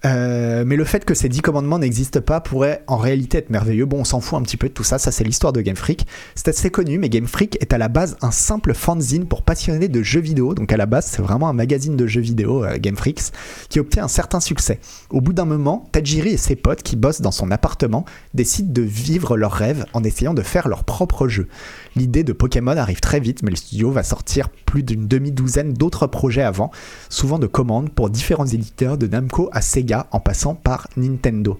Euh, 0.05 0.65
mais 0.67 0.77
le 0.77 0.85
fait 0.85 1.05
que 1.05 1.15
ces 1.15 1.29
10 1.29 1.41
commandements 1.41 1.79
n'existent 1.79 2.21
pas 2.21 2.41
pourrait 2.41 2.83
en 2.87 2.97
réalité 2.97 3.39
être 3.39 3.51
merveilleux. 3.51 3.87
Bon, 3.87 4.01
on 4.01 4.05
s'en 4.05 4.21
fout 4.21 4.39
un 4.39 4.43
petit 4.43 4.57
peu 4.57 4.69
de 4.69 4.73
tout 4.73 4.85
ça, 4.85 4.99
ça 4.99 5.11
c'est 5.11 5.25
l'histoire 5.25 5.53
de 5.53 5.61
Game 5.61 5.77
Freak. 5.77 6.07
C'est 6.35 6.49
assez 6.49 6.71
connu, 6.71 6.99
mais 6.99 7.09
Game 7.09 7.27
Freak 7.27 7.57
est 7.61 7.73
à 7.73 7.79
la 7.79 7.89
base 7.89 8.17
un 8.23 8.31
simple 8.31 8.75
fanzine 8.75 9.27
pour 9.27 9.43
passionnés 9.43 9.89
de 9.89 10.03
jeux 10.03 10.21
vidéo. 10.21 10.55
Donc 10.55 10.73
à 10.73 10.77
la 10.77 10.87
base, 10.87 11.07
c'est 11.07 11.23
vraiment 11.23 11.49
un 11.49 11.53
magazine 11.53 11.97
de 11.97 12.07
jeux 12.07 12.21
vidéo, 12.21 12.65
euh, 12.65 12.77
Game 12.79 12.97
Freaks, 12.97 13.33
qui 13.69 13.81
obtient 13.81 14.05
un 14.05 14.09
certain 14.09 14.41
succès. 14.41 14.79
Au 15.11 15.21
bout 15.21 15.33
d'un 15.33 15.45
moment, 15.45 15.89
Tajiri 15.93 16.31
et 16.31 16.37
ses 16.37 16.57
potes 16.57 16.83
qui 16.83 16.97
bossent 16.97 17.21
dans 17.21 17.33
son 17.33 17.51
appartement 17.51 18.05
décident 18.35 18.73
de 18.73 18.83
vivre 18.83 19.37
leurs 19.37 19.53
rêves 19.53 19.87
en 19.93 20.05
essayant 20.05 20.35
de 20.35 20.43
faire 20.43 20.69
leur 20.69 20.85
propre 20.85 21.29
jeu. 21.29 21.49
L'idée 21.97 22.25
de 22.25 22.33
Pokémon 22.33 22.77
arrive 22.77 23.01
très 23.01 23.21
vite, 23.21 23.43
mais 23.43 23.51
le 23.51 23.57
studio 23.57 23.91
va 23.91 24.03
sortir 24.03 24.49
plus 24.49 24.83
d'une 24.83 25.07
demi-douzaine 25.07 25.73
d'autres 25.75 26.07
projets 26.07 26.43
avant, 26.43 26.71
souvent 27.09 27.39
de 27.39 27.47
commandes 27.47 27.91
pour 27.91 28.11
différents 28.11 28.47
éditeurs 28.47 28.99
de 28.99 29.07
Namco 29.07 29.49
à 29.53 29.61
Sega 29.61 30.09
en 30.11 30.21
passant 30.21 30.55
par 30.55 30.89
Nintendo. 30.97 31.59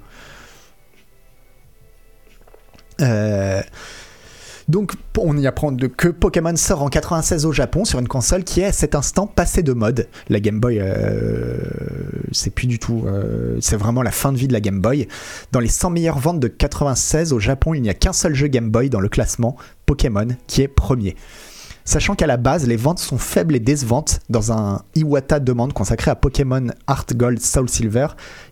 Euh, 3.01 3.63
donc 4.69 4.93
on 5.19 5.37
y 5.37 5.47
apprend 5.47 5.75
que 5.77 6.09
Pokémon 6.09 6.57
sort 6.57 6.83
en 6.83 6.89
96 6.89 7.45
au 7.45 7.53
Japon 7.53 7.85
sur 7.85 7.99
une 7.99 8.09
console 8.09 8.45
qui 8.45 8.61
est 8.61 8.67
à 8.67 8.73
cet 8.73 8.95
instant 8.95 9.27
passée 9.27 9.63
de 9.63 9.73
mode. 9.73 10.09
La 10.29 10.41
Game 10.41 10.61
Boy, 10.61 10.79
euh, 10.81 11.59
c'est 12.33 12.51
plus 12.51 12.67
du 12.67 12.79
tout, 12.79 13.05
euh, 13.07 13.59
c'est 13.61 13.77
vraiment 13.77 14.03
la 14.03 14.11
fin 14.11 14.33
de 14.33 14.39
vie 14.39 14.49
de 14.49 14.53
la 14.53 14.61
Game 14.61 14.81
Boy. 14.81 15.07
Dans 15.53 15.61
les 15.61 15.69
100 15.69 15.91
meilleures 15.91 16.19
ventes 16.19 16.41
de 16.41 16.49
96 16.49 17.33
au 17.33 17.39
Japon, 17.39 17.75
il 17.75 17.83
n'y 17.83 17.91
a 17.91 17.95
qu'un 17.95 18.13
seul 18.13 18.35
jeu 18.35 18.49
Game 18.49 18.71
Boy 18.71 18.89
dans 18.89 19.01
le 19.01 19.09
classement, 19.09 19.57
Pokémon, 19.87 20.29
qui 20.47 20.63
est 20.63 20.69
premier. 20.69 21.15
Sachant 21.87 22.15
qu'à 22.15 22.27
la 22.27 22.39
base, 22.39 22.67
les 22.67 22.77
ventes 22.77 22.99
sont 22.99 23.19
faibles 23.19 23.55
et 23.55 23.61
décevantes 23.61 24.21
dans 24.31 24.53
un 24.53 24.81
Iwata 24.95 25.39
demande 25.39 25.75
consacré 25.75 26.11
à 26.11 26.15
Pokémon 26.15 26.69
Heart 26.89 27.15
Gold 27.15 27.41
Soul 27.43 27.69
Silver, 27.69 28.07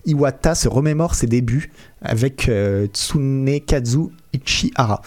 Iwata 0.05 0.55
se 0.55 0.69
remémore 0.69 1.15
ses 1.15 1.27
débuts 1.27 1.73
avec 2.03 2.51
euh, 2.51 2.87
Tsunekazu 2.89 4.09
Ichihara. 4.35 5.01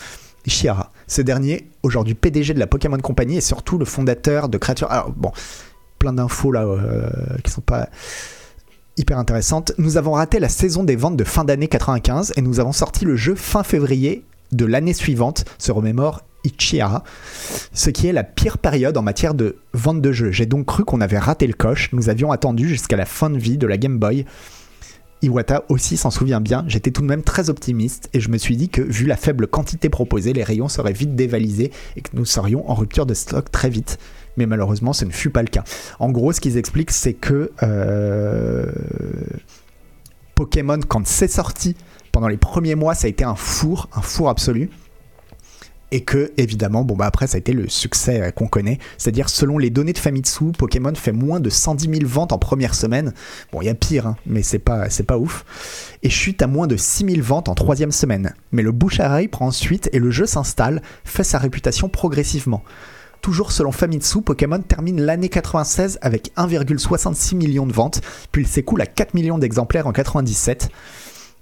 Ce 1.08 1.22
dernier, 1.22 1.70
aujourd'hui 1.84 2.16
PDG 2.16 2.54
de 2.54 2.60
la 2.60 2.68
Pokémon 2.68 2.98
Company 2.98 3.38
et 3.38 3.42
surtout 3.42 3.78
le 3.78 3.86
fondateur 3.86 4.50
de 4.50 4.58
Creature. 4.58 4.92
Alors 4.92 5.12
bon, 5.12 5.32
plein 6.00 6.14
d'infos 6.14 6.52
là 6.52 6.64
euh, 6.64 7.10
qui 7.44 7.52
sont 7.52 7.62
pas 7.62 7.90
hyper 8.98 9.18
intéressantes. 9.18 9.74
Nous 9.78 9.98
avons 9.98 10.14
raté 10.14 10.40
la 10.40 10.50
saison 10.50 10.84
des 10.84 10.96
ventes 10.96 11.18
de 11.18 11.24
fin 11.24 11.44
d'année 11.44 11.68
95 11.68 12.34
et 12.38 12.42
nous 12.42 12.60
avons 12.60 12.72
sorti 12.72 13.06
le 13.06 13.16
jeu 13.16 13.36
fin 13.36 13.64
février 13.64 14.24
de 14.52 14.66
l'année 14.66 14.94
suivante, 14.94 15.46
se 15.58 15.72
remémore 15.72 16.22
Ichihara, 16.46 17.04
ce 17.74 17.90
qui 17.90 18.08
est 18.08 18.14
la 18.14 18.24
pire 18.24 18.58
période 18.58 18.98
en 18.98 19.02
matière 19.02 19.34
de 19.34 19.58
vente 19.74 20.02
de 20.02 20.12
jeux. 20.12 20.32
J'ai 20.32 20.46
donc 20.46 20.68
cru 20.68 20.86
qu'on 20.86 21.02
avait 21.02 21.18
raté 21.18 21.48
le 21.48 21.54
coche, 21.54 21.90
nous 21.92 22.10
avions 22.10 22.32
attendu 22.32 22.68
jusqu'à 22.70 22.96
la 22.96 23.06
fin 23.06 23.30
de 23.30 23.38
vie 23.38 23.58
de 23.58 23.68
la 23.68 23.78
Game 23.78 23.98
Boy. 23.98 24.26
Iwata 25.22 25.64
aussi 25.70 25.98
s'en 25.98 26.12
souvient 26.12 26.42
bien, 26.42 26.66
j'étais 26.68 26.92
tout 26.92 27.02
de 27.02 27.08
même 27.08 27.24
très 27.24 27.50
optimiste 27.50 28.10
et 28.14 28.20
je 28.20 28.30
me 28.30 28.38
suis 28.38 28.58
dit 28.58 28.70
que 28.70 28.82
vu 28.82 29.06
la 29.06 29.18
faible 29.18 29.48
quantité 29.48 29.90
proposée, 29.90 30.34
les 30.34 30.44
rayons 30.44 30.68
seraient 30.68 30.94
vite 30.94 31.16
dévalisés 31.16 31.72
et 31.96 32.02
que 32.02 32.10
nous 32.14 32.26
serions 32.26 32.70
en 32.70 32.76
rupture 32.76 33.06
de 33.06 33.14
stock 33.14 33.50
très 33.52 33.70
vite. 33.70 33.98
Mais 34.38 34.46
malheureusement, 34.46 34.94
ce 34.94 35.06
ne 35.06 35.12
fut 35.12 35.30
pas 35.30 35.42
le 35.42 35.48
cas. 35.48 35.64
En 36.00 36.12
gros, 36.12 36.34
ce 36.34 36.42
qu'ils 36.42 36.58
expliquent, 36.58 36.92
c'est 36.92 37.14
que 37.14 37.52
euh, 37.64 38.72
Pokémon, 40.36 40.80
quand 40.88 41.08
c'est 41.08 41.32
sorti, 41.32 41.76
pendant 42.12 42.28
les 42.28 42.38
premiers 42.38 42.76
mois, 42.76 42.96
ça 42.96 43.08
a 43.08 43.10
été 43.10 43.24
un 43.24 43.36
four, 43.36 43.90
un 43.96 44.02
four 44.02 44.30
absolu 44.30 44.70
et 45.92 46.02
que 46.04 46.32
évidemment 46.38 46.84
bon 46.84 46.96
bah 46.96 47.06
après 47.06 47.28
ça 47.28 47.36
a 47.36 47.40
été 47.40 47.54
le 47.54 47.70
succès 47.70 48.22
euh, 48.22 48.32
qu'on 48.32 48.48
connaît. 48.48 48.80
C'est-à-dire 48.98 49.30
selon 49.30 49.58
les 49.58 49.70
données 49.70 49.94
de 49.94 49.98
Famitsu 49.98 50.52
Pokémon 50.58 50.94
fait 50.96 51.12
moins 51.12 51.40
de 51.40 51.50
110 51.50 51.90
000 51.90 52.00
ventes 52.06 52.32
en 52.32 52.38
première 52.38 52.76
semaine. 52.76 53.14
Bon 53.52 53.62
il 53.62 53.66
y 53.66 53.70
a 53.70 53.76
pire 53.76 54.08
hein, 54.08 54.18
mais 54.26 54.44
c'est 54.44 54.60
pas 54.60 54.90
c'est 54.90 55.04
pas 55.04 55.18
ouf. 55.18 55.46
Et 56.04 56.10
chute 56.10 56.42
à 56.42 56.48
moins 56.48 56.68
de 56.68 56.78
6 56.78 57.06
000 57.06 57.22
ventes 57.22 57.50
en 57.50 57.56
troisième 57.56 57.92
semaine. 57.92 58.34
Mais 58.52 58.62
le 58.62 58.72
bouche 58.72 59.00
à 59.00 59.10
oreille 59.10 59.28
prend 59.28 59.48
ensuite 59.48 59.90
et 59.94 60.00
le 60.00 60.12
jeu 60.12 60.26
s'installe 60.26 60.82
fait 61.04 61.24
sa 61.24 61.40
réputation 61.40 61.90
progressivement. 61.90 62.64
Toujours 63.26 63.52
selon 63.52 63.72
Famitsu, 63.72 64.22
Pokémon 64.22 64.60
termine 64.60 65.02
l'année 65.02 65.30
96 65.30 65.98
avec 66.02 66.32
1,66 66.38 67.36
million 67.36 67.66
de 67.66 67.74
ventes, 67.74 68.02
puis 68.32 68.44
il 68.44 68.48
s'écoule 68.48 68.82
à 68.82 68.86
4 68.86 69.16
millions 69.16 69.40
d'exemplaires 69.40 69.88
en 69.88 69.94
97. 69.94 70.70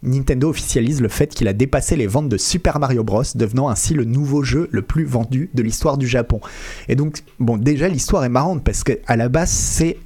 Nintendo 0.03 0.49
officialise 0.49 1.01
le 1.01 1.09
fait 1.09 1.33
qu'il 1.33 1.47
a 1.47 1.53
dépassé 1.53 1.95
les 1.95 2.07
ventes 2.07 2.29
de 2.29 2.37
Super 2.37 2.79
Mario 2.79 3.03
Bros, 3.03 3.23
devenant 3.35 3.69
ainsi 3.69 3.93
le 3.93 4.05
nouveau 4.05 4.43
jeu 4.43 4.67
le 4.71 4.81
plus 4.81 5.05
vendu 5.05 5.49
de 5.53 5.63
l'histoire 5.63 5.97
du 5.97 6.07
Japon. 6.07 6.41
Et 6.89 6.95
donc, 6.95 7.19
bon, 7.39 7.57
déjà 7.57 7.87
l'histoire 7.87 8.23
est 8.23 8.29
marrante 8.29 8.63
parce 8.63 8.83
que 8.83 8.93
à 9.07 9.15
la 9.15 9.29
base 9.29 9.49
c'est 9.49 9.97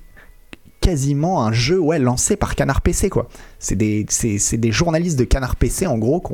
quasiment 0.79 1.43
un 1.43 1.51
jeu 1.51 1.79
ouais, 1.79 1.99
lancé 1.99 2.35
par 2.35 2.55
Canard 2.55 2.81
PC 2.81 3.09
quoi. 3.09 3.27
C'est 3.59 3.75
des, 3.75 4.05
journalistes 4.71 5.19
de 5.19 5.25
Canard 5.25 5.55
PC 5.55 5.87
en 5.87 5.97
gros 5.97 6.21
qui 6.21 6.33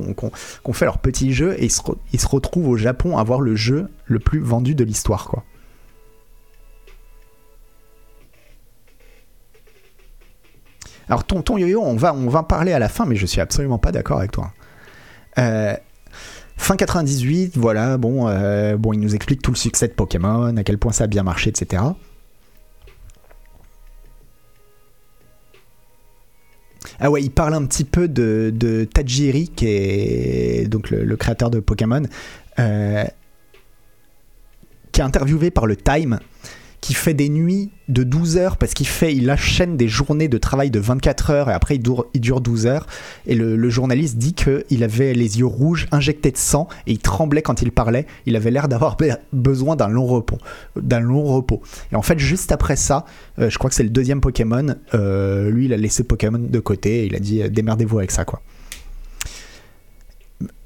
ont 0.65 0.73
fait 0.73 0.85
leur 0.85 0.99
petit 0.99 1.33
jeu 1.33 1.55
et 1.57 1.65
ils 1.65 1.71
se, 1.71 1.81
se 1.81 2.27
retrouvent 2.27 2.67
au 2.67 2.77
Japon 2.77 3.17
à 3.17 3.21
avoir 3.21 3.41
le 3.41 3.55
jeu 3.55 3.87
le 4.05 4.19
plus 4.19 4.39
vendu 4.39 4.75
de 4.75 4.83
l'histoire 4.83 5.27
quoi. 5.27 5.43
Alors 11.07 11.23
tonton 11.25 11.57
Yo-Yo, 11.57 11.81
on 11.81 11.95
va, 11.95 12.13
on 12.13 12.29
va 12.29 12.43
parler 12.43 12.71
à 12.71 12.79
la 12.79 12.89
fin, 12.89 13.05
mais 13.05 13.15
je 13.15 13.25
suis 13.25 13.41
absolument 13.41 13.77
pas 13.77 13.91
d'accord 13.91 14.19
avec 14.19 14.31
toi. 14.31 14.53
Euh, 15.37 15.75
fin 16.57 16.75
98, 16.75 17.57
voilà, 17.57 17.97
bon, 17.97 18.27
euh, 18.27 18.77
bon, 18.77 18.93
il 18.93 18.99
nous 18.99 19.15
explique 19.15 19.41
tout 19.41 19.51
le 19.51 19.57
succès 19.57 19.87
de 19.87 19.93
Pokémon, 19.93 20.55
à 20.55 20.63
quel 20.63 20.77
point 20.77 20.91
ça 20.91 21.05
a 21.05 21.07
bien 21.07 21.23
marché, 21.23 21.49
etc. 21.49 21.83
Ah 26.99 27.09
ouais, 27.09 27.21
il 27.21 27.31
parle 27.31 27.53
un 27.53 27.65
petit 27.65 27.83
peu 27.83 28.07
de, 28.07 28.51
de 28.53 28.85
Tajiri, 28.85 29.49
qui 29.49 29.67
est 29.67 30.69
donc 30.69 30.89
le, 30.89 31.03
le 31.03 31.15
créateur 31.17 31.49
de 31.49 31.59
Pokémon, 31.59 32.03
euh, 32.59 33.03
qui 34.91 35.01
est 35.01 35.03
interviewé 35.03 35.51
par 35.51 35.65
le 35.65 35.75
Time 35.75 36.19
qui 36.83 36.93
fait 36.93 37.13
des 37.13 37.29
nuits 37.29 37.69
de 37.87 38.03
12 38.03 38.35
heures 38.35 38.57
parce 38.57 38.73
qu'il 38.73 38.87
fait, 38.87 39.15
il 39.15 39.31
enchaîne 39.31 39.77
des 39.77 39.87
journées 39.87 40.27
de 40.27 40.37
travail 40.37 40.69
de 40.69 40.79
24 40.79 41.29
heures 41.29 41.49
et 41.49 41.53
après 41.53 41.75
il 41.75 41.79
dure, 41.79 42.07
il 42.13 42.19
dure 42.19 42.41
12 42.41 42.67
heures. 42.67 42.87
Et 43.25 43.35
le, 43.35 43.69
journaliste 43.69 44.17
dit 44.17 44.33
qu'il 44.33 44.83
avait 44.83 45.13
les 45.13 45.39
yeux 45.39 45.45
rouges, 45.45 45.87
injectés 45.93 46.31
de 46.31 46.37
sang 46.37 46.67
et 46.85 46.91
il 46.91 46.99
tremblait 46.99 47.41
quand 47.41 47.61
il 47.61 47.71
parlait. 47.71 48.05
Il 48.25 48.35
avait 48.35 48.51
l'air 48.51 48.67
d'avoir 48.67 48.97
besoin 49.31 49.77
d'un 49.77 49.87
long 49.87 50.05
repos, 50.05 50.37
d'un 50.75 50.99
long 50.99 51.23
repos. 51.23 51.61
Et 51.93 51.95
en 51.95 52.01
fait, 52.01 52.19
juste 52.19 52.51
après 52.51 52.75
ça, 52.75 53.05
euh, 53.39 53.49
je 53.49 53.57
crois 53.57 53.69
que 53.69 53.77
c'est 53.77 53.83
le 53.83 53.89
deuxième 53.89 54.19
Pokémon. 54.19 54.75
Euh, 54.93 55.51
lui, 55.51 55.65
il 55.65 55.73
a 55.73 55.77
laissé 55.77 56.03
Pokémon 56.03 56.39
de 56.39 56.59
côté 56.59 57.03
et 57.03 57.05
il 57.05 57.15
a 57.15 57.19
dit 57.19 57.49
démerdez-vous 57.49 57.99
avec 57.99 58.11
ça, 58.11 58.25
quoi. 58.25 58.41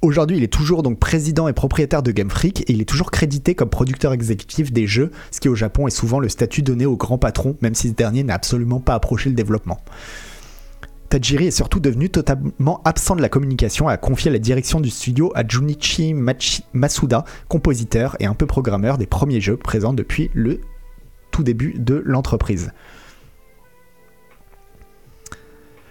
Aujourd'hui, 0.01 0.37
il 0.37 0.43
est 0.43 0.53
toujours 0.53 0.83
donc 0.83 0.99
président 0.99 1.47
et 1.47 1.53
propriétaire 1.53 2.01
de 2.01 2.11
Game 2.11 2.29
Freak 2.29 2.61
et 2.61 2.73
il 2.73 2.81
est 2.81 2.85
toujours 2.85 3.11
crédité 3.11 3.55
comme 3.55 3.69
producteur 3.69 4.13
exécutif 4.13 4.71
des 4.71 4.87
jeux, 4.87 5.11
ce 5.31 5.39
qui 5.39 5.49
au 5.49 5.55
Japon 5.55 5.87
est 5.87 5.91
souvent 5.91 6.19
le 6.19 6.29
statut 6.29 6.61
donné 6.61 6.85
au 6.85 6.95
grand 6.95 7.17
patron, 7.17 7.57
même 7.61 7.75
si 7.75 7.89
ce 7.89 7.93
dernier 7.93 8.23
n'a 8.23 8.35
absolument 8.35 8.79
pas 8.79 8.93
approché 8.93 9.29
le 9.29 9.35
développement. 9.35 9.79
Tajiri 11.09 11.47
est 11.47 11.51
surtout 11.51 11.79
devenu 11.79 12.09
totalement 12.09 12.81
absent 12.83 13.15
de 13.15 13.21
la 13.21 13.29
communication 13.29 13.89
et 13.89 13.93
a 13.93 13.97
confié 13.97 14.29
la 14.29 14.39
direction 14.39 14.81
du 14.81 14.89
studio 14.89 15.31
à 15.35 15.47
Junichi 15.47 16.13
Masuda, 16.73 17.23
compositeur 17.47 18.17
et 18.19 18.25
un 18.25 18.33
peu 18.33 18.45
programmeur 18.45 18.97
des 18.97 19.05
premiers 19.05 19.39
jeux 19.39 19.57
présents 19.57 19.93
depuis 19.93 20.29
le 20.33 20.59
tout 21.31 21.43
début 21.43 21.75
de 21.77 22.01
l'entreprise. 22.05 22.71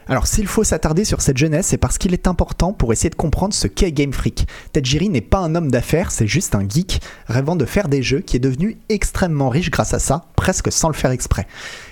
Alors 0.09 0.29
s'il 0.29 0.47
faut 0.47 0.63
s'attarder 0.63 1.05
sur 1.05 1.21
cette 1.21 1.37
jeunesse, 1.37 1.67
c'est 1.67 1.79
parce 1.79 1.99
qu'il 1.99 2.13
est 2.13 2.29
important 2.29 2.73
pour 2.73 2.93
essayer 2.93 3.11
de 3.11 3.17
comprendre 3.17 3.53
ce 3.53 3.67
qu'est 3.67 3.91
Game 3.91 4.13
Freak. 4.13 4.47
Tajiri 4.73 5.09
n'est 5.09 5.21
pas 5.21 5.41
un 5.41 5.57
homme 5.57 5.69
d'affaires, 5.69 6.13
c'est 6.13 6.29
juste 6.29 6.55
un 6.55 6.67
geek 6.69 7.01
rêvant 7.27 7.57
de 7.57 7.65
faire 7.65 7.89
des 7.89 8.05
jeux 8.05 8.21
qui 8.21 8.37
est 8.37 8.41
devenu 8.41 8.79
extrêmement 8.89 9.49
riche 9.49 9.73
grâce 9.73 9.95
à 9.95 9.99
ça, 9.99 10.27
presque 10.37 10.71
sans 10.71 10.87
le 10.87 10.95
faire 10.95 11.11
exprès. 11.11 11.49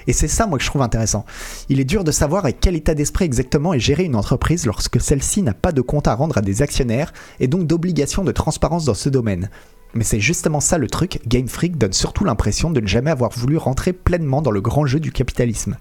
Et 0.07 0.13
c'est 0.13 0.29
ça 0.29 0.47
moi 0.47 0.59
que 0.59 0.65
je 0.65 0.71
trouve 0.71 0.83
intéressant. 0.83 1.25
Il 1.69 1.81
est 1.81 1.85
dur 1.85 2.05
de 2.05 2.13
savoir 2.13 2.45
avec 2.45 2.61
quel 2.61 2.77
état 2.77 2.95
d'esprit 2.95 3.25
exactement 3.25 3.75
est 3.75 3.81
gérée 3.81 4.05
une 4.05 4.15
entreprise 4.15 4.65
lorsque 4.65 5.01
celle-ci 5.01 5.43
n'a 5.43 5.55
pas 5.55 5.73
de 5.73 5.81
compte 5.81 6.07
à 6.07 6.15
rendre 6.15 6.39
à 6.39 6.43
des 6.43 6.63
actionnaires 6.63 7.13
et 7.41 7.49
donc 7.49 7.67
d'obligation 7.67 8.23
de 8.23 8.31
transparence 8.31 8.85
dans 8.85 8.95
ce 8.95 9.09
domaine. 9.09 9.51
Mais 9.95 10.05
c'est 10.05 10.21
justement 10.21 10.61
ça 10.61 10.77
le 10.77 10.89
truc, 10.89 11.21
Game 11.27 11.47
Freak 11.47 11.79
donne 11.79 11.93
surtout 11.93 12.25
l'impression 12.25 12.71
de 12.71 12.81
ne 12.81 12.87
jamais 12.87 13.11
avoir 13.11 13.31
voulu 13.31 13.57
rentrer 13.57 13.93
pleinement 13.93 14.43
dans 14.43 14.51
le 14.51 14.61
grand 14.61 14.87
jeu 14.87 14.99
du 14.99 15.13
capitalisme. 15.13 15.77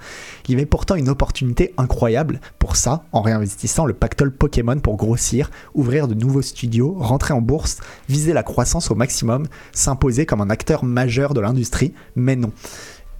Il 0.47 0.52
y 0.52 0.54
avait 0.56 0.65
pourtant 0.65 0.95
une 0.95 1.10
opportunité 1.10 1.73
incroyable 1.78 2.39
pour 2.60 2.76
ça, 2.76 3.04
en 3.12 3.21
réinvestissant 3.21 3.86
le 3.86 3.93
pactole 3.93 4.32
Pokémon 4.32 4.80
pour 4.80 4.97
grossir, 4.97 5.49
ouvrir 5.73 6.08
de 6.08 6.13
nouveaux 6.13 6.41
studios, 6.41 6.95
rentrer 6.99 7.34
en 7.34 7.41
bourse, 7.41 7.80
viser 8.08 8.34
la 8.34 8.43
croissance 8.43 8.91
au 8.91 8.95
maximum, 8.95 9.47
s'imposer 9.71 10.26
comme 10.26 10.41
un 10.41 10.49
acteur 10.49 10.84
majeur 10.84 11.34
de 11.34 11.41
l'industrie, 11.41 11.93
mais 12.15 12.36
non. 12.36 12.52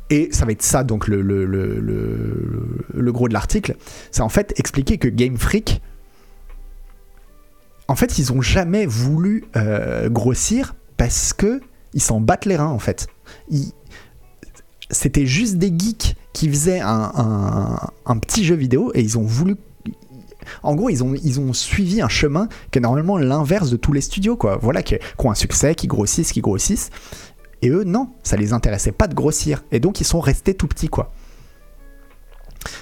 Et 0.10 0.29
ça 0.32 0.45
va 0.45 0.51
être 0.51 0.62
ça 0.62 0.84
donc 0.84 1.08
le, 1.08 1.23
gros 3.12 3.27
de 3.27 3.34
l'article, 3.34 3.75
c'est 4.12 4.21
en 4.21 4.29
fait 4.29 4.53
expliquer 4.58 4.97
que 4.99 5.08
Game 5.08 5.38
Freak, 5.38 5.82
en 7.88 7.95
fait 7.95 8.19
ils 8.19 8.32
ont 8.32 8.41
jamais 8.41 8.86
voulu 8.86 9.45
euh, 9.56 10.10
grossir 10.10 10.75
parce 11.04 11.34
que 11.34 11.60
ils 11.94 12.02
s'en 12.02 12.22
battent 12.22 12.46
les 12.46 12.56
reins 12.56 12.68
en 12.68 12.80
fait. 12.80 13.08
C'était 14.89 15.26
juste 15.26 15.56
des 15.58 15.68
geeks 15.78 16.16
qui 16.32 16.48
faisaient 16.48 16.80
un, 16.82 18.18
petit 18.22 18.46
jeu 18.46 18.56
vidéo 18.56 18.89
et 18.94 19.02
ils 19.02 19.18
ont 19.18 19.24
voulu 19.24 19.58
en 20.62 20.76
gros, 20.76 20.89
ils 20.89 21.04
ont, 21.04 21.54
suivi 21.54 22.02
un 22.02 22.08
chemin 22.08 22.48
qui 22.72 22.80
est 22.80 22.82
normalement 22.82 23.18
l'inverse 23.18 23.70
de 23.70 23.76
tous 23.76 23.92
les 23.92 24.00
studios, 24.00 24.38
quoi. 24.38 24.58
Voilà, 24.62 24.82
qui, 24.82 24.96
ont 25.20 25.32
un 25.32 25.36
succès, 25.36 25.76
qui 25.76 25.88
grossissent, 25.88 26.32
qui 26.32 26.42
grossissent. 26.42 26.89
Et 27.62 27.70
eux, 27.70 27.84
non, 27.84 28.10
ça 28.24 28.38
les 28.38 28.54
intéressait 28.54 28.92
pas 28.94 29.08
de 29.08 29.13
grossir. 29.13 29.63
Et 29.72 29.80
donc, 29.82 30.00
ils 30.00 30.06
sont 30.06 30.22
restés 30.22 30.54
tout 30.54 30.68
petits, 30.68 30.89
quoi. 30.89 31.13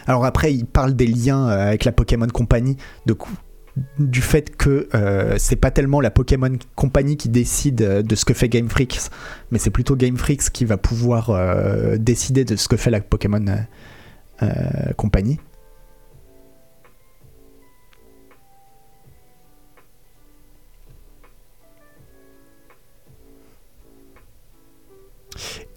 Alors 0.05 0.25
après, 0.25 0.53
ils 0.53 0.65
parlent 0.65 0.95
des 0.95 1.07
liens 1.07 1.47
euh, 1.47 1.67
avec 1.67 1.85
la 1.85 1.91
Pokémon 1.91 2.27
Company, 2.27 2.77
de 3.05 3.15
du 3.99 4.21
fait 4.21 4.55
que 4.57 4.89
euh, 4.93 5.35
c'est 5.37 5.55
pas 5.55 5.71
tellement 5.71 6.01
la 6.01 6.11
Pokémon 6.11 6.51
Company 6.75 7.15
qui 7.17 7.29
décide 7.29 7.81
euh, 7.81 8.01
de 8.01 8.15
ce 8.15 8.25
que 8.25 8.33
fait 8.33 8.49
Game 8.49 8.69
Freaks, 8.69 9.09
mais 9.51 9.59
c'est 9.59 9.69
plutôt 9.69 9.95
Game 9.95 10.17
Freaks 10.17 10.49
qui 10.51 10.65
va 10.65 10.77
pouvoir 10.77 11.29
euh, 11.29 11.97
décider 11.97 12.43
de 12.43 12.55
ce 12.55 12.67
que 12.67 12.75
fait 12.77 12.89
la 12.91 12.99
Pokémon 13.01 13.43
Company. 14.97 15.39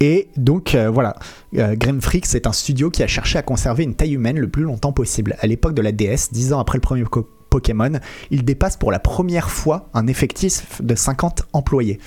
Et 0.00 0.28
donc 0.37 0.74
voilà, 0.74 1.16
Game 1.52 2.00
Freaks 2.02 2.35
est 2.35 2.46
un 2.46 2.52
studio 2.52 2.90
qui 2.90 3.02
a 3.02 3.07
cherché 3.07 3.38
à 3.38 3.42
conserver 3.42 3.85
une 3.85 3.94
taille 3.94 4.14
humaine 4.14 4.38
le 4.38 4.48
plus 4.48 4.64
longtemps 4.64 4.92
possible. 4.92 5.37
À 5.40 5.46
l'époque 5.46 5.74
de 5.74 5.83
la 5.83 5.92
DS, 5.92 6.30
10 6.33 6.52
ans 6.52 6.59
après 6.59 6.78
le 6.78 6.83
premier 6.83 7.04
co- 7.04 7.28
Pokémon, 7.54 8.00
il 8.32 8.44
dépasse 8.44 8.76
pour 8.76 8.90
la 8.90 8.98
première 8.98 9.48
fois 9.48 9.88
un 9.94 10.08
effectif 10.08 10.82
de 10.82 10.96
50 10.96 11.44
employés. 11.52 12.00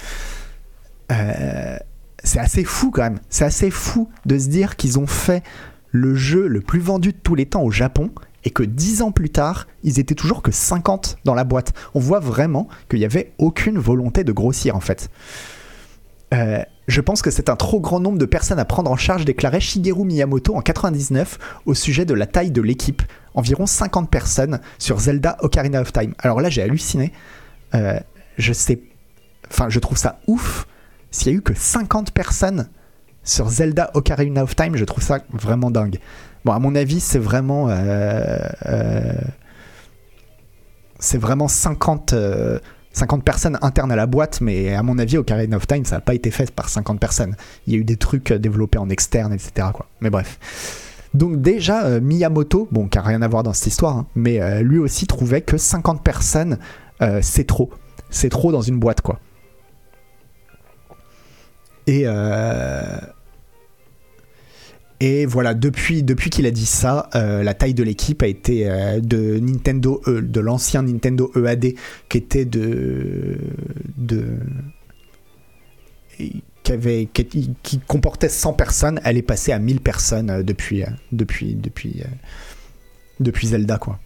Euh, 1.09 1.77
c'est 2.21 2.39
assez 2.39 2.65
fou 2.65 2.91
quand 2.91 3.03
même. 3.03 3.19
C'est 3.29 3.45
assez 3.45 3.71
fou 3.71 4.09
de 4.25 4.37
se 4.37 4.49
dire 4.49 4.75
qu'ils 4.75 4.99
ont 4.99 5.07
fait 5.07 5.43
le 5.91 6.15
jeu 6.15 6.47
le 6.47 6.59
plus 6.59 6.81
vendu 6.81 7.13
de 7.13 7.17
tous 7.17 7.33
les 7.33 7.45
temps 7.45 7.63
au 7.63 7.71
Japon 7.71 8.11
et 8.43 8.49
que 8.49 8.61
10 8.61 9.03
ans 9.03 9.13
plus 9.13 9.29
tard, 9.29 9.67
ils 9.83 10.01
étaient 10.01 10.15
toujours 10.15 10.41
que 10.41 10.51
50 10.51 11.19
dans 11.23 11.33
la 11.33 11.45
boîte. 11.45 11.71
On 11.93 12.01
voit 12.01 12.19
vraiment 12.19 12.67
qu'il 12.89 12.99
n'y 12.99 13.05
avait 13.05 13.31
aucune 13.37 13.79
volonté 13.79 14.25
de 14.25 14.33
grossir 14.33 14.75
en 14.75 14.81
fait. 14.81 15.09
Euh, 16.33 16.61
je 16.89 16.99
pense 16.99 17.21
que 17.21 17.31
c'est 17.31 17.49
un 17.49 17.55
trop 17.55 17.79
grand 17.79 18.01
nombre 18.01 18.17
de 18.17 18.25
personnes 18.25 18.59
à 18.59 18.65
prendre 18.65 18.91
en 18.91 18.97
charge, 18.97 19.23
déclarait 19.23 19.61
Shigeru 19.61 20.03
Miyamoto 20.03 20.55
en 20.55 20.61
99 20.61 21.39
au 21.65 21.73
sujet 21.73 22.03
de 22.03 22.13
la 22.13 22.25
taille 22.25 22.51
de 22.51 22.61
l'équipe. 22.61 23.01
Environ 23.37 23.67
50 23.67 24.09
personnes 24.09 24.59
sur 24.79 24.99
Zelda 24.99 25.37
Ocarina 25.41 25.79
of 25.79 25.93
Time. 25.93 26.15
Alors 26.17 26.41
là, 26.41 26.49
j'ai 26.49 26.63
halluciné. 26.63 27.13
Euh, 27.75 27.99
je 28.39 28.51
sais. 28.51 28.81
Je 29.69 29.79
trouve 29.79 29.97
ça 29.97 30.19
ouf. 30.25 30.67
S'il 31.11 31.31
y 31.31 31.35
a 31.35 31.37
eu 31.37 31.41
que 31.41 31.53
50 31.53 32.11
personnes 32.11 32.67
sur 33.23 33.47
Zelda 33.47 33.91
Ocarina 33.93 34.43
of 34.43 34.55
Time, 34.55 34.75
je 34.75 34.83
trouve 34.85 35.03
ça 35.03 35.19
vraiment 35.31 35.69
dingue. 35.69 35.99
Bon, 36.45 36.51
à 36.51 36.57
mon 36.57 36.73
avis, 36.73 36.99
c'est 36.99 37.19
vraiment. 37.19 37.69
euh, 37.69 38.39
euh, 38.65 39.13
c'est 40.97 41.19
vraiment 41.19 41.47
50. 41.47 42.13
euh, 42.13 42.59
50 42.93 43.23
personnes 43.23 43.59
internes 43.61 43.91
à 43.91 43.95
la 43.95 44.07
boîte, 44.07 44.41
mais 44.41 44.73
à 44.73 44.81
mon 44.81 44.97
avis, 44.97 45.17
Ocarina 45.19 45.57
of 45.57 45.67
Time, 45.67 45.85
ça 45.85 45.97
n'a 45.97 46.01
pas 46.01 46.15
été 46.15 46.31
fait 46.31 46.49
par 46.49 46.67
50 46.67 46.99
personnes. 46.99 47.35
Il 47.67 47.73
y 47.73 47.75
a 47.75 47.79
eu 47.79 47.83
des 47.83 47.97
trucs 47.97 48.33
développés 48.33 48.79
en 48.79 48.89
externe, 48.89 49.31
etc. 49.33 49.67
Mais 50.01 50.09
bref. 50.09 50.39
Donc 51.13 51.41
déjà, 51.41 51.85
euh, 51.85 52.01
Miyamoto, 52.01 52.67
bon, 52.71 52.87
qui 52.87 52.97
n'a 52.97 53.03
rien 53.03 53.21
à 53.21 53.27
voir 53.27 53.43
dans 53.43 53.53
cette 53.53 53.67
histoire, 53.67 53.97
hein, 53.97 54.07
mais 54.15 54.41
euh, 54.41 54.61
lui 54.61 54.77
aussi 54.77 55.07
trouvait 55.07 55.41
que 55.41 55.57
50 55.57 56.03
personnes, 56.03 56.59
euh, 57.01 57.19
c'est 57.21 57.45
trop. 57.45 57.69
C'est 58.09 58.29
trop 58.29 58.51
dans 58.51 58.61
une 58.61 58.79
boîte, 58.79 59.01
quoi. 59.01 59.19
Et, 61.87 62.05
et 64.99 65.25
voilà, 65.25 65.53
depuis, 65.53 66.03
qu'il 66.03 66.45
a 66.45 66.51
dit 66.51 66.65
ça, 66.65 67.09
la 67.13 67.53
taille 67.53 67.73
de 67.73 67.83
l'équipe 67.83 68.21
a 68.23 68.27
été 68.27 68.65
de 69.01 69.39
Nintendo, 69.39 70.01
E- 70.05 70.21
de 70.21 70.39
l'ancien 70.41 70.81
Nintendo 70.81 71.31
EAD, 71.35 71.75
qui 72.09 72.17
était 72.17 72.43
de, 72.43 73.37
qui, 76.73 77.79
comportait 77.87 78.29
100 78.29 78.53
personnes, 78.53 79.01
elle 79.03 79.17
est 79.17 79.21
passée 79.21 79.51
à 79.51 79.59
1000 79.59 79.81
personnes 79.81 80.29
euh, 80.29 80.43
depuis, 80.43 80.83
euh, 80.83 80.87
depuis, 81.11 81.55
depuis, 81.55 82.01
euh, 82.01 82.09
depuis 83.19 83.47
Zelda, 83.47 83.77
quoi. 83.77 83.99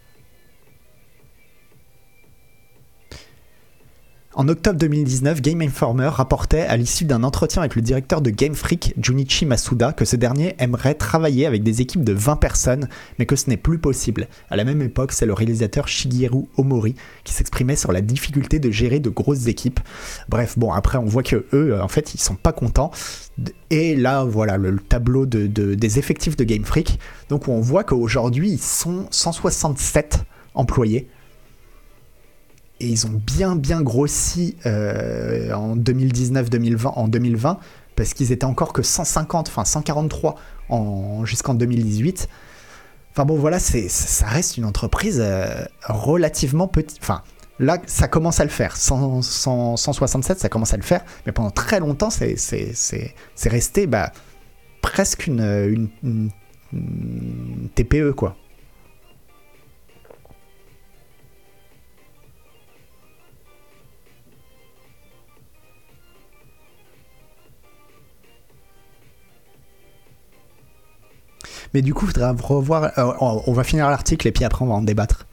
En 4.34 4.48
octobre 4.48 4.80
2019, 4.80 5.42
Game 5.42 5.62
Informer 5.62 6.08
rapportait 6.08 6.62
à 6.62 6.78
l'issue 6.78 7.04
d'un 7.04 7.24
entretien 7.24 7.64
avec 7.64 7.76
le 7.76 7.82
directeur 7.82 8.22
de 8.22 8.30
Game 8.30 8.56
Freak, 8.56 8.94
Junichi 9.02 9.46
Masuda, 9.46 9.92
que 9.92 10.06
ce 10.06 10.16
dernier 10.16 10.56
aimerait 10.58 10.94
travailler 10.94 11.46
avec 11.46 11.64
des 11.64 11.82
équipes 11.82 12.06
de 12.06 12.14
20 12.14 12.38
personnes, 12.38 12.88
mais 13.20 13.26
que 13.26 13.36
ce 13.36 13.50
n'est 13.50 13.58
plus 13.58 13.78
possible. 13.78 14.30
À 14.50 14.56
la 14.56 14.64
même 14.64 14.82
époque, 14.82 15.12
c'est 15.12 15.26
le 15.26 15.34
réalisateur 15.34 15.90
Shigeru 15.90 16.46
Omori 16.56 16.96
qui 17.26 17.34
s'exprimait 17.34 17.76
sur 17.76 17.92
la 17.92 18.00
difficulté 18.00 18.60
de 18.60 18.72
gérer 18.72 19.02
de 19.02 19.10
grosses 19.10 19.48
équipes. 19.48 19.82
Bref, 20.30 20.58
bon, 20.58 20.72
après, 20.72 20.98
on 20.98 21.04
voit 21.06 21.24
que 21.24 21.46
eux, 21.52 21.78
en 21.82 21.90
fait, 21.90 22.14
ils 22.14 22.22
sont 22.22 22.36
pas 22.36 22.54
contents. 22.54 22.92
Et 23.70 23.98
là, 23.98 24.24
voilà, 24.24 24.56
le, 24.56 24.72
le 24.72 24.80
tableau 24.80 25.26
de, 25.26 25.46
de- 25.48 25.76
des 25.76 26.00
effectifs 26.00 26.38
de 26.38 26.46
Game 26.46 26.64
Freak. 26.64 27.00
Donc, 27.28 27.50
on 27.50 27.60
voit 27.60 27.84
qu'aujourd'hui, 27.84 28.52
ils 28.52 28.62
sont 28.62 29.08
167 29.12 30.24
employés 30.54 31.10
et 32.82 32.88
ils 32.88 33.06
ont 33.06 33.22
bien 33.26 33.56
bien 33.56 33.82
grossi 33.82 34.56
euh, 34.66 35.54
en 35.54 35.76
2019-2020 35.78 36.88
en 36.88 37.08
2020 37.08 37.60
parce 37.96 38.14
qu'ils 38.14 38.32
étaient 38.32 38.46
encore 38.46 38.74
que 38.74 38.82
150 38.82 39.50
enfin 39.50 39.66
143 39.66 40.36
en, 40.70 41.26
jusqu'en 41.26 41.54
2018 41.54 42.28
enfin 43.12 43.26
bon 43.26 43.36
voilà 43.38 43.60
ça 43.60 44.26
reste 44.26 44.58
une 44.58 44.66
entreprise 44.66 45.20
euh, 45.24 45.66
relativement 45.88 46.68
petite. 46.68 47.00
Enfin 47.02 47.22
là 47.60 47.78
ça 47.86 48.08
commence 48.08 48.40
à 48.40 48.44
le 48.44 48.50
faire. 48.50 48.76
100, 48.76 49.22
100, 49.22 49.78
167 49.78 50.40
ça 50.40 50.50
commence 50.50 50.74
à 50.74 50.78
le 50.78 50.84
faire. 50.84 51.02
Mais 51.26 51.32
pendant 51.32 51.52
très 51.52 51.80
longtemps 51.80 52.10
c'est 52.10 52.36
resté 53.46 53.88
bah, 53.88 54.12
presque 54.82 55.28
une, 55.28 55.90
TPE 57.76 58.12
quoi 58.14 58.36
Mais 71.74 71.82
du 71.82 71.94
coup, 71.94 72.06
il 72.06 72.14
faudra 72.14 72.34
revoir. 72.34 72.92
euh, 72.98 73.14
on 73.20 73.54
va 73.54 73.64
finir 73.64 73.90
l'article 73.90 74.28
et 74.28 74.32
puis 74.32 74.44
après 74.44 74.64
on 74.64 74.68
va 74.68 74.76
en 74.76 74.82
débattre. 74.82 75.26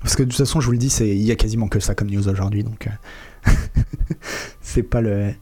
Parce 0.00 0.16
que 0.16 0.22
de 0.22 0.28
toute 0.28 0.38
façon, 0.38 0.60
je 0.60 0.66
vous 0.66 0.72
le 0.72 0.78
dis, 0.78 0.88
il 1.00 1.22
y 1.22 1.30
a 1.30 1.36
quasiment 1.36 1.68
que 1.68 1.78
ça 1.78 1.94
comme 1.94 2.10
news 2.10 2.26
aujourd'hui, 2.28 2.64
donc 2.64 2.86
euh, 2.86 3.50
c'est 4.60 4.82
pas 4.82 5.00
le. 5.00 5.34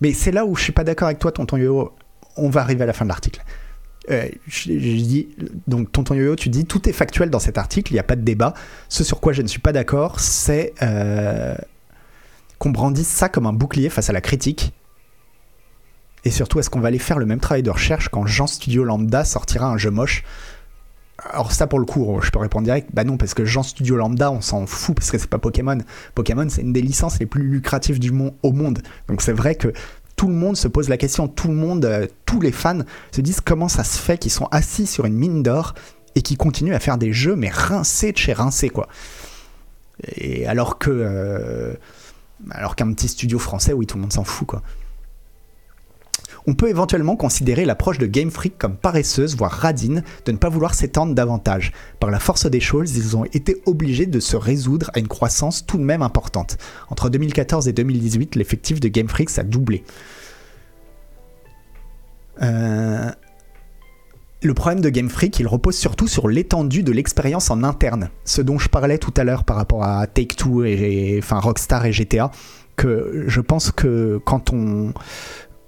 Mais 0.00 0.12
c'est 0.12 0.32
là 0.32 0.44
où 0.44 0.56
je 0.56 0.62
suis 0.62 0.72
pas 0.72 0.84
d'accord 0.84 1.06
avec 1.06 1.18
toi, 1.18 1.32
tonton 1.32 1.56
Yo. 1.56 1.92
On 2.36 2.50
va 2.50 2.60
arriver 2.60 2.82
à 2.82 2.86
la 2.86 2.92
fin 2.92 3.04
de 3.04 3.08
l'article. 3.08 3.42
euh, 4.10 4.28
je, 4.46 4.70
dis, 4.70 5.28
donc 5.66 5.90
tonton 5.90 6.14
Yo-Yo, 6.14 6.36
tu 6.36 6.50
dis 6.50 6.66
tout 6.66 6.88
est 6.88 6.92
factuel 6.92 7.30
dans 7.30 7.38
cet 7.38 7.56
article, 7.56 7.92
il 7.92 7.94
n'y 7.94 8.00
a 8.00 8.04
pas 8.04 8.16
de 8.16 8.22
débat. 8.22 8.52
Ce 8.88 9.04
sur 9.04 9.20
quoi 9.20 9.32
je 9.32 9.42
ne 9.42 9.48
suis 9.48 9.60
pas 9.60 9.72
d'accord, 9.72 10.20
c'est 10.20 10.74
qu'on 12.58 12.70
brandisse 12.70 13.08
ça 13.08 13.28
comme 13.28 13.46
un 13.46 13.52
bouclier 13.52 13.88
face 13.88 14.10
à 14.10 14.12
la 14.12 14.20
critique. 14.20 14.72
Et 16.26 16.30
surtout, 16.30 16.58
est-ce 16.58 16.70
qu'on 16.70 16.80
va 16.80 16.88
aller 16.88 16.98
faire 16.98 17.20
le 17.20 17.24
même 17.24 17.38
travail 17.38 17.62
de 17.62 17.70
recherche 17.70 18.08
quand 18.08 18.26
Jean 18.26 18.48
Studio 18.48 18.82
Lambda 18.82 19.24
sortira 19.24 19.68
un 19.68 19.78
jeu 19.78 19.92
moche? 19.92 20.24
Alors 21.22 21.52
ça 21.52 21.68
pour 21.68 21.78
le 21.78 21.84
coup, 21.84 22.18
je 22.20 22.30
peux 22.30 22.40
répondre 22.40 22.64
direct, 22.64 22.88
bah 22.92 23.04
non 23.04 23.16
parce 23.16 23.32
que 23.32 23.44
Jean 23.44 23.62
Studio 23.62 23.94
Lambda, 23.94 24.32
on 24.32 24.40
s'en 24.40 24.66
fout 24.66 24.96
parce 24.96 25.12
que 25.12 25.18
c'est 25.18 25.30
pas 25.30 25.38
Pokémon. 25.38 25.78
Pokémon 26.16 26.48
c'est 26.48 26.62
une 26.62 26.72
des 26.72 26.82
licences 26.82 27.20
les 27.20 27.26
plus 27.26 27.44
lucratives 27.44 28.00
au 28.42 28.50
monde. 28.50 28.80
Donc 29.06 29.22
c'est 29.22 29.32
vrai 29.32 29.54
que 29.54 29.72
tout 30.16 30.26
le 30.26 30.34
monde 30.34 30.56
se 30.56 30.66
pose 30.66 30.88
la 30.88 30.96
question, 30.96 31.28
tout 31.28 31.46
le 31.46 31.54
monde, 31.54 31.84
euh, 31.84 32.08
tous 32.24 32.40
les 32.40 32.50
fans 32.50 32.80
se 33.12 33.20
disent 33.20 33.40
comment 33.40 33.68
ça 33.68 33.84
se 33.84 33.96
fait 33.96 34.18
qu'ils 34.18 34.32
sont 34.32 34.48
assis 34.50 34.88
sur 34.88 35.04
une 35.04 35.14
mine 35.14 35.44
d'or 35.44 35.74
et 36.16 36.22
qu'ils 36.22 36.38
continuent 36.38 36.74
à 36.74 36.80
faire 36.80 36.98
des 36.98 37.12
jeux 37.12 37.36
mais 37.36 37.50
rincés 37.50 38.10
de 38.10 38.18
chez 38.18 38.32
rincés 38.32 38.70
quoi. 38.70 38.88
Et 40.16 40.44
alors 40.48 40.78
que 40.78 40.90
euh, 40.90 41.74
alors 42.50 42.74
qu'un 42.74 42.92
petit 42.94 43.06
studio 43.06 43.38
français, 43.38 43.72
oui 43.72 43.86
tout 43.86 43.96
le 43.96 44.02
monde 44.02 44.12
s'en 44.12 44.24
fout 44.24 44.48
quoi 44.48 44.62
on 46.46 46.54
peut 46.54 46.68
éventuellement 46.68 47.16
considérer 47.16 47.64
l'approche 47.64 47.98
de 47.98 48.06
Game 48.06 48.30
Freak 48.30 48.56
comme 48.58 48.76
paresseuse, 48.76 49.36
voire 49.36 49.50
radine, 49.50 50.02
de 50.24 50.32
ne 50.32 50.36
pas 50.36 50.48
vouloir 50.48 50.74
s'étendre 50.74 51.14
davantage. 51.14 51.72
Par 52.00 52.10
la 52.10 52.20
force 52.20 52.46
des 52.46 52.60
choses, 52.60 52.96
ils 52.96 53.16
ont 53.16 53.24
été 53.24 53.62
obligés 53.66 54.06
de 54.06 54.20
se 54.20 54.36
résoudre 54.36 54.90
à 54.94 54.98
une 54.98 55.08
croissance 55.08 55.66
tout 55.66 55.78
de 55.78 55.82
même 55.82 56.02
importante. 56.02 56.58
Entre 56.88 57.10
2014 57.10 57.68
et 57.68 57.72
2018, 57.72 58.36
l'effectif 58.36 58.80
de 58.80 58.88
Game 58.88 59.08
Freak 59.08 59.36
a 59.38 59.42
doublé. 59.42 59.84
Euh, 62.42 63.10
le 64.42 64.54
problème 64.54 64.80
de 64.80 64.90
Game 64.90 65.08
Freak, 65.08 65.38
il 65.40 65.48
repose 65.48 65.76
surtout 65.76 66.06
sur 66.06 66.28
l'étendue 66.28 66.82
de 66.82 66.92
l'expérience 66.92 67.50
en 67.50 67.64
interne. 67.64 68.10
Ce 68.24 68.42
dont 68.42 68.58
je 68.58 68.68
parlais 68.68 68.98
tout 68.98 69.14
à 69.16 69.24
l'heure 69.24 69.44
par 69.44 69.56
rapport 69.56 69.82
à 69.82 70.06
Take-Two 70.06 70.64
et, 70.64 71.18
enfin 71.22 71.40
Rockstar 71.40 71.86
et 71.86 71.92
GTA, 71.92 72.30
que 72.76 73.24
je 73.26 73.40
pense 73.40 73.70
que 73.70 74.20
quand 74.24 74.52
on 74.52 74.92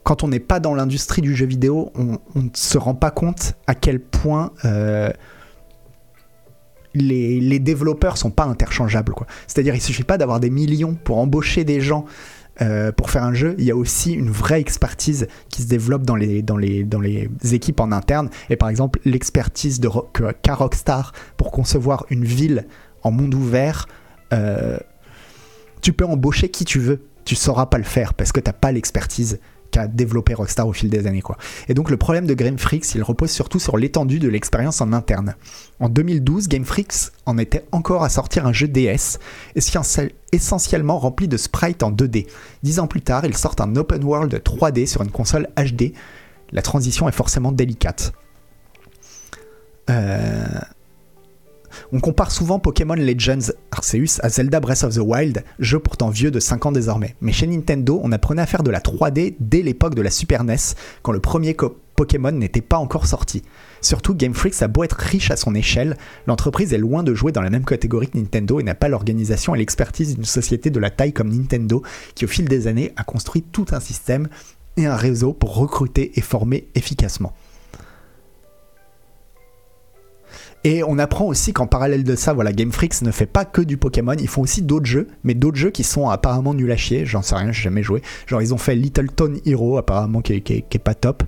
quand 0.09 0.25
on 0.25 0.29
n'est 0.29 0.41
pas 0.41 0.59
dans 0.59 0.75
l'industrie 0.75 1.21
du 1.21 1.37
jeu 1.37 1.45
vidéo, 1.45 1.93
on 1.95 2.19
ne 2.35 2.49
se 2.55 2.79
rend 2.79 2.95
pas 2.95 3.11
compte 3.11 3.53
à 3.67 3.75
quel 3.75 4.01
point 4.01 4.53
euh, 4.65 5.11
les, 6.95 7.41
les, 7.41 7.59
développeurs 7.59 8.17
sont 8.17 8.31
pas 8.31 8.45
interchangeables. 8.45 9.13
C'est-à-dire, 9.47 9.75
il 9.75 9.83
suffit 9.83 10.05
pas 10.05 10.17
d'avoir 10.17 10.41
des 10.41 10.49
millions 10.49 10.95
pour 10.95 11.19
embaucher 11.19 11.65
des 11.65 11.83
gens 11.83 12.07
euh, 12.63 12.91
pour 12.91 13.11
faire 13.11 13.23
un 13.23 13.35
jeu. 13.35 13.55
Il 13.59 13.65
y 13.67 13.71
a 13.71 13.77
aussi 13.77 14.15
une 14.15 14.31
vraie 14.31 14.63
expertise 14.63 15.27
qui 15.51 15.61
se 15.61 15.69
développe 15.69 16.05
dans 16.05 16.17
les, 16.17 16.43
équipes 17.53 17.81
en 17.81 17.93
interne. 17.93 18.31
Et 18.49 18.57
par 18.57 18.71
exemple, 18.71 19.01
l'expertise 19.05 19.79
de 19.79 19.91
qu'a 20.43 20.55
Rockstar 20.55 21.13
pour 21.37 21.51
concevoir 21.51 22.07
une 22.09 22.25
ville 22.25 22.67
en 23.03 23.11
monde 23.11 23.35
ouvert. 23.35 23.87
Euh, 24.33 24.79
tu 25.83 25.93
peux 25.93 26.07
embaucher 26.07 26.49
qui 26.49 26.65
tu 26.65 26.79
veux, 26.79 27.03
tu 27.27 27.35
sauras 27.35 27.67
pas 27.67 27.77
le 27.77 27.85
faire 27.85 28.15
parce 28.15 28.33
que 28.33 28.41
tu 28.41 28.49
n'as 28.49 28.55
pas 28.55 28.73
l'expertise 28.73 29.39
qu'a 29.71 29.87
développé 29.87 30.35
Rockstar 30.35 30.67
au 30.67 30.73
fil 30.73 30.91
des 30.91 31.07
années. 31.07 31.23
Quoi. 31.23 31.37
Et 31.69 31.75
donc 31.75 31.91
le 31.91 31.97
problème 31.97 32.27
de 32.27 32.35
Game 32.35 32.59
Freaks, 32.59 32.95
il 32.95 33.03
repose 33.03 33.31
surtout 33.31 33.59
sur 33.59 33.77
l'étendue 33.77 34.19
de 34.19 34.29
l'expérience 34.29 34.81
en 34.81 34.93
interne. 34.93 35.35
En 35.81 35.89
2012, 35.89 36.49
Game 36.49 36.65
Freaks 36.65 37.13
en 37.27 37.39
était 37.39 37.65
encore 37.73 38.05
à 38.05 38.09
sortir 38.09 38.47
un 38.47 38.53
jeu 38.53 38.69
DS, 38.69 39.19
essentiellement 40.33 40.99
rempli 40.99 41.29
de 41.29 41.37
sprites 41.37 41.83
en 41.83 41.93
2D. 41.93 42.27
Dix 42.63 42.79
ans 42.79 42.87
plus 42.87 43.03
tard, 43.03 43.25
ils 43.25 43.37
sortent 43.37 43.61
un 43.61 43.77
open 43.77 44.03
world 44.05 44.35
3D 44.35 44.87
sur 44.87 45.03
une 45.03 45.11
console 45.11 45.49
HD. 45.57 45.93
La 46.53 46.63
transition 46.63 47.09
est 47.09 47.13
forcément 47.13 47.53
délicate. 47.53 48.13
Euh, 49.91 50.47
on 51.93 52.01
compare 52.01 52.31
souvent 52.31 52.59
Pokémon 52.59 52.95
Legends 52.95 53.53
Arceus 53.71 54.21
à 54.23 54.29
Zelda 54.29 54.61
Breath 54.61 54.85
of 54.85 54.95
the 54.95 55.01
Wild, 55.01 55.45
jeu 55.59 55.79
pourtant 55.79 56.11
vieux 56.11 56.31
de 56.31 56.41
5 56.41 56.67
ans 56.67 56.73
désormais. 56.73 57.17
Mais 57.21 57.33
chez 57.33 57.47
Nintendo, 57.47 58.01
on 58.03 58.13
apprenait 58.13 58.43
à 58.43 58.47
faire 58.47 58.63
de 58.63 58.71
la 58.71 58.81
3D 58.81 59.37
dès 59.41 59.63
l'époque 59.63 59.95
de 59.95 60.03
la 60.03 60.11
Super 60.11 60.45
NES, 60.45 60.57
quand 61.03 61.13
le 61.13 61.21
premier 61.21 61.55
Pokémon 61.99 62.31
n'était 62.31 62.61
pas 62.61 62.79
encore 62.79 63.07
sorti. 63.07 63.43
Surtout, 63.81 64.15
Game 64.15 64.33
Freak 64.33 64.61
a 64.63 64.69
beau 64.69 64.85
être 64.85 64.99
riche 64.99 65.33
à 65.33 65.37
son 65.37 65.55
échelle, 65.57 65.97
l'entreprise 66.29 66.73
est 66.73 66.79
loin 66.79 67.03
de 67.03 67.13
jouer 67.13 67.33
dans 67.33 67.43
la 67.43 67.51
même 67.51 67.65
catégorie 67.65 68.09
que 68.09 68.17
Nintendo 68.17 68.61
et 68.61 68.63
n'a 68.63 68.77
pas 68.77 68.89
l'organisation 68.89 69.55
et 69.55 69.59
l'expertise 69.59 70.15
d'une 70.15 70.25
société 70.25 70.71
de 70.71 70.79
la 70.79 70.91
taille 70.91 71.13
comme 71.13 71.31
Nintendo, 71.31 71.83
qui 72.15 72.25
au 72.25 72.29
fil 72.29 72.49
des 72.49 72.69
années 72.69 72.93
a 72.97 73.03
construit 73.03 73.43
tout 73.43 73.67
un 73.73 73.81
système 73.81 74.29
et 74.77 74.87
un 74.87 74.95
réseau 74.95 75.33
pour 75.33 75.57
recruter 75.57 76.13
et 76.17 76.21
former 76.21 76.69
efficacement. 76.77 77.33
Et 80.69 80.85
on 80.85 80.99
apprend 80.99 81.25
aussi 81.25 81.55
qu'en 81.55 81.67
parallèle 81.67 82.05
de 82.05 82.15
ça, 82.15 82.35
voilà, 82.35 82.53
Game 82.53 82.73
Freaks 82.73 83.01
ne 83.01 83.11
fait 83.11 83.25
pas 83.25 83.47
que 83.47 83.63
du 83.63 83.79
Pokémon, 83.79 84.13
ils 84.21 84.29
font 84.29 84.43
aussi 84.43 84.61
d'autres 84.61 84.85
jeux, 84.85 85.09
mais 85.25 85.33
d'autres 85.33 85.57
jeux 85.57 85.71
qui 85.71 85.83
sont 85.83 86.11
apparemment 86.11 86.53
nuls 86.53 86.71
à 86.71 86.77
chier, 86.77 87.07
j'en 87.07 87.23
sais 87.23 87.37
rien, 87.37 87.53
j'ai 87.53 87.63
jamais 87.63 87.83
joué. 87.83 88.03
Genre 88.27 88.43
ils 88.43 88.53
ont 88.53 88.59
fait 88.59 88.75
Little 88.75 89.09
Town 89.09 89.39
Hero, 89.47 89.79
apparemment 89.79 90.21
qui 90.21 90.35
est, 90.35 90.79
pas 90.79 90.93
top. 90.93 91.23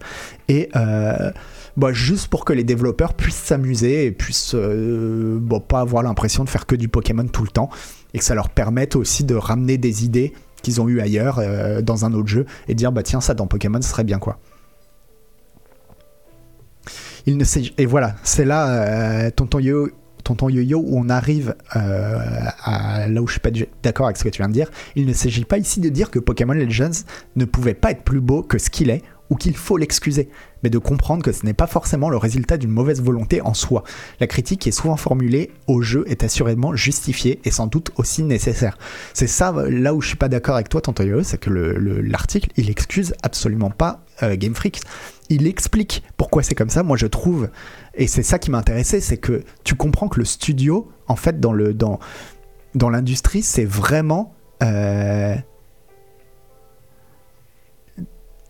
Et 0.48 0.68
euh, 0.76 1.30
bah, 1.78 1.90
juste 1.90 2.28
pour 2.28 2.44
que 2.44 2.52
les 2.52 2.64
développeurs 2.64 3.14
puissent 3.14 3.34
s'amuser 3.34 4.04
et 4.04 4.10
puissent 4.10 4.54
euh, 4.54 5.38
bon, 5.40 5.58
pas 5.58 5.80
avoir 5.80 6.02
l'impression 6.02 6.44
de 6.44 6.50
faire 6.50 6.66
que 6.66 6.76
du 6.76 6.88
Pokémon 6.88 7.26
tout 7.26 7.42
le 7.42 7.48
temps, 7.48 7.70
et 8.12 8.18
que 8.18 8.24
ça 8.24 8.34
leur 8.34 8.50
permette 8.50 8.94
aussi 8.94 9.24
de 9.24 9.34
ramener 9.34 9.78
des 9.78 10.04
idées 10.04 10.34
qu'ils 10.60 10.82
ont 10.82 10.88
eues 10.90 11.00
ailleurs 11.00 11.38
euh, 11.38 11.80
dans 11.80 12.04
un 12.04 12.12
autre 12.12 12.28
jeu, 12.28 12.44
et 12.68 12.74
dire 12.74 12.92
bah 12.92 13.02
tiens 13.02 13.22
ça 13.22 13.32
dans 13.32 13.46
Pokémon 13.46 13.80
ce 13.80 13.88
serait 13.88 14.04
bien 14.04 14.18
quoi 14.18 14.38
et 17.78 17.86
voilà, 17.86 18.16
c'est 18.22 18.44
là, 18.44 19.26
euh, 19.26 19.30
tonton 19.30 19.58
yo 19.58 19.88
tonton 20.22 20.48
yo-yo, 20.48 20.78
où 20.78 20.98
on 20.98 21.08
arrive 21.08 21.54
euh, 21.76 22.18
à 22.62 23.08
là 23.08 23.22
où 23.22 23.26
je 23.26 23.32
suis 23.32 23.40
pas 23.40 23.50
d'accord 23.82 24.06
avec 24.06 24.16
ce 24.16 24.24
que 24.24 24.28
tu 24.28 24.38
viens 24.38 24.48
de 24.48 24.52
dire. 24.52 24.70
Il 24.96 25.06
ne 25.06 25.12
s'agit 25.12 25.44
pas 25.44 25.58
ici 25.58 25.80
de 25.80 25.88
dire 25.88 26.10
que 26.10 26.18
Pokémon 26.18 26.52
Legends 26.52 27.04
ne 27.36 27.44
pouvait 27.44 27.74
pas 27.74 27.92
être 27.92 28.02
plus 28.02 28.20
beau 28.20 28.42
que 28.42 28.58
ce 28.58 28.70
qu'il 28.70 28.90
est, 28.90 29.02
ou 29.30 29.36
qu'il 29.36 29.56
faut 29.56 29.76
l'excuser, 29.76 30.28
mais 30.62 30.70
de 30.70 30.78
comprendre 30.78 31.22
que 31.22 31.32
ce 31.32 31.46
n'est 31.46 31.54
pas 31.54 31.66
forcément 31.66 32.10
le 32.10 32.16
résultat 32.16 32.56
d'une 32.56 32.70
mauvaise 32.70 33.00
volonté 33.00 33.40
en 33.40 33.54
soi. 33.54 33.84
La 34.18 34.26
critique 34.26 34.60
qui 34.60 34.68
est 34.68 34.72
souvent 34.72 34.96
formulée 34.96 35.50
au 35.66 35.80
jeu 35.82 36.04
est 36.06 36.24
assurément 36.24 36.74
justifiée 36.74 37.40
et 37.44 37.50
sans 37.50 37.66
doute 37.66 37.90
aussi 37.96 38.22
nécessaire. 38.22 38.76
C'est 39.14 39.26
ça, 39.26 39.54
là 39.68 39.94
où 39.94 40.00
je 40.00 40.08
suis 40.08 40.16
pas 40.16 40.28
d'accord 40.28 40.56
avec 40.56 40.68
toi, 40.68 40.80
tonton 40.80 41.04
yo 41.04 41.22
c'est 41.22 41.38
que 41.38 41.50
l'article, 41.50 42.50
il 42.56 42.68
excuse 42.68 43.14
absolument 43.22 43.70
pas 43.70 44.04
euh, 44.22 44.36
Game 44.36 44.54
Freak 44.54 44.80
il 45.30 45.46
explique 45.46 46.02
pourquoi 46.16 46.42
c'est 46.42 46.54
comme 46.54 46.68
ça. 46.68 46.82
Moi, 46.82 46.96
je 46.96 47.06
trouve, 47.06 47.48
et 47.94 48.06
c'est 48.06 48.24
ça 48.24 48.38
qui 48.38 48.50
m'a 48.50 48.58
intéressé, 48.58 49.00
c'est 49.00 49.16
que 49.16 49.44
tu 49.64 49.76
comprends 49.76 50.08
que 50.08 50.18
le 50.18 50.26
studio, 50.26 50.90
en 51.06 51.16
fait, 51.16 51.40
dans 51.40 51.52
le 51.52 51.72
dans 51.72 51.98
dans 52.74 52.90
l'industrie, 52.90 53.42
c'est 53.42 53.64
vraiment 53.64 54.34
euh, 54.62 55.34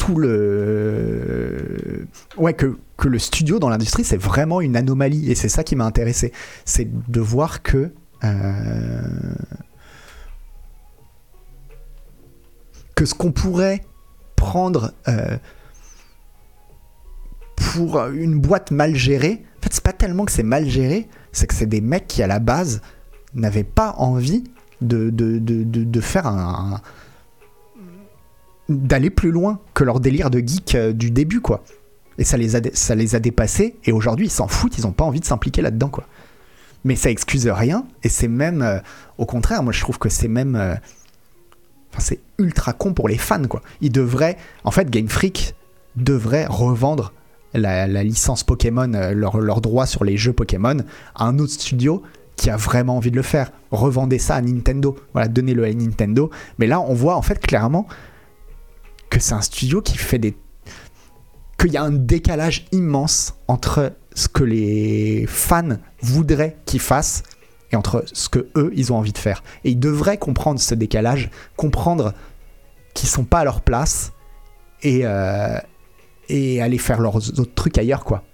tout 0.01 0.17
le 0.17 2.07
ouais 2.39 2.55
que 2.55 2.79
le 3.05 3.19
studio 3.19 3.59
dans 3.59 3.69
l'industrie, 3.69 4.03
c'est 4.03 4.17
vraiment 4.17 4.63
une 4.63 4.75
anomalie, 4.75 5.31
et 5.31 5.35
c'est 5.35 5.51
ça 5.51 5.63
qui 5.63 5.77
m'a 5.77 5.85
intéressé, 5.85 6.33
c'est 6.65 6.89
de 7.11 7.21
voir 7.21 7.63
que 7.63 7.93
euh, 8.25 9.03
ce 13.03 13.15
qu'on 13.15 13.31
pourrait 13.31 13.83
prendre 14.37 14.93
euh, 15.09 15.37
pour 17.57 18.03
une 18.07 18.41
boîte 18.41 18.71
mal 18.71 18.95
gérée, 18.97 19.45
en 19.59 19.63
fait, 19.63 19.75
c'est 19.75 19.85
pas 19.85 19.93
tellement 19.93 20.25
que 20.25 20.33
c'est 20.33 20.43
mal 20.43 20.67
géré, 20.67 21.09
c'est 21.33 21.47
que 21.47 21.55
c'est 21.55 21.67
des 21.67 21.83
mecs 21.83 22.07
qui, 22.07 22.23
à 22.23 22.27
la 22.27 22.39
base, 22.39 22.81
n'avaient 23.35 23.65
pas 23.65 23.95
envie 23.99 24.45
de 24.81 26.01
faire 26.01 26.27
un, 26.27 26.81
d'aller 28.71 29.11
plus 29.11 29.31
loin 29.31 29.59
que 29.75 29.85
leur 29.85 30.01
délire 30.01 30.31
de 30.31 30.39
geek 30.39 30.75
euh, 30.75 30.93
du 30.93 31.11
début, 31.11 31.41
quoi. 31.41 31.65
Et 32.19 32.25
ça 32.25 32.37
les 32.37 32.57
a, 32.57 32.61
ça 32.73 32.95
les 32.95 33.15
a 33.15 33.21
dépassés, 33.21 33.77
et 33.85 33.93
aujourd'hui, 33.93 34.27
ils 34.27 34.31
s'en 34.31 34.49
foutent, 34.49 34.79
ils 34.79 34.87
ont 34.87 34.93
pas 34.93 35.05
envie 35.05 35.21
de 35.21 35.25
s'impliquer 35.25 35.63
là-dedans, 35.63 35.89
quoi. 35.89 36.05
Mais 36.85 36.97
ça 36.97 37.11
excuse 37.11 37.47
rien, 37.49 37.85
et 38.03 38.09
c'est 38.09 38.29
même, 38.29 38.63
euh, 38.63 38.79
au 39.19 39.27
contraire, 39.27 39.63
moi 39.63 39.73
je 39.73 39.81
trouve 39.81 39.99
que 39.99 40.09
c'est 40.09 40.29
même. 40.29 40.57
Euh, 40.57 40.75
enfin, 41.93 42.01
c'est 42.01 42.21
ultra 42.39 42.73
con 42.73 42.95
pour 42.95 43.09
les 43.09 43.19
fans, 43.19 43.45
quoi. 43.45 43.63
Ils 43.81 43.93
devraient. 43.93 44.37
En 44.65 44.71
fait, 44.71 44.89
Game 44.89 45.09
Freak 45.09 45.55
devrait 45.97 46.47
revendre 46.47 47.13
la, 47.53 47.87
licence 48.05 48.45
Pokémon, 48.45 48.91
leur, 49.13 49.61
droit 49.61 49.87
sur 49.87 50.05
les 50.05 50.17
jeux 50.17 50.33
Pokémon, 50.33 50.79
à 51.17 51.25
un 51.25 51.39
autre 51.39 51.53
studio 51.53 52.03
qui 52.37 52.49
a 52.49 52.57
vraiment 52.57 52.97
envie 52.97 53.11
de 53.11 53.17
le 53.17 53.23
faire. 53.23 53.51
Revendez 53.71 54.19
ça 54.19 54.37
à 54.37 54.41
Nintendo. 54.41 54.97
Voilà, 55.13 55.29
donnez-le 55.29 55.65
à 55.65 55.73
Nintendo. 55.73 56.31
Mais 56.59 56.67
là, 56.67 56.81
on 56.81 56.95
voit 56.95 57.17
en 57.17 57.23
fait 57.23 57.39
clairement 57.45 57.87
que 59.11 59.21
c'est 59.21 59.35
un 59.35 59.43
studio 59.43 59.83
qui 59.83 59.99
fait 59.99 60.19
des. 60.19 60.37
qu'il 61.59 61.73
y 61.73 61.77
a 61.77 61.83
un 61.83 61.91
décalage 61.91 62.67
immense 62.73 63.35
entre 63.49 63.93
ce 64.15 64.29
que 64.29 64.45
les 64.45 65.27
fans 65.27 65.77
voudraient 66.01 66.57
qu'ils 66.65 66.81
fassent 66.81 67.23
et 67.73 67.77
entre 67.77 68.05
ce 68.13 68.29
que 68.29 68.49
eux 68.57 68.73
ils 68.75 68.93
ont 68.93 68.97
envie 68.97 69.13
de 69.13 69.19
faire. 69.19 69.43
Et 69.65 69.71
ils 69.71 69.79
devraient 69.79 70.19
comprendre 70.19 70.61
ce 70.61 70.75
décalage, 70.75 71.31
comprendre 71.57 72.15
qu'ils 72.95 73.09
sont 73.09 73.25
pas 73.25 73.41
à 73.41 73.45
leur 73.45 73.61
place 73.61 74.13
et, 74.83 75.01
euh, 75.05 75.59
et 76.29 76.63
aller 76.63 76.79
faire 76.79 77.01
leurs 77.01 77.17
autres 77.17 77.55
trucs 77.55 77.79
ailleurs, 77.79 78.05
quoi. 78.05 78.25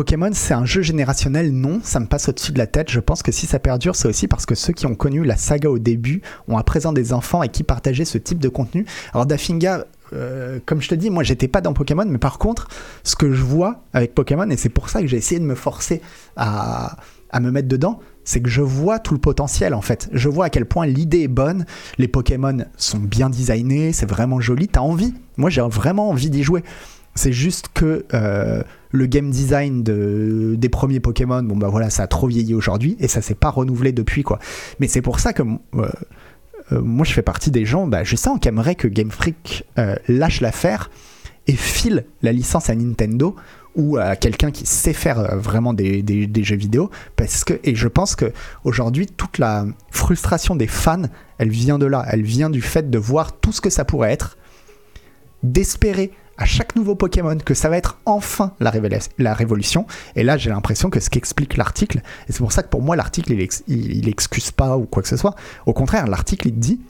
Pokémon, 0.00 0.30
c'est 0.32 0.54
un 0.54 0.64
jeu 0.64 0.80
générationnel 0.80 1.52
Non, 1.52 1.80
ça 1.82 2.00
me 2.00 2.06
passe 2.06 2.30
au-dessus 2.30 2.52
de 2.52 2.58
la 2.58 2.66
tête. 2.66 2.90
Je 2.90 3.00
pense 3.00 3.22
que 3.22 3.32
si 3.32 3.44
ça 3.44 3.58
perdure, 3.58 3.94
c'est 3.94 4.08
aussi 4.08 4.28
parce 4.28 4.46
que 4.46 4.54
ceux 4.54 4.72
qui 4.72 4.86
ont 4.86 4.94
connu 4.94 5.24
la 5.24 5.36
saga 5.36 5.68
au 5.68 5.78
début 5.78 6.22
ont 6.48 6.56
à 6.56 6.62
présent 6.62 6.94
des 6.94 7.12
enfants 7.12 7.42
et 7.42 7.50
qui 7.50 7.64
partageaient 7.64 8.06
ce 8.06 8.16
type 8.16 8.38
de 8.38 8.48
contenu. 8.48 8.86
Alors 9.12 9.26
Dafinga, 9.26 9.84
euh, 10.14 10.58
comme 10.64 10.80
je 10.80 10.88
te 10.88 10.94
dis, 10.94 11.10
moi 11.10 11.22
j'étais 11.22 11.48
pas 11.48 11.60
dans 11.60 11.74
Pokémon, 11.74 12.06
mais 12.08 12.16
par 12.16 12.38
contre, 12.38 12.68
ce 13.04 13.14
que 13.14 13.30
je 13.30 13.42
vois 13.42 13.82
avec 13.92 14.14
Pokémon, 14.14 14.48
et 14.48 14.56
c'est 14.56 14.70
pour 14.70 14.88
ça 14.88 15.02
que 15.02 15.06
j'ai 15.06 15.18
essayé 15.18 15.38
de 15.38 15.44
me 15.44 15.54
forcer 15.54 16.00
à, 16.34 16.96
à 17.28 17.40
me 17.40 17.50
mettre 17.50 17.68
dedans, 17.68 18.00
c'est 18.24 18.40
que 18.40 18.48
je 18.48 18.62
vois 18.62 19.00
tout 19.00 19.12
le 19.12 19.20
potentiel 19.20 19.74
en 19.74 19.82
fait. 19.82 20.08
Je 20.14 20.30
vois 20.30 20.46
à 20.46 20.48
quel 20.48 20.64
point 20.64 20.86
l'idée 20.86 21.24
est 21.24 21.28
bonne, 21.28 21.66
les 21.98 22.08
Pokémon 22.08 22.56
sont 22.78 23.00
bien 23.00 23.28
designés, 23.28 23.92
c'est 23.92 24.08
vraiment 24.08 24.40
joli, 24.40 24.66
t'as 24.66 24.80
envie. 24.80 25.12
Moi 25.36 25.50
j'ai 25.50 25.60
vraiment 25.60 26.08
envie 26.08 26.30
d'y 26.30 26.42
jouer. 26.42 26.64
C'est 27.14 27.32
juste 27.32 27.68
que 27.74 28.04
euh, 28.14 28.62
le 28.90 29.06
game 29.06 29.30
design 29.30 29.82
de, 29.82 30.54
des 30.56 30.68
premiers 30.68 31.00
Pokémon, 31.00 31.42
bon 31.42 31.56
bah 31.56 31.68
voilà, 31.68 31.90
ça 31.90 32.04
a 32.04 32.06
trop 32.06 32.28
vieilli 32.28 32.54
aujourd'hui 32.54 32.96
et 33.00 33.08
ça 33.08 33.20
s'est 33.20 33.34
pas 33.34 33.50
renouvelé 33.50 33.92
depuis 33.92 34.22
quoi. 34.22 34.38
Mais 34.78 34.86
c'est 34.86 35.02
pour 35.02 35.18
ça 35.18 35.32
que 35.32 35.42
euh, 35.42 35.88
euh, 36.72 36.80
moi 36.80 37.04
je 37.04 37.12
fais 37.12 37.22
partie 37.22 37.50
des 37.50 37.64
gens, 37.64 37.86
bah, 37.86 38.04
je 38.04 38.16
sens 38.16 38.38
qui 38.40 38.48
aimeraient 38.48 38.76
que 38.76 38.88
Game 38.88 39.10
Freak 39.10 39.64
lâche 40.08 40.40
l'affaire 40.40 40.90
et 41.46 41.54
file 41.54 42.04
la 42.22 42.32
licence 42.32 42.70
à 42.70 42.74
Nintendo 42.74 43.34
ou 43.74 43.96
à 43.96 44.16
quelqu'un 44.16 44.50
qui 44.50 44.66
sait 44.66 44.92
faire 44.92 45.36
vraiment 45.36 45.72
des, 45.74 46.02
des, 46.02 46.26
des, 46.26 46.44
jeux 46.44 46.56
vidéo 46.56 46.90
parce 47.16 47.44
que 47.44 47.60
et 47.62 47.76
je 47.76 47.86
pense 47.86 48.16
que 48.16 48.32
aujourd'hui 48.64 49.06
toute 49.06 49.38
la 49.38 49.64
frustration 49.90 50.56
des 50.56 50.66
fans 50.66 51.02
elle 51.38 51.50
vient 51.50 51.78
de 51.78 51.86
là 51.86 52.04
elle 52.08 52.22
vient 52.22 52.50
du 52.50 52.62
fait 52.62 52.90
de 52.90 52.98
voir 52.98 53.38
tout 53.38 53.52
ce 53.52 53.60
que 53.60 53.70
ça 53.70 53.84
pourrait 53.84 54.12
être 54.12 54.36
d'espérer 55.44 56.10
à 56.40 56.46
chaque 56.46 56.74
nouveau 56.74 56.94
Pokémon 56.94 57.36
que 57.36 57.52
ça 57.52 57.68
va 57.68 57.76
être 57.76 57.98
enfin 58.06 58.54
la, 58.60 58.70
révolution. 59.34 59.86
Et 60.16 60.24
là, 60.24 60.38
j'ai 60.38 60.48
l'impression 60.48 60.88
que 60.88 60.98
ce 60.98 61.10
qu'explique 61.10 61.58
l'article, 61.58 61.98
et 62.28 62.32
c'est 62.32 62.38
pour 62.38 62.50
ça 62.50 62.62
que 62.62 62.68
pour 62.68 62.80
moi, 62.80 62.96
l'article, 62.96 63.32
il, 63.32 63.48
il, 63.68 64.08
excuse 64.08 64.50
pas 64.50 64.78
ou 64.78 64.86
quoi 64.86 65.02
que 65.02 65.08
ce 65.08 65.18
soit. 65.18 65.34
Au 65.66 65.74
contraire, 65.74 66.06
l'article, 66.06 66.48
il 66.48 66.58
dit 66.58 66.80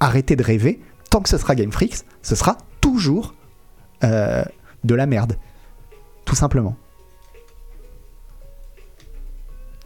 arrêtez 0.00 0.34
de 0.34 0.42
rêver, 0.42 0.80
tant 1.08 1.20
que 1.20 1.28
ce 1.28 1.38
sera 1.38 1.54
Game 1.54 1.70
Freaks, 1.70 2.04
ce 2.20 2.34
sera 2.34 2.58
toujours 2.80 3.34
euh, 4.02 4.44
de 4.82 4.94
la 4.96 5.06
merde. 5.06 5.38
Tout 6.24 6.34
simplement. 6.34 6.76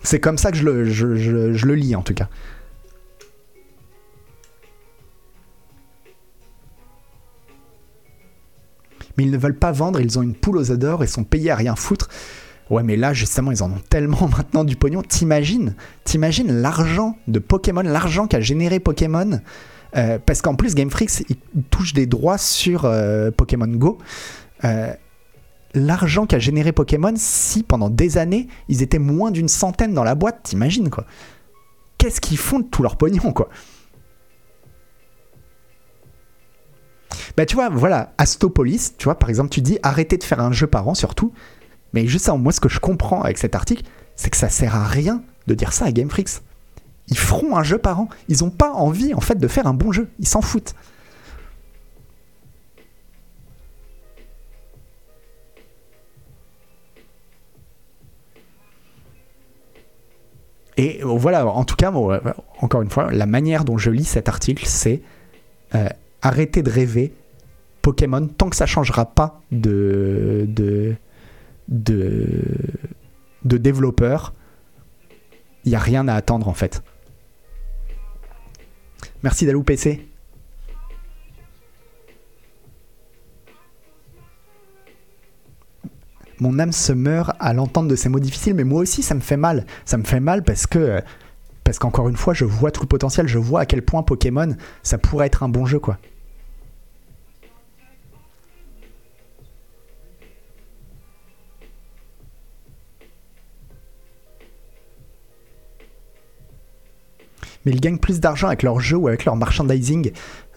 C'est 0.02 0.18
comme 0.18 0.38
ça 0.38 0.50
que 0.50 0.56
je 0.56 0.64
le 0.64 1.74
lis 1.74 1.94
en 1.94 2.00
tout 2.00 2.14
cas. 2.14 2.30
Mais 9.20 9.26
ils 9.26 9.30
ne 9.30 9.36
veulent 9.36 9.58
pas 9.58 9.70
vendre, 9.70 10.00
ils 10.00 10.18
ont 10.18 10.22
une 10.22 10.34
poule 10.34 10.56
aux 10.56 10.70
odeurs 10.70 11.02
et 11.02 11.06
sont 11.06 11.24
payés 11.24 11.50
à 11.50 11.54
rien 11.54 11.76
foutre. 11.76 12.08
Ouais, 12.70 12.82
mais 12.82 12.96
là, 12.96 13.12
justement, 13.12 13.52
ils 13.52 13.62
en 13.62 13.70
ont 13.70 13.82
tellement 13.90 14.28
maintenant 14.34 14.64
du 14.64 14.76
pognon. 14.76 15.02
T'imagines 15.02 15.74
T'imagines 16.04 16.50
l'argent 16.50 17.18
de 17.28 17.38
Pokémon, 17.38 17.82
l'argent 17.82 18.26
qu'a 18.26 18.40
généré 18.40 18.80
Pokémon 18.80 19.40
euh, 19.94 20.18
Parce 20.24 20.40
qu'en 20.40 20.54
plus, 20.54 20.74
Game 20.74 20.88
Freak, 20.88 21.10
il 21.28 21.36
touche 21.70 21.92
des 21.92 22.06
droits 22.06 22.38
sur 22.38 22.86
euh, 22.86 23.30
Pokémon 23.30 23.66
Go. 23.66 23.98
Euh, 24.64 24.94
l'argent 25.74 26.24
qu'a 26.24 26.38
généré 26.38 26.72
Pokémon, 26.72 27.12
si 27.14 27.62
pendant 27.62 27.90
des 27.90 28.16
années, 28.16 28.48
ils 28.68 28.80
étaient 28.82 28.98
moins 28.98 29.30
d'une 29.30 29.48
centaine 29.48 29.92
dans 29.92 30.04
la 30.04 30.14
boîte, 30.14 30.44
t'imagines, 30.44 30.88
quoi 30.88 31.04
Qu'est-ce 31.98 32.22
qu'ils 32.22 32.38
font 32.38 32.60
de 32.60 32.64
tout 32.64 32.82
leur 32.82 32.96
pognon, 32.96 33.32
quoi? 33.32 33.50
Bah 37.36 37.46
tu 37.46 37.54
vois, 37.56 37.68
voilà, 37.68 38.12
Astopolis, 38.18 38.92
tu 38.98 39.04
vois, 39.04 39.18
par 39.18 39.28
exemple, 39.28 39.50
tu 39.50 39.60
dis 39.60 39.78
arrêtez 39.82 40.16
de 40.16 40.24
faire 40.24 40.40
un 40.40 40.52
jeu 40.52 40.66
par 40.66 40.88
an 40.88 40.94
surtout. 40.94 41.32
Mais 41.92 42.06
juste 42.06 42.26
ça, 42.26 42.34
moi 42.34 42.52
ce 42.52 42.60
que 42.60 42.68
je 42.68 42.80
comprends 42.80 43.22
avec 43.22 43.38
cet 43.38 43.54
article, 43.54 43.84
c'est 44.16 44.30
que 44.30 44.36
ça 44.36 44.48
sert 44.48 44.76
à 44.76 44.84
rien 44.84 45.22
de 45.46 45.54
dire 45.54 45.72
ça 45.72 45.86
à 45.86 45.92
Game 45.92 46.10
Freaks. 46.10 46.42
Ils 47.08 47.18
feront 47.18 47.56
un 47.56 47.62
jeu 47.62 47.78
par 47.78 48.00
an. 48.00 48.08
Ils 48.28 48.38
n'ont 48.42 48.50
pas 48.50 48.72
envie 48.72 49.14
en 49.14 49.20
fait 49.20 49.36
de 49.36 49.48
faire 49.48 49.66
un 49.66 49.74
bon 49.74 49.90
jeu. 49.90 50.08
Ils 50.20 50.28
s'en 50.28 50.42
foutent. 50.42 50.74
Et 60.76 61.00
voilà, 61.02 61.46
en 61.46 61.64
tout 61.64 61.76
cas, 61.76 61.92
encore 61.92 62.80
une 62.80 62.88
fois, 62.88 63.10
la 63.12 63.26
manière 63.26 63.66
dont 63.66 63.76
je 63.76 63.90
lis 63.90 64.06
cet 64.06 64.30
article, 64.30 64.64
c'est 64.66 65.02
euh, 65.74 65.88
arrêtez 66.22 66.62
de 66.62 66.70
rêver, 66.70 67.14
Pokémon, 67.82 68.26
tant 68.26 68.50
que 68.50 68.56
ça 68.56 68.66
changera 68.66 69.06
pas 69.06 69.40
de, 69.50 70.46
de, 70.48 70.96
de, 71.68 73.56
développeur, 73.56 74.34
il 75.64 75.70
n'y 75.70 75.76
a 75.76 75.80
rien 75.80 76.08
à 76.08 76.14
attendre 76.14 76.48
en 76.48 76.54
fait. 76.54 76.82
Merci 79.22 79.46
Dalou 79.46 79.62
PC. 79.62 80.06
Mon 86.38 86.58
âme 86.58 86.72
se 86.72 86.92
meurt 86.92 87.36
à 87.38 87.52
l'entente 87.52 87.86
de 87.86 87.96
ces 87.96 88.08
mots 88.08 88.18
difficiles, 88.18 88.54
mais 88.54 88.64
moi 88.64 88.80
aussi 88.80 89.02
ça 89.02 89.14
me 89.14 89.20
fait 89.20 89.36
mal. 89.36 89.66
Ça 89.84 89.98
me 89.98 90.04
fait 90.04 90.20
mal 90.20 90.42
parce 90.42 90.66
que 90.66 91.02
parce 91.64 91.78
qu'encore 91.78 92.08
une 92.08 92.16
fois, 92.16 92.34
je 92.34 92.44
vois 92.44 92.70
tout 92.70 92.80
le 92.80 92.88
potentiel, 92.88 93.28
je 93.28 93.38
vois 93.38 93.60
à 93.60 93.66
quel 93.66 93.82
point 93.82 94.02
Pokémon 94.02 94.56
ça 94.82 94.98
pourrait 94.98 95.26
être 95.26 95.42
un 95.42 95.48
bon 95.48 95.66
jeu 95.66 95.78
quoi. 95.78 95.98
Mais 107.64 107.72
ils 107.72 107.80
gagnent 107.80 107.98
plus 107.98 108.20
d'argent 108.20 108.48
avec 108.48 108.62
leur 108.62 108.80
jeu 108.80 108.96
ou 108.96 109.08
avec 109.08 109.24
leur 109.24 109.36
merchandising. 109.36 110.12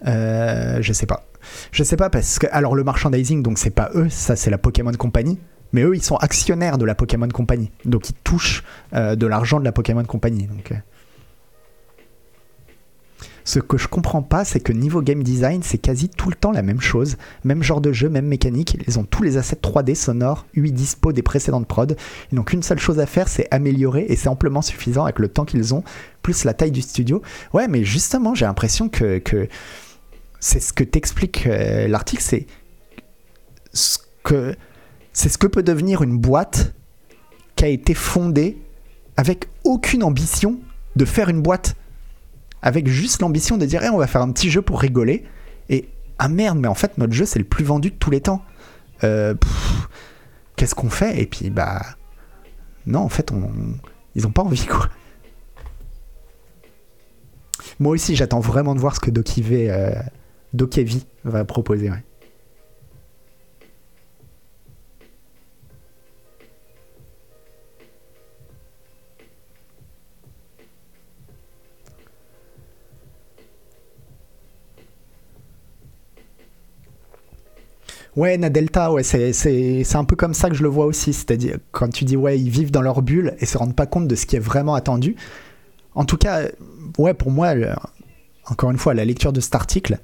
Euh, 0.06 0.78
je 0.80 0.92
sais 0.92 1.06
pas. 1.06 1.26
Je 1.72 1.84
sais 1.84 1.96
pas 1.96 2.10
parce 2.10 2.38
que 2.38 2.46
alors 2.50 2.74
le 2.74 2.84
merchandising 2.84 3.42
donc 3.42 3.58
c'est 3.58 3.70
pas 3.70 3.90
eux, 3.94 4.08
ça 4.08 4.36
c'est 4.36 4.50
la 4.50 4.58
Pokémon 4.58 4.92
Company. 4.92 5.38
Mais 5.74 5.82
eux, 5.82 5.96
ils 5.96 6.02
sont 6.02 6.14
actionnaires 6.16 6.78
de 6.78 6.84
la 6.84 6.94
Pokémon 6.94 7.26
Company. 7.26 7.72
Donc, 7.84 8.08
ils 8.08 8.14
touchent 8.22 8.62
euh, 8.94 9.16
de 9.16 9.26
l'argent 9.26 9.58
de 9.58 9.64
la 9.64 9.72
Pokémon 9.72 10.04
Company. 10.04 10.48
Euh. 10.70 10.76
Ce 13.44 13.58
que 13.58 13.76
je 13.76 13.88
comprends 13.88 14.22
pas, 14.22 14.44
c'est 14.46 14.60
que 14.60 14.72
niveau 14.72 15.02
game 15.02 15.22
design, 15.22 15.62
c'est 15.62 15.76
quasi 15.76 16.08
tout 16.08 16.30
le 16.30 16.34
temps 16.34 16.50
la 16.50 16.62
même 16.62 16.80
chose. 16.80 17.16
Même 17.44 17.62
genre 17.62 17.82
de 17.82 17.92
jeu, 17.92 18.08
même 18.08 18.26
mécanique. 18.26 18.78
Ils 18.88 18.98
ont 18.98 19.04
tous 19.04 19.22
les 19.22 19.36
assets 19.36 19.58
3D 19.62 19.94
sonores, 19.94 20.46
8 20.54 20.72
dispo 20.72 21.12
des 21.12 21.20
précédentes 21.22 21.66
prods. 21.66 21.94
Ils 22.32 22.36
n'ont 22.36 22.42
qu'une 22.42 22.62
seule 22.62 22.78
chose 22.78 22.98
à 23.00 23.06
faire, 23.06 23.28
c'est 23.28 23.46
améliorer. 23.50 24.06
Et 24.08 24.16
c'est 24.16 24.28
amplement 24.28 24.62
suffisant 24.62 25.04
avec 25.04 25.18
le 25.18 25.28
temps 25.28 25.44
qu'ils 25.44 25.74
ont, 25.74 25.84
plus 26.22 26.44
la 26.44 26.54
taille 26.54 26.72
du 26.72 26.80
studio. 26.80 27.20
Ouais, 27.52 27.68
mais 27.68 27.84
justement, 27.84 28.34
j'ai 28.34 28.46
l'impression 28.46 28.88
que, 28.88 29.20
c'est 30.40 30.60
ce 30.60 30.72
que 30.72 30.84
t'explique 30.84 31.46
euh, 31.46 31.86
l'article, 31.86 32.22
c'est 32.22 32.46
ce 33.72 33.98
que 34.22 34.56
c'est 35.12 35.28
ce 35.28 35.38
que 35.38 35.46
peut 35.46 35.62
devenir 35.62 36.02
une 36.02 36.18
boîte 36.18 36.74
qui 37.56 37.64
a 37.64 37.68
été 37.68 37.94
fondée 37.94 38.58
avec 39.16 39.48
aucune 39.64 40.02
ambition 40.02 40.58
de 40.96 41.04
faire 41.04 41.28
une 41.28 41.40
boîte 41.40 41.76
avec 42.64 42.88
juste 42.88 43.20
l'ambition 43.20 43.58
de 43.58 43.66
dire 43.66 43.82
on 43.92 43.98
va 43.98 44.06
faire 44.06 44.22
un 44.22 44.32
petit 44.32 44.50
jeu 44.50 44.62
pour 44.62 44.80
rigoler. 44.80 45.22
Et 45.68 45.86
ah 46.18 46.28
merde, 46.28 46.58
mais 46.58 46.66
en 46.66 46.74
fait, 46.74 46.96
notre 46.96 47.12
jeu, 47.12 47.26
c'est 47.26 47.38
le 47.38 47.44
plus 47.44 47.62
vendu 47.62 47.90
de 47.90 47.94
tous 47.94 48.10
les 48.10 48.22
temps. 48.22 48.42
Euh, 49.04 49.34
qu'est-ce 50.56 50.74
qu'on 50.74 50.88
fait? 50.88 51.20
Et 51.20 51.26
puis, 51.26 51.50
bah. 51.50 51.82
Non, 52.86 53.00
en 53.00 53.08
fait, 53.10 53.32
on, 53.32 53.50
ils 54.14 54.26
ont 54.26 54.30
pas 54.30 54.42
envie, 54.42 54.64
quoi. 54.66 54.88
Moi 57.80 57.92
aussi, 57.92 58.16
j'attends 58.16 58.40
vraiment 58.40 58.74
de 58.74 58.80
voir 58.80 58.94
ce 58.94 59.00
que 59.00 59.10
Dokiv 59.10 59.52
euh, 59.52 59.92
va 61.24 61.44
proposer. 61.44 61.90
Ouais. 61.90 62.02
Ouais, 78.16 78.38
Nadelta, 78.38 78.92
ouais, 78.92 79.02
c'est 79.02 79.96
un 79.96 80.04
peu 80.04 80.14
comme 80.14 80.34
ça 80.34 80.48
que 80.48 80.54
je 80.54 80.62
le 80.62 80.68
vois 80.68 80.86
aussi. 80.86 81.12
C'est-à-dire, 81.12 81.58
quand 81.72 81.88
tu 81.88 82.04
dis, 82.04 82.16
ouais, 82.16 82.38
ils 82.38 82.50
vivent 82.50 82.70
dans 82.70 82.82
leur 82.82 83.02
bulle 83.02 83.34
et 83.40 83.46
se 83.46 83.58
rendent 83.58 83.74
pas 83.74 83.86
compte 83.86 84.06
de 84.06 84.14
ce 84.14 84.26
qui 84.26 84.36
est 84.36 84.40
vraiment 84.40 84.74
attendu. 84.74 85.16
En 85.94 86.04
tout 86.04 86.16
cas, 86.16 86.42
ouais, 86.98 87.14
pour 87.14 87.32
moi, 87.32 87.54
encore 88.46 88.70
une 88.70 88.78
fois, 88.78 88.94
la 88.94 89.04
lecture 89.04 89.32
de 89.32 89.40
cet 89.40 89.56
article, 89.56 89.98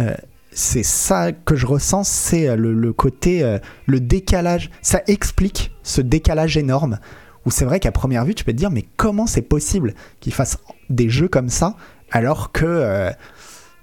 euh, 0.00 0.14
c'est 0.50 0.82
ça 0.82 1.32
que 1.32 1.54
je 1.54 1.66
ressens, 1.66 2.04
c'est 2.04 2.56
le, 2.56 2.92
côté, 2.92 3.44
euh, 3.44 3.58
le 3.86 4.00
décalage. 4.00 4.70
Ça 4.82 5.02
explique 5.06 5.72
ce 5.84 6.00
décalage 6.00 6.56
énorme 6.56 6.98
où 7.46 7.50
c'est 7.50 7.64
vrai 7.64 7.78
qu'à 7.78 7.92
première 7.92 8.24
vue, 8.24 8.34
tu 8.34 8.44
peux 8.44 8.52
te 8.52 8.56
dire, 8.56 8.70
mais 8.70 8.84
comment 8.96 9.26
c'est 9.26 9.42
possible 9.42 9.94
qu'ils 10.20 10.32
fassent 10.32 10.58
des 10.90 11.08
jeux 11.08 11.28
comme 11.28 11.48
ça 11.48 11.76
alors 12.10 12.50
que. 12.52 12.64
Euh, 12.64 13.10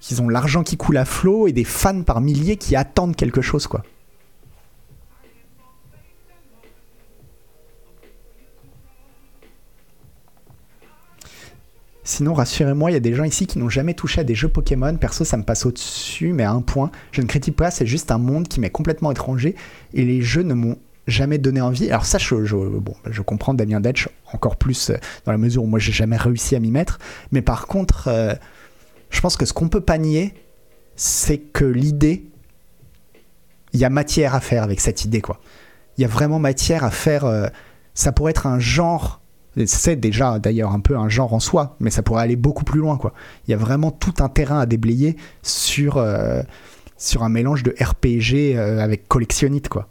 qu'ils 0.02 0.20
ont 0.20 0.28
l'argent 0.28 0.62
qui 0.64 0.76
coule 0.76 0.98
à 0.98 1.04
flot 1.06 1.46
et 1.46 1.52
des 1.52 1.64
fans 1.64 2.02
par 2.02 2.20
milliers 2.20 2.56
qui 2.56 2.76
attendent 2.76 3.16
quelque 3.16 3.40
chose, 3.40 3.66
quoi. 3.66 3.82
Sinon, 12.04 12.34
rassurez-moi, 12.34 12.90
il 12.90 12.94
y 12.94 12.96
a 12.96 13.00
des 13.00 13.14
gens 13.14 13.22
ici 13.22 13.46
qui 13.46 13.60
n'ont 13.60 13.68
jamais 13.68 13.94
touché 13.94 14.20
à 14.20 14.24
des 14.24 14.34
jeux 14.34 14.48
Pokémon. 14.48 14.96
Perso, 14.96 15.24
ça 15.24 15.36
me 15.36 15.44
passe 15.44 15.64
au-dessus, 15.64 16.32
mais 16.32 16.42
à 16.42 16.50
un 16.50 16.60
point. 16.60 16.90
Je 17.12 17.22
ne 17.22 17.26
critique 17.28 17.54
pas, 17.54 17.70
c'est 17.70 17.86
juste 17.86 18.10
un 18.10 18.18
monde 18.18 18.48
qui 18.48 18.58
m'est 18.58 18.70
complètement 18.70 19.12
étranger 19.12 19.54
et 19.94 20.04
les 20.04 20.20
jeux 20.20 20.42
ne 20.42 20.54
m'ont 20.54 20.78
jamais 21.06 21.38
donné 21.38 21.60
envie. 21.60 21.88
Alors, 21.90 22.04
ça, 22.04 22.18
je, 22.18 22.34
bon, 22.34 22.94
je 23.08 23.22
comprends 23.22 23.54
Damien 23.54 23.80
Detch 23.80 24.08
encore 24.32 24.56
plus 24.56 24.90
euh, 24.90 24.96
dans 25.26 25.32
la 25.32 25.38
mesure 25.38 25.62
où 25.62 25.66
moi, 25.66 25.78
j'ai 25.78 25.92
jamais 25.92 26.16
réussi 26.16 26.56
à 26.56 26.60
m'y 26.60 26.72
mettre. 26.72 26.98
Mais 27.30 27.40
par 27.40 27.68
contre, 27.68 28.08
euh, 28.08 28.34
je 29.12 29.20
pense 29.20 29.36
que 29.36 29.46
ce 29.46 29.52
qu'on 29.52 29.68
peut 29.68 29.80
pas 29.80 29.98
nier, 29.98 30.34
c'est 30.96 31.38
que 31.38 31.64
l'idée, 31.64 32.24
il 33.72 33.80
y 33.80 33.84
a 33.84 33.90
matière 33.90 34.34
à 34.34 34.40
faire 34.40 34.62
avec 34.64 34.80
cette 34.80 35.04
idée, 35.04 35.20
quoi. 35.20 35.38
Il 35.96 36.02
y 36.02 36.04
a 36.04 36.08
vraiment 36.08 36.38
matière 36.38 36.82
à 36.84 36.90
faire. 36.90 37.24
euh, 37.24 37.46
ça 37.94 38.10
pourrait 38.10 38.30
être 38.30 38.46
un 38.46 38.58
genre. 38.58 39.20
C'est 39.66 39.96
déjà 39.96 40.38
d'ailleurs 40.38 40.72
un 40.72 40.80
peu 40.80 40.96
un 40.96 41.10
genre 41.10 41.34
en 41.34 41.40
soi, 41.40 41.76
mais 41.78 41.90
ça 41.90 42.02
pourrait 42.02 42.22
aller 42.22 42.36
beaucoup 42.36 42.64
plus 42.64 42.80
loin, 42.80 42.96
quoi. 42.96 43.12
Il 43.46 43.50
y 43.50 43.54
a 43.54 43.58
vraiment 43.58 43.90
tout 43.90 44.14
un 44.20 44.30
terrain 44.30 44.60
à 44.60 44.66
déblayer 44.66 45.16
sur, 45.42 45.98
euh, 45.98 46.42
un 47.20 47.28
mélange 47.28 47.62
de 47.62 47.74
RPG 47.78 48.56
euh, 48.56 48.80
avec 48.80 49.08
collectionnite, 49.08 49.68
quoi. 49.68 49.88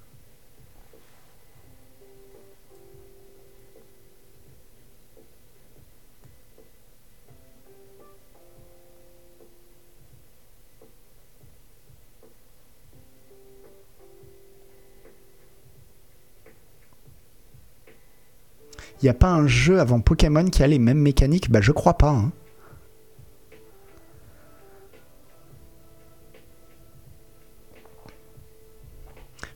Il 19.01 19.05
n'y 19.05 19.09
a 19.09 19.15
pas 19.15 19.29
un 19.29 19.47
jeu 19.47 19.79
avant 19.79 19.99
Pokémon 19.99 20.45
qui 20.45 20.63
a 20.63 20.67
les 20.67 20.79
mêmes 20.79 20.99
mécaniques? 20.99 21.49
Bah 21.49 21.61
je 21.61 21.71
crois 21.71 21.97
pas. 21.97 22.11
hein. 22.11 22.31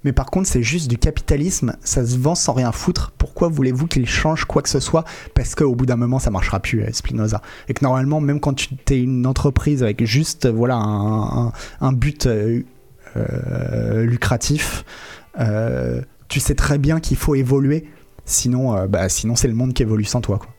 Mais 0.05 0.13
par 0.13 0.27
contre, 0.27 0.47
c'est 0.47 0.61
juste 0.61 0.87
du 0.87 0.99
capitalisme, 0.99 1.75
ça 1.83 2.05
se 2.05 2.15
vend 2.17 2.35
sans 2.35 2.53
rien 2.53 2.71
foutre. 2.71 3.11
Pourquoi 3.17 3.49
voulez-vous 3.49 3.87
qu'il 3.87 4.07
change 4.07 4.45
quoi 4.45 4.61
que 4.61 4.69
ce 4.69 4.79
soit? 4.79 5.03
Parce 5.33 5.55
qu'au 5.55 5.73
bout 5.73 5.87
d'un 5.87 5.95
moment, 5.95 6.19
ça 6.19 6.29
marchera 6.29 6.59
plus, 6.59 6.83
euh, 6.83 6.91
Spinoza. 6.91 7.41
Et 7.67 7.73
que 7.73 7.83
normalement, 7.83 8.21
même 8.21 8.39
quand 8.39 8.53
tu 8.53 8.69
es 8.91 9.01
une 9.01 9.25
entreprise 9.25 9.81
avec 9.81 10.05
juste 10.05 10.45
euh, 10.45 10.51
voilà, 10.51 10.75
un, 10.75 11.93
but 11.93 12.27
euh, 12.27 12.61
lucratif, 14.03 14.85
tu 16.27 16.39
sais 16.39 16.55
très 16.55 16.77
bien 16.77 16.99
qu'il 16.99 17.17
faut 17.17 17.33
évoluer. 17.33 17.85
Sinon, 18.25 18.75
euh, 18.75 18.87
bah, 18.87 19.07
sinon 19.07 19.35
c'est 19.35 19.47
le 19.47 19.53
monde 19.53 19.73
qui 19.73 19.83
évolue 19.83 20.03
sans 20.03 20.21
toi. 20.21 20.39
Quoi. 20.39 20.49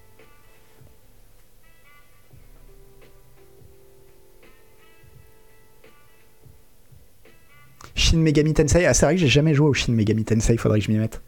Shin 7.95 8.19
Megami 8.19 8.55
Tensei, 8.55 8.87
ah, 8.87 8.95
c'est 8.95 9.07
vrai 9.07 9.17
que 9.17 9.21
j'ai 9.21 9.27
jamais 9.27 9.55
joué 9.55 9.69
au 9.69 9.75
Shin 9.75 9.93
Megami 9.93 10.25
Tensei, 10.25 10.57
faudrait 10.57 10.79
que 10.79 10.85
je 10.85 10.93
m'y 10.93 10.99
mette. 10.99 11.21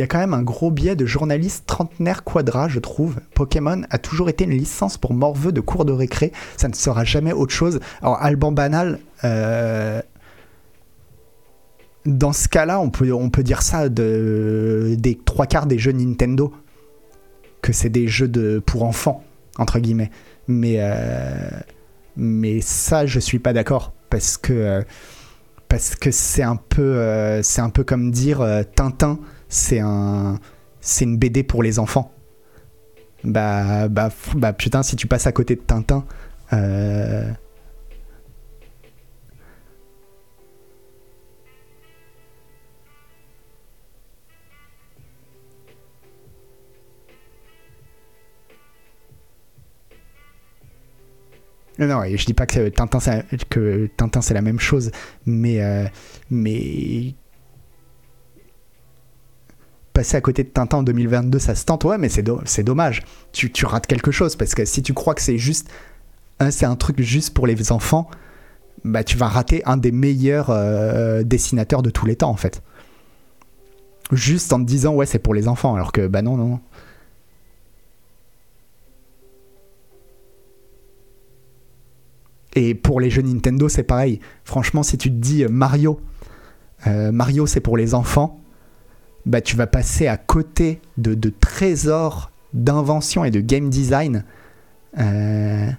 Il 0.00 0.04
y 0.04 0.04
a 0.04 0.06
quand 0.06 0.18
même 0.18 0.32
un 0.32 0.42
gros 0.42 0.70
biais 0.70 0.96
de 0.96 1.04
journaliste 1.04 1.66
trentenaire 1.66 2.24
quadra, 2.24 2.68
je 2.68 2.78
trouve. 2.78 3.16
Pokémon 3.34 3.82
a 3.90 3.98
toujours 3.98 4.30
été 4.30 4.44
une 4.44 4.52
licence 4.52 4.96
pour 4.96 5.12
morveux 5.12 5.52
de 5.52 5.60
cours 5.60 5.84
de 5.84 5.92
récré. 5.92 6.32
Ça 6.56 6.68
ne 6.68 6.72
sera 6.72 7.04
jamais 7.04 7.34
autre 7.34 7.52
chose. 7.52 7.80
Alors, 8.00 8.16
Alban 8.22 8.50
Banal, 8.50 8.98
euh, 9.24 10.00
dans 12.06 12.32
ce 12.32 12.48
cas-là, 12.48 12.80
on 12.80 12.88
peut, 12.88 13.42
dire 13.42 13.60
ça 13.60 13.90
de, 13.90 14.94
des 14.96 15.16
trois 15.16 15.44
quarts 15.44 15.66
des 15.66 15.78
jeux 15.78 15.92
Nintendo. 15.92 16.50
Que 17.60 17.74
c'est 17.74 17.90
des 17.90 18.08
jeux 18.08 18.28
de, 18.28 18.58
pour 18.58 18.84
enfants, 18.84 19.22
entre 19.58 19.80
guillemets. 19.80 20.10
Mais, 20.48 20.76
euh, 20.78 21.50
mais 22.16 22.62
ça, 22.62 23.04
je 23.04 23.20
suis 23.20 23.38
pas 23.38 23.52
d'accord. 23.52 23.92
Parce 24.08 24.38
que, 24.38 24.54
euh, 24.54 24.82
c'est 26.10 26.42
un, 26.42 26.56
peu, 26.56 27.84
comme 27.84 28.10
dire 28.10 28.42
Tintin 28.74 29.18
c'est 29.50 29.80
un 29.80 30.38
c'est 30.80 31.04
une 31.04 31.18
BD 31.18 31.42
pour 31.42 31.62
les 31.62 31.78
enfants. 31.78 32.12
Bah, 33.24 33.88
bah, 33.88 34.10
bah 34.34 34.54
putain, 34.54 34.82
si 34.82 34.96
tu 34.96 35.06
passes 35.06 35.26
à 35.26 35.32
côté 35.32 35.56
de 35.56 35.60
Tintin, 35.60 36.06
euh, 36.54 37.30
Non, 51.78 52.02
je 52.04 52.26
dis 52.26 52.34
pas 52.34 52.46
que 52.46 52.68
Tintin 52.68 52.98
Tintin 53.96 54.20
c'est 54.20 54.34
la 54.34 54.42
même 54.42 54.60
chose, 54.60 54.90
mais, 55.24 55.62
euh, 55.62 55.86
mais 56.30 57.14
passer 60.00 60.16
à 60.16 60.22
côté 60.22 60.44
de 60.44 60.48
Tintin 60.48 60.78
en 60.78 60.82
2022, 60.82 61.38
ça 61.38 61.54
se 61.54 61.66
tente, 61.66 61.84
ouais, 61.84 61.98
mais 61.98 62.08
c'est, 62.08 62.22
do- 62.22 62.40
c'est 62.46 62.62
dommage. 62.62 63.02
Tu, 63.32 63.52
tu 63.52 63.66
rates 63.66 63.86
quelque 63.86 64.10
chose 64.10 64.34
parce 64.34 64.54
que 64.54 64.64
si 64.64 64.82
tu 64.82 64.94
crois 64.94 65.14
que 65.14 65.20
c'est 65.20 65.36
juste, 65.36 65.68
hein, 66.38 66.50
c'est 66.50 66.64
un 66.64 66.74
truc 66.76 67.02
juste 67.02 67.34
pour 67.34 67.46
les 67.46 67.70
enfants, 67.70 68.08
bah 68.82 69.04
tu 69.04 69.18
vas 69.18 69.28
rater 69.28 69.62
un 69.66 69.76
des 69.76 69.92
meilleurs 69.92 70.48
euh, 70.48 71.22
dessinateurs 71.22 71.82
de 71.82 71.90
tous 71.90 72.06
les 72.06 72.16
temps 72.16 72.30
en 72.30 72.36
fait. 72.36 72.62
Juste 74.10 74.54
en 74.54 74.58
te 74.58 74.64
disant 74.64 74.94
ouais 74.94 75.04
c'est 75.04 75.18
pour 75.18 75.34
les 75.34 75.48
enfants, 75.48 75.74
alors 75.74 75.92
que 75.92 76.06
bah 76.06 76.22
non 76.22 76.38
non. 76.38 76.46
non. 76.48 76.60
Et 82.54 82.74
pour 82.74 83.00
les 83.00 83.10
jeux 83.10 83.22
Nintendo, 83.22 83.68
c'est 83.68 83.82
pareil. 83.82 84.18
Franchement, 84.44 84.82
si 84.82 84.98
tu 84.98 85.10
te 85.10 85.14
dis 85.16 85.44
euh, 85.44 85.48
Mario, 85.48 86.00
euh, 86.86 87.12
Mario 87.12 87.46
c'est 87.46 87.60
pour 87.60 87.76
les 87.76 87.94
enfants, 87.94 88.40
bah 89.26 89.40
tu 89.40 89.56
vas 89.56 89.66
passer 89.66 90.06
à 90.06 90.16
côté 90.16 90.80
de, 90.98 91.14
de 91.14 91.30
trésors 91.30 92.30
d'invention 92.52 93.24
et 93.24 93.30
de 93.30 93.40
game 93.40 93.70
design. 93.70 94.24
Euh, 94.98 95.70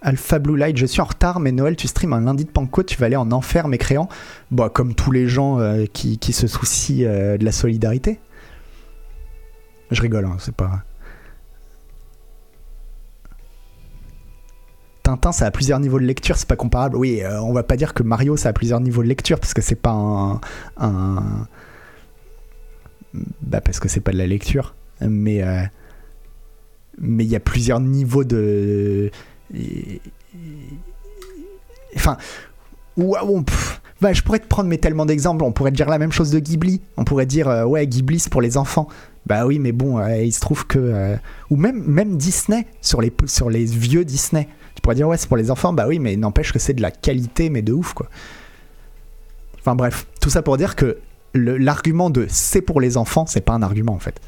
Alpha 0.00 0.38
Blue 0.38 0.56
Light, 0.56 0.76
je 0.76 0.86
suis 0.86 1.00
en 1.00 1.06
retard, 1.06 1.40
mais 1.40 1.50
Noël, 1.50 1.74
tu 1.74 1.88
streams 1.88 2.12
un 2.12 2.20
lundi 2.20 2.44
de 2.44 2.50
Pentecôte, 2.50 2.86
tu 2.86 2.96
vas 2.98 3.06
aller 3.06 3.16
en 3.16 3.32
enfer, 3.32 3.66
mécréant. 3.66 4.08
Bah, 4.50 4.70
comme 4.72 4.94
tous 4.94 5.10
les 5.10 5.26
gens 5.26 5.58
euh, 5.58 5.86
qui, 5.92 6.18
qui 6.18 6.32
se 6.32 6.46
soucient 6.46 7.08
euh, 7.08 7.36
de 7.36 7.44
la 7.44 7.52
solidarité. 7.52 8.20
Je 9.90 10.00
rigole, 10.00 10.26
hein, 10.26 10.36
c'est 10.38 10.54
pas. 10.54 10.84
Tintin, 15.08 15.32
ça 15.32 15.46
a 15.46 15.50
plusieurs 15.50 15.80
niveaux 15.80 15.98
de 15.98 16.04
lecture, 16.04 16.36
c'est 16.36 16.46
pas 16.46 16.54
comparable. 16.56 16.94
Oui, 16.96 17.22
euh, 17.22 17.40
on 17.40 17.54
va 17.54 17.62
pas 17.62 17.76
dire 17.78 17.94
que 17.94 18.02
Mario, 18.02 18.36
ça 18.36 18.50
a 18.50 18.52
plusieurs 18.52 18.78
niveaux 18.80 19.02
de 19.02 19.08
lecture, 19.08 19.40
parce 19.40 19.54
que 19.54 19.62
c'est 19.62 19.74
pas 19.74 19.90
un. 20.76 21.46
Bah, 23.40 23.62
parce 23.62 23.80
que 23.80 23.88
c'est 23.88 24.00
pas 24.00 24.12
de 24.12 24.18
la 24.18 24.26
lecture. 24.26 24.74
Mais. 25.00 25.42
euh, 25.42 25.62
Mais 27.00 27.24
il 27.24 27.30
y 27.30 27.36
a 27.36 27.40
plusieurs 27.40 27.80
niveaux 27.80 28.24
de. 28.24 29.10
Enfin. 31.96 32.18
ou- 32.98 33.16
ou- 33.16 33.42
pff, 33.42 33.80
bah, 34.02 34.12
je 34.12 34.22
pourrais 34.22 34.40
te 34.40 34.46
prendre 34.46 34.68
mais 34.68 34.76
tellement 34.78 35.06
d'exemples. 35.06 35.42
On 35.42 35.52
pourrait 35.52 35.70
te 35.70 35.76
dire 35.76 35.88
la 35.88 35.98
même 35.98 36.12
chose 36.12 36.30
de 36.30 36.38
Ghibli. 36.38 36.82
On 36.98 37.04
pourrait 37.04 37.24
dire, 37.26 37.48
euh, 37.48 37.64
ouais, 37.64 37.86
Ghibli, 37.86 38.18
c'est 38.18 38.30
pour 38.30 38.42
les 38.42 38.58
enfants. 38.58 38.88
Bah 39.26 39.46
oui, 39.46 39.58
mais 39.58 39.72
bon, 39.72 39.98
euh, 39.98 40.22
il 40.22 40.32
se 40.32 40.40
trouve 40.40 40.66
que. 40.66 41.16
ou 41.50 41.56
même, 41.56 41.82
même 41.86 42.16
Disney, 42.18 42.66
sur 42.82 43.00
les, 43.00 43.12
sur 43.26 43.48
les 43.48 43.64
vieux 43.64 44.04
Disney. 44.04 44.48
Tu 44.78 44.80
pourrais 44.80 44.94
dire, 44.94 45.08
ouais, 45.08 45.16
c'est 45.16 45.26
pour 45.26 45.36
les 45.36 45.50
enfants. 45.50 45.72
Bah 45.72 45.88
oui, 45.88 45.98
mais 45.98 46.14
n'empêche 46.14 46.52
que 46.52 46.60
c'est 46.60 46.72
de 46.72 46.82
la 46.82 46.92
qualité, 46.92 47.50
mais 47.50 47.62
de 47.62 47.72
ouf, 47.72 47.94
quoi. 47.94 48.08
Enfin 49.58 49.74
bref, 49.74 50.06
tout 50.20 50.30
ça 50.30 50.40
pour 50.40 50.56
dire 50.56 50.76
que 50.76 50.98
l'argument 51.34 52.10
de 52.10 52.26
c'est 52.28 52.62
pour 52.62 52.80
les 52.80 52.96
enfants, 52.96 53.26
c'est 53.26 53.40
pas 53.40 53.54
un 53.54 53.62
argument 53.62 53.94
en 53.94 53.98
fait. 53.98 54.20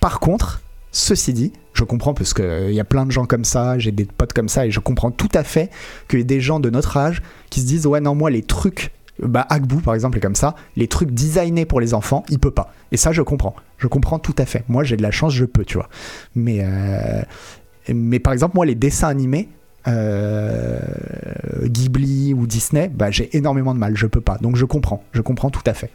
Par 0.00 0.20
contre, 0.20 0.60
ceci 0.90 1.32
dit, 1.32 1.54
je 1.72 1.82
comprends 1.82 2.12
parce 2.12 2.34
qu'il 2.34 2.72
y 2.72 2.80
a 2.80 2.84
plein 2.84 3.06
de 3.06 3.10
gens 3.10 3.24
comme 3.24 3.46
ça, 3.46 3.78
j'ai 3.78 3.90
des 3.90 4.04
potes 4.04 4.34
comme 4.34 4.50
ça, 4.50 4.66
et 4.66 4.70
je 4.70 4.80
comprends 4.80 5.10
tout 5.10 5.30
à 5.32 5.44
fait 5.44 5.70
qu'il 6.08 6.18
y 6.18 6.22
ait 6.22 6.26
des 6.26 6.42
gens 6.42 6.60
de 6.60 6.68
notre 6.68 6.98
âge 6.98 7.22
qui 7.48 7.62
se 7.62 7.66
disent 7.66 7.86
Ouais, 7.86 8.02
non, 8.02 8.14
moi, 8.14 8.30
les 8.30 8.42
trucs, 8.42 8.90
bah, 9.22 9.46
Agbu 9.48 9.76
par 9.76 9.94
exemple 9.94 10.18
est 10.18 10.20
comme 10.20 10.34
ça, 10.34 10.54
les 10.76 10.88
trucs 10.88 11.10
designés 11.10 11.64
pour 11.64 11.80
les 11.80 11.94
enfants, 11.94 12.24
il 12.28 12.38
peut 12.38 12.50
pas. 12.50 12.72
Et 12.90 12.96
ça, 12.96 13.12
je 13.12 13.22
comprends. 13.22 13.54
Je 13.78 13.86
comprends 13.86 14.18
tout 14.18 14.34
à 14.38 14.46
fait. 14.46 14.64
Moi, 14.68 14.84
j'ai 14.84 14.96
de 14.96 15.02
la 15.02 15.10
chance, 15.10 15.32
je 15.34 15.44
peux, 15.44 15.64
tu 15.64 15.76
vois. 15.76 15.88
Mais, 16.34 16.60
euh, 16.62 17.22
mais 17.92 18.18
par 18.18 18.32
exemple, 18.32 18.56
moi, 18.56 18.66
les 18.66 18.74
dessins 18.74 19.08
animés, 19.08 19.48
euh, 19.88 20.78
Ghibli 21.64 22.34
ou 22.34 22.46
Disney, 22.46 22.88
bah, 22.88 23.10
j'ai 23.10 23.36
énormément 23.36 23.74
de 23.74 23.78
mal, 23.78 23.96
je 23.96 24.06
peux 24.06 24.20
pas. 24.20 24.38
Donc 24.38 24.56
je 24.56 24.64
comprends, 24.64 25.02
je 25.12 25.22
comprends 25.22 25.50
tout 25.50 25.62
à 25.66 25.74
fait. 25.74 25.90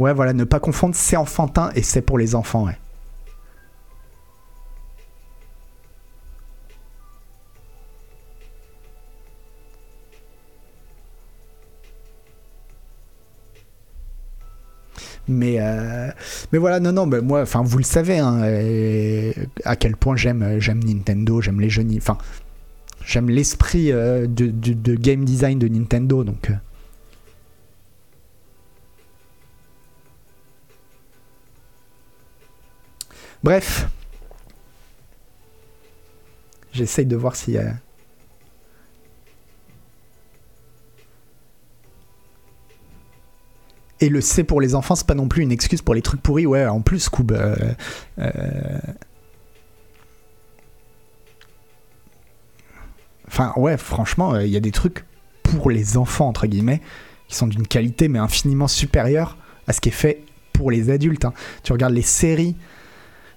Ouais, 0.00 0.14
voilà, 0.14 0.32
ne 0.32 0.44
pas 0.44 0.60
confondre 0.60 0.94
c'est 0.96 1.16
enfantin 1.16 1.70
et 1.76 1.82
c'est 1.82 2.02
pour 2.02 2.18
les 2.18 2.34
enfants. 2.34 2.64
Ouais. 2.66 2.78
Mais, 15.30 15.56
euh, 15.60 16.10
mais 16.52 16.58
voilà, 16.58 16.80
non, 16.80 16.92
non, 16.92 17.06
bah, 17.06 17.20
moi, 17.20 17.42
enfin, 17.42 17.62
vous 17.62 17.78
le 17.78 17.84
savez, 17.84 18.18
hein, 18.18 18.42
euh, 18.42 19.32
à 19.64 19.76
quel 19.76 19.96
point 19.96 20.16
j'aime, 20.16 20.58
j'aime 20.58 20.82
Nintendo, 20.82 21.40
j'aime 21.40 21.60
les 21.60 21.70
jeux, 21.70 21.86
enfin, 21.96 22.18
j'aime 23.06 23.30
l'esprit 23.30 23.92
euh, 23.92 24.26
de, 24.26 24.48
de- 24.48 24.94
game 24.96 25.24
design 25.24 25.58
de 25.58 25.68
Nintendo, 25.68 26.24
donc. 26.24 26.50
euh. 26.50 26.54
Bref, 33.42 33.88
j'essaye 36.72 37.06
de 37.06 37.16
voir 37.16 37.36
s'il 37.36 37.54
y 37.54 37.58
a. 37.58 37.74
Et 44.00 44.08
le 44.08 44.20
C 44.20 44.44
pour 44.44 44.60
les 44.60 44.74
enfants, 44.74 44.94
c'est 44.94 45.06
pas 45.06 45.14
non 45.14 45.28
plus 45.28 45.42
une 45.42 45.52
excuse 45.52 45.82
pour 45.82 45.94
les 45.94 46.02
trucs 46.02 46.22
pourris. 46.22 46.46
Ouais, 46.46 46.66
en 46.66 46.80
plus, 46.80 47.00
Scoob. 47.00 47.32
euh, 47.32 47.56
euh, 48.18 48.78
Enfin, 53.26 53.52
ouais, 53.56 53.76
franchement, 53.76 54.34
euh, 54.34 54.44
il 54.44 54.50
y 54.50 54.56
a 54.56 54.60
des 54.60 54.72
trucs 54.72 55.04
pour 55.42 55.70
les 55.70 55.96
enfants, 55.96 56.26
entre 56.28 56.46
guillemets, 56.46 56.80
qui 57.28 57.36
sont 57.36 57.46
d'une 57.46 57.66
qualité, 57.66 58.08
mais 58.08 58.18
infiniment 58.18 58.66
supérieure 58.66 59.36
à 59.66 59.72
ce 59.72 59.80
qui 59.80 59.90
est 59.90 59.92
fait 59.92 60.24
pour 60.52 60.70
les 60.70 60.90
adultes. 60.90 61.24
hein. 61.24 61.32
Tu 61.62 61.72
regardes 61.72 61.94
les 61.94 62.02
séries, 62.02 62.56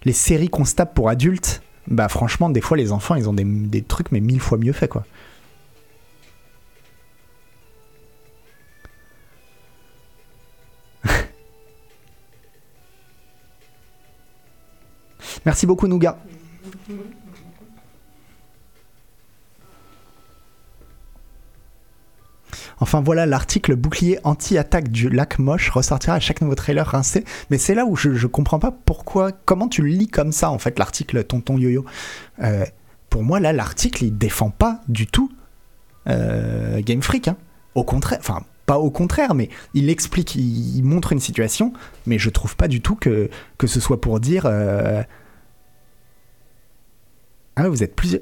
les 0.03 0.14
séries 0.14 0.49
qu'on 0.49 0.64
pour 0.95 1.09
adultes, 1.09 1.61
bah 1.88 2.07
franchement, 2.09 2.49
des 2.49 2.61
fois, 2.61 2.76
les 2.78 2.91
enfants, 2.91 3.16
ils 3.16 3.30
ont 3.30 3.34
des, 3.34 3.43
des 3.43 3.84
trucs, 3.84 4.11
mais 4.11 4.20
mille 4.20 4.39
fois 4.39 4.57
mieux 4.57 4.74
fait, 4.74 4.88
quoi. 4.88 5.05
Merci 15.46 15.66
beaucoup, 15.66 15.88
Nougat. 15.88 16.18
Enfin 22.80 23.02
voilà, 23.02 23.26
l'article 23.26 23.76
bouclier 23.76 24.20
anti-attaque 24.24 24.89
du 24.89 25.10
lac 25.10 25.39
moche 25.39 25.70
ressortira 25.70 26.16
à 26.16 26.20
chaque 26.20 26.41
nouveau 26.41 26.56
trailer 26.56 26.86
rincé. 26.86 27.24
Mais 27.50 27.58
c'est 27.58 27.76
là 27.76 27.86
où 27.86 27.96
je, 27.96 28.14
je 28.14 28.28
comprends 28.28 28.60
pas 28.60 28.72
pourquoi, 28.72 29.32
comment 29.32 29.68
tu 29.68 29.82
le 29.82 29.89
lis 29.89 30.08
comme 30.08 30.32
ça 30.32 30.50
en 30.50 30.58
fait, 30.58 30.78
l'article 30.80 31.24
Tonton 31.24 31.58
Yo-Yo. 31.58 31.86
Euh, 32.41 32.66
pour 33.10 33.24
moi 33.24 33.39
là, 33.39 33.54
l'article 33.54 34.04
il 34.04 34.18
défend 34.18 34.50
pas 34.50 34.82
du 34.88 35.08
tout 35.08 35.32
euh, 36.10 36.82
Game 36.82 37.02
Freak. 37.02 37.28
hein. 37.30 37.38
Au 37.76 37.84
contraire, 37.84 38.20
enfin 38.20 38.41
pas 38.66 38.80
au 38.80 38.91
contraire, 38.91 39.34
mais 39.34 39.50
il 39.74 39.89
explique, 39.89 40.36
il, 40.36 40.82
montre 40.84 41.12
une 41.12 41.20
situation, 41.20 41.74
mais 42.06 42.18
je 42.18 42.30
trouve 42.30 42.56
pas 42.56 42.68
du 42.68 42.82
tout 42.82 42.96
que, 42.96 43.30
que 43.58 43.68
ce 43.68 43.80
soit 43.80 44.02
pour 44.02 44.20
dire... 44.20 44.46
euh, 44.46 45.04
Ah 47.56 47.70
vous 47.70 47.84
êtes 47.84 47.95
plusieurs... 47.95 48.22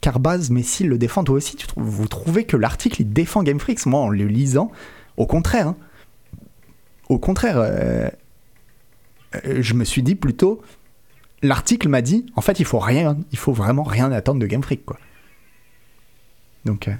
Carbaz, 0.00 0.50
Messi 0.50 0.84
le 0.84 0.98
défend 0.98 1.24
toi 1.24 1.34
aussi. 1.36 1.56
Tu 1.56 1.66
vous 1.76 2.06
trouvez 2.06 2.44
que 2.44 2.56
l'article 2.56 3.02
il 3.02 3.12
défend 3.12 3.42
Game 3.42 3.58
Freak 3.58 3.84
Moi, 3.86 4.00
en 4.00 4.08
le 4.08 4.24
lisant, 4.26 4.70
au 5.16 5.26
contraire. 5.26 5.68
hein. 5.68 5.76
Au 7.08 7.18
contraire, 7.18 7.56
euh, 7.58 8.08
euh, 9.44 9.62
je 9.62 9.74
me 9.74 9.84
suis 9.84 10.02
dit 10.02 10.14
plutôt. 10.14 10.62
L'article 11.42 11.88
m'a 11.88 12.02
dit, 12.02 12.26
en 12.36 12.40
fait, 12.40 12.60
il 12.60 12.64
faut 12.64 12.78
rien, 12.78 13.18
il 13.32 13.38
faut 13.38 13.52
vraiment 13.52 13.82
rien 13.82 14.10
attendre 14.12 14.40
de 14.40 14.46
Game 14.46 14.62
Freak, 14.62 14.84
quoi. 14.84 14.98
Donc. 16.64 16.88
euh, 16.88 16.94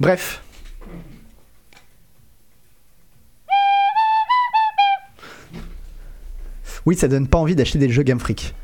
Bref. 0.00 0.42
Oui, 6.86 6.96
ça 6.96 7.08
donne 7.08 7.26
pas 7.26 7.38
envie 7.38 7.56
d'acheter 7.56 7.78
des 7.78 7.90
jeux 7.90 8.04
Game 8.04 8.20
Freak. 8.20 8.54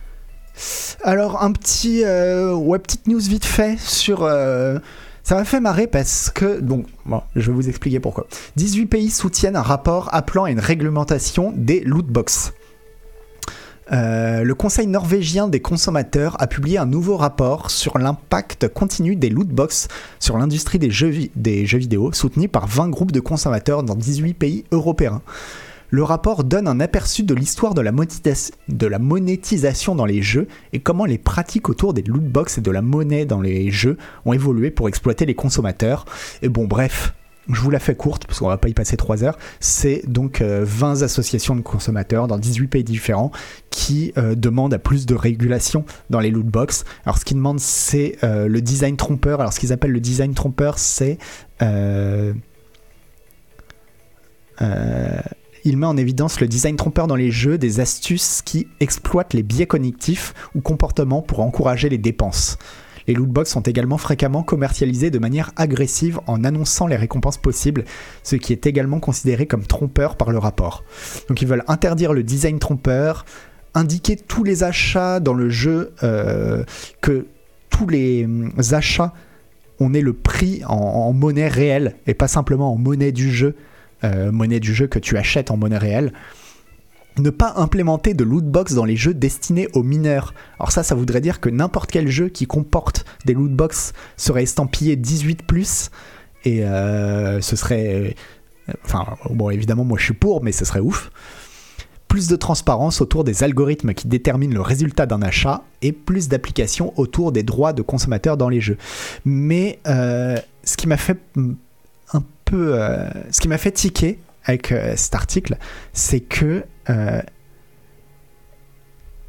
Alors, 1.03 1.43
un 1.43 1.53
petit. 1.53 2.03
euh, 2.05 2.55
ouais, 2.55 2.79
petite 2.79 3.07
news 3.07 3.19
vite 3.21 3.45
fait 3.45 3.79
sur. 3.79 4.23
euh, 4.23 4.79
ça 5.25 5.35
m'a 5.35 5.45
fait 5.45 5.61
marrer 5.61 5.87
parce 5.87 6.31
que. 6.31 6.61
Bon, 6.61 6.85
je 7.35 7.51
vais 7.51 7.57
vous 7.57 7.69
expliquer 7.69 8.01
pourquoi. 8.01 8.27
18 8.57 8.87
pays 8.87 9.11
soutiennent 9.11 9.57
un 9.57 9.63
rapport 9.63 10.09
appelant 10.13 10.45
à 10.45 10.51
une 10.51 10.61
réglementation 10.61 11.53
des 11.57 11.81
lootbox. 11.81 12.53
Euh, 13.91 14.45
le 14.45 14.55
Conseil 14.55 14.87
norvégien 14.87 15.49
des 15.49 15.61
consommateurs 15.61 16.37
a 16.41 16.47
publié 16.47 16.79
un 16.79 16.87
nouveau 16.87 17.17
rapport 17.17 17.71
sur 17.71 17.99
l'impact 17.99 18.69
continu 18.69 19.17
des 19.17 19.29
lootbox 19.29 19.89
sur 20.21 20.39
l'industrie 20.39 20.79
des 20.79 20.91
des 21.35 21.67
jeux 21.67 21.79
vidéo, 21.79 22.13
soutenu 22.13 22.49
par 22.49 22.67
20 22.69 22.89
groupes 22.91 23.13
de 23.13 23.21
consommateurs 23.21 23.83
dans 23.83 23.97
18 23.97 24.35
pays 24.35 24.65
européens. 24.71 25.21
Le 25.93 26.03
rapport 26.03 26.43
donne 26.43 26.69
un 26.69 26.81
aperçu 26.81 27.23
de 27.23 27.35
l'histoire 27.35 27.75
de, 27.75 27.83
la 27.83 28.99
monétisation 28.99 29.95
dans 29.95 30.07
les 30.07 30.23
jeux 30.23 30.49
et 30.73 30.81
comment 30.81 31.05
les 31.05 31.19
pratiques 31.19 31.69
autour 31.69 31.93
des 31.93 32.01
lootbox 32.01 32.57
et 32.57 32.61
de 32.63 32.71
la 32.71 32.81
monnaie 32.81 33.27
dans 33.27 33.43
les 33.43 33.71
jeux 33.71 33.99
ont 34.25 34.33
évolué 34.33 34.71
pour 34.71 34.89
exploiter 34.89 35.27
les 35.27 35.35
consommateurs. 35.35 36.07
Et 36.41 36.49
bon, 36.49 36.65
bref, 36.65 37.13
je 37.47 37.61
vous 37.61 37.69
la 37.69 37.79
fais 37.79 37.95
courte 37.95 38.27
parce 38.27 38.39
qu'on 38.39 38.49
va 38.49 38.57
pas 38.57 38.71
y 38.71 38.73
passer 38.73 38.97
3 38.97 39.23
heures. 39.23 39.39
C'est 39.61 40.01
donc 40.09 40.41
euh, 40.41 40.65
20 40.65 41.03
associations 41.03 41.57
de 41.57 41.61
consommateurs 41.61 42.27
dans 42.27 42.39
18 42.39 42.69
pays 42.69 42.85
différents 42.85 43.31
qui 43.69 44.15
euh, 44.17 44.35
demandent 44.35 44.73
à 44.73 44.79
plus 44.79 45.05
de 45.05 45.15
régulation 45.15 45.85
dans 46.09 46.21
les 46.21 46.31
lootbox. 46.31 46.85
Alors, 47.05 47.19
ce 47.19 47.27
qu'ils 47.27 47.37
demandent, 47.37 47.61
c'est 47.61 48.17
euh, 48.25 48.49
le 48.49 48.63
design 48.63 48.97
trompeur. 48.97 49.43
Alors, 49.43 49.53
ce 49.53 49.61
qu'ils 49.61 49.75
appellent 49.75 49.93
le 49.93 50.01
design 50.01 50.33
trompeur, 50.33 50.79
c'est. 50.79 51.19
euh, 51.61 52.33
euh, 54.63 55.21
il 55.65 55.77
met 55.77 55.87
en 55.87 55.97
évidence 55.97 56.41
le 56.41 56.49
design 56.49 56.77
trompeur 56.77 57.07
dans 57.07 57.17
les 57.17 57.31
jeux, 57.31 57.59
des 57.59 57.81
astuces 57.81 58.43
qui 58.43 58.69
exploitent 58.81 59.35
les 59.35 59.43
biais 59.43 59.67
cognitifs 59.67 60.35
ou 60.55 60.61
comportements 60.61 61.23
pour 61.23 61.41
encourager 61.41 61.89
les 61.89 61.99
dépenses. 61.99 62.59
Les 63.07 63.15
lootbox 63.15 63.51
sont 63.51 63.63
également 63.63 63.99
fréquemment 63.99 64.43
commercialisés 64.43 65.11
de 65.11 65.19
manière 65.19 65.51
agressive 65.57 66.21
en 66.27 66.45
annonçant 66.45 66.87
les 66.87 66.97
récompenses 66.97 67.39
possibles, 67.39 67.85
ce 68.23 68.37
qui 68.37 68.53
est 68.53 68.67
également 68.67 69.01
considéré 69.01 69.47
comme 69.47 69.67
trompeur 69.67 70.17
par 70.17 70.31
le 70.31 70.39
rapport. 70.39 70.85
Donc 71.29 71.43
ils 71.43 71.49
veulent 71.49 71.65
interdire 71.67 72.13
le 72.13 72.23
design 72.23 72.59
trompeur, 72.59 73.25
indiquer 73.75 74.17
tous 74.17 74.45
les 74.45 74.63
achats 74.63 75.21
dans 75.21 75.35
le 75.35 75.49
jeu, 75.49 75.93
euh, 76.03 76.65
que 77.01 77.27
tous 77.71 77.89
les 77.89 78.25
hum, 78.25 78.53
achats, 78.71 79.13
on 79.81 79.95
ait 79.95 80.01
le 80.01 80.13
prix 80.13 80.63
en, 80.67 81.13
monnaie 81.13 81.49
réelle 81.49 81.97
et 82.07 82.15
pas 82.15 82.29
simplement 82.29 82.73
en 82.73 82.77
monnaie 82.77 83.11
du 83.11 83.33
jeu, 83.33 83.57
monnaie 84.03 84.61
du 84.61 84.75
jeu 84.75 84.87
que 84.87 84.99
tu 84.99 85.17
achètes 85.17 85.51
en 85.51 85.57
monnaie 85.57 85.79
réelle. 85.79 86.13
Ne 87.19 87.31
pas 87.31 87.55
implémenter 87.57 88.15
de 88.15 88.25
lootbox 88.25 88.75
dans 88.75 88.87
les 88.87 88.97
jeux 88.97 89.13
destinés 89.13 89.69
aux 89.75 89.83
mineurs. 89.83 90.33
Alors 90.59 90.73
ça, 90.73 90.83
ça 90.83 90.95
voudrait 90.95 91.21
dire 91.21 91.41
que 91.41 91.51
n'importe 91.51 91.91
quel 91.91 92.09
jeu 92.09 92.29
qui 92.31 92.47
comporte 92.47 93.05
des 93.27 93.35
lootbox 93.35 93.93
serait 94.17 94.45
estampillé 94.45 94.97
18+, 94.97 95.91
et 96.45 96.65
euh, 96.65 97.41
ce 97.41 97.57
serait... 97.57 98.17
euh, 98.69 98.73
Enfin, 98.85 99.05
bon, 99.29 99.51
évidemment, 99.51 99.85
moi 99.85 99.99
je 99.99 100.05
suis 100.05 100.15
pour, 100.15 100.43
mais 100.43 100.53
ce 100.53 100.65
serait 100.65 100.81
ouf. 100.81 101.11
Plus 102.09 102.29
de 102.29 102.37
transparence 102.37 103.01
autour 103.01 103.25
des 103.25 103.43
algorithmes 103.43 103.93
qui 103.93 104.07
déterminent 104.07 104.55
le 104.55 104.61
résultat 104.61 105.05
d'un 105.05 105.21
achat 105.21 105.65
et 105.83 105.93
plus 105.93 106.29
d'applications 106.29 106.93
autour 106.97 107.33
des 107.33 107.43
droits 107.43 107.73
de 107.73 107.83
consommateurs 107.83 108.37
dans 108.37 108.49
les 108.49 108.61
jeux. 108.61 108.79
Mais 109.25 109.81
euh, 109.87 110.37
ce 110.63 110.77
qui 110.77 110.87
m'a 110.87 110.97
fait 110.97 111.19
euh, 112.53 113.09
ce 113.31 113.41
qui 113.41 113.49
m'a 113.49 113.59
fait 113.59 113.73
tiquer 113.73 114.19
avec 114.45 114.73
euh, 114.73 114.95
cet 114.97 115.15
article, 115.15 115.57
c'est 115.93 116.21
que... 116.21 116.65
euh, 116.91 117.23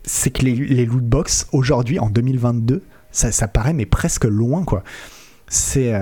c'est 0.05 0.31
que 0.31 0.43
les, 0.43 0.53
les 0.55 0.85
lootbox 0.85 1.47
aujourd'hui 1.53 1.97
en 1.99 2.09
2022 2.09 2.83
ça, 3.11 3.47
paraît 3.47 3.71
mais 3.73 3.85
presque 3.85 4.25
loin 4.25 4.65
quoi 4.65 4.83
c'est 5.47 5.93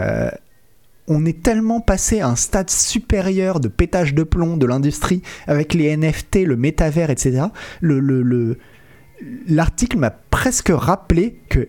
on 1.07 1.25
est 1.25 1.43
tellement 1.43 1.81
passé 1.81 2.21
à 2.21 2.27
un 2.27 2.35
stade 2.35 2.69
supérieur 2.69 3.59
de 3.59 3.67
pétage 3.67 4.13
de 4.15 4.23
plomb 4.23 4.55
de 4.57 4.65
l'industrie 4.65 5.21
avec 5.45 5.73
les 5.73 5.95
NFT, 5.97 6.45
le 6.45 6.55
métavers, 6.55 7.09
etc. 7.09 7.43
Le, 7.81 7.99
le, 7.99 8.21
le- 8.21 8.57
l'article 9.47 9.97
m'a 9.97 10.09
presque 10.11 10.71
rappelé 10.73 11.39
que 11.49 11.67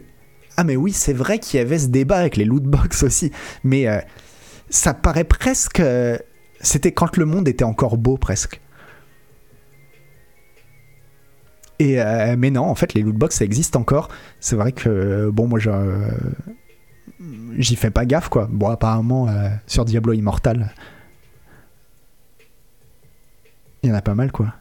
ah 0.57 0.65
mais 0.65 0.77
oui 0.77 0.93
c'est 0.93 1.13
vrai 1.15 1.39
qu'il 1.39 1.59
y 1.59 1.61
avait 1.61 1.79
ce 1.79 1.89
débat 1.89 2.19
avec 2.19 2.37
les 2.37 2.45
lootbox 2.45 3.03
aussi, 3.03 3.33
mais 3.65 3.87
ça 4.73 4.95
paraît 4.95 5.25
presque 5.25 5.81
euh, 5.81 6.19
c'était 6.61 6.93
quand 6.93 7.17
le 7.17 7.27
monde 7.27 7.47
était 7.49 7.65
encore 7.65 7.97
beau 7.97 8.17
presque. 8.17 8.61
Et, 11.79 12.01
euh, 12.01 12.37
mais 12.39 12.51
non, 12.51 12.63
en 12.63 12.75
fait, 12.77 12.95
les 12.95 13.03
lootbox, 13.03 13.37
ça 13.37 13.45
existe 13.45 13.75
encore. 13.75 14.09
C'est 14.39 14.55
vrai 14.55 14.71
que, 14.71 15.31
bon, 15.31 15.49
moi, 15.49 15.59
je, 15.59 15.71
j'y 17.59 17.75
fais 17.75 17.91
pas 17.91 18.07
gaffe, 18.07 18.29
quoi. 18.29 18.49
Bon, 18.51 18.69
apparemment, 18.69 19.29
euh, 19.29 19.49
sur 19.67 19.85
Diablo 19.85 20.13
Immortal, 20.13 20.73
il 23.83 23.91
y 23.91 23.93
en 23.93 23.97
a 23.97 24.03
pas 24.03 24.15
mal, 24.15 24.31
quoi. 24.31 24.55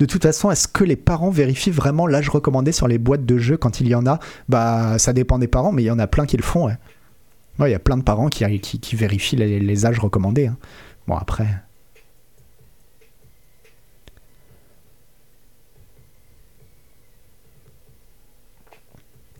De 0.00 0.06
toute 0.06 0.22
façon, 0.22 0.50
est-ce 0.50 0.66
que 0.66 0.82
les 0.82 0.96
parents 0.96 1.28
vérifient 1.28 1.70
vraiment 1.70 2.06
l'âge 2.06 2.30
recommandé 2.30 2.72
sur 2.72 2.88
les 2.88 2.96
boîtes 2.96 3.26
de 3.26 3.36
jeux 3.36 3.58
quand 3.58 3.80
il 3.80 3.88
y 3.88 3.94
en 3.94 4.06
a? 4.06 4.18
Bah, 4.48 4.98
ça 4.98 5.12
dépend 5.12 5.38
des 5.38 5.46
parents, 5.46 5.72
mais 5.72 5.82
il 5.82 5.86
y 5.86 5.90
en 5.90 5.98
a 5.98 6.06
plein 6.06 6.24
qui 6.24 6.38
le 6.38 6.42
font. 6.42 6.70
Il 7.60 7.68
y 7.68 7.74
a 7.74 7.78
plein 7.78 7.98
de 7.98 8.02
parents 8.02 8.28
qui, 8.28 8.60
qui, 8.60 8.96
vérifient 8.96 9.36
les, 9.36 9.86
âges 9.86 9.98
recommandés. 9.98 10.46
Hein. 10.46 10.56
Bon, 11.06 11.16
après. 11.16 11.46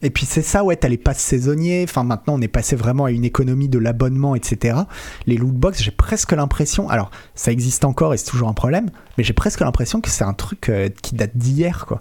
Et 0.02 0.10
puis 0.10 0.24
c'est 0.24 0.42
ça, 0.42 0.64
ouais, 0.64 0.76
t'as 0.76 0.88
les 0.88 0.96
passes 0.96 1.18
saisonniers. 1.18 1.84
Enfin, 1.84 2.04
maintenant, 2.04 2.34
on 2.34 2.40
est 2.40 2.48
passé 2.48 2.74
vraiment 2.74 3.04
à 3.04 3.10
une 3.10 3.24
économie 3.24 3.68
de 3.68 3.78
l'abonnement, 3.78 4.34
etc. 4.34 4.78
Les 5.26 5.36
lootbox, 5.36 5.82
j'ai 5.82 5.90
presque 5.90 6.32
l'impression. 6.32 6.88
Alors, 6.88 7.10
ça 7.34 7.52
existe 7.52 7.84
encore 7.84 8.14
et 8.14 8.16
c'est 8.16 8.30
toujours 8.30 8.48
un 8.48 8.54
problème, 8.54 8.90
mais 9.18 9.24
j'ai 9.24 9.34
presque 9.34 9.60
l'impression 9.60 10.00
que 10.00 10.08
c'est 10.08 10.24
un 10.24 10.32
truc 10.32 10.68
euh, 10.68 10.88
qui 11.02 11.14
date 11.14 11.36
d'hier, 11.36 11.84
quoi. 11.86 12.00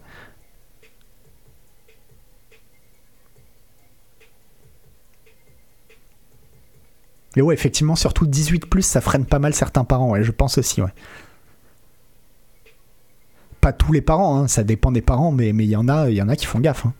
Et 7.35 7.41
ouais, 7.41 7.53
effectivement, 7.53 7.95
surtout 7.95 8.25
18, 8.25 8.65
ça 8.81 9.01
freine 9.01 9.25
pas 9.25 9.39
mal 9.39 9.53
certains 9.53 9.83
parents, 9.83 10.09
ouais, 10.11 10.23
je 10.23 10.31
pense 10.31 10.57
aussi, 10.57 10.81
ouais. 10.81 10.89
Pas 13.61 13.71
tous 13.71 13.91
les 13.91 14.01
parents, 14.01 14.37
hein, 14.39 14.47
ça 14.47 14.63
dépend 14.63 14.91
des 14.91 15.01
parents, 15.01 15.31
mais 15.31 15.49
il 15.49 15.61
y, 15.63 15.75
en 15.75 15.87
a, 15.89 16.09
y 16.09 16.21
en 16.21 16.29
a 16.29 16.35
qui 16.35 16.45
font 16.45 16.59
gaffe. 16.59 16.85
Hein. 16.85 16.93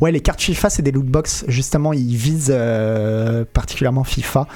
Ouais, 0.00 0.12
les 0.12 0.20
cartes 0.20 0.40
FIFA, 0.40 0.70
c'est 0.70 0.82
des 0.82 0.92
lootbox. 0.92 1.44
Justement, 1.48 1.92
ils 1.92 2.16
visent 2.16 2.52
euh, 2.54 3.44
particulièrement 3.52 4.04
FIFA. 4.04 4.46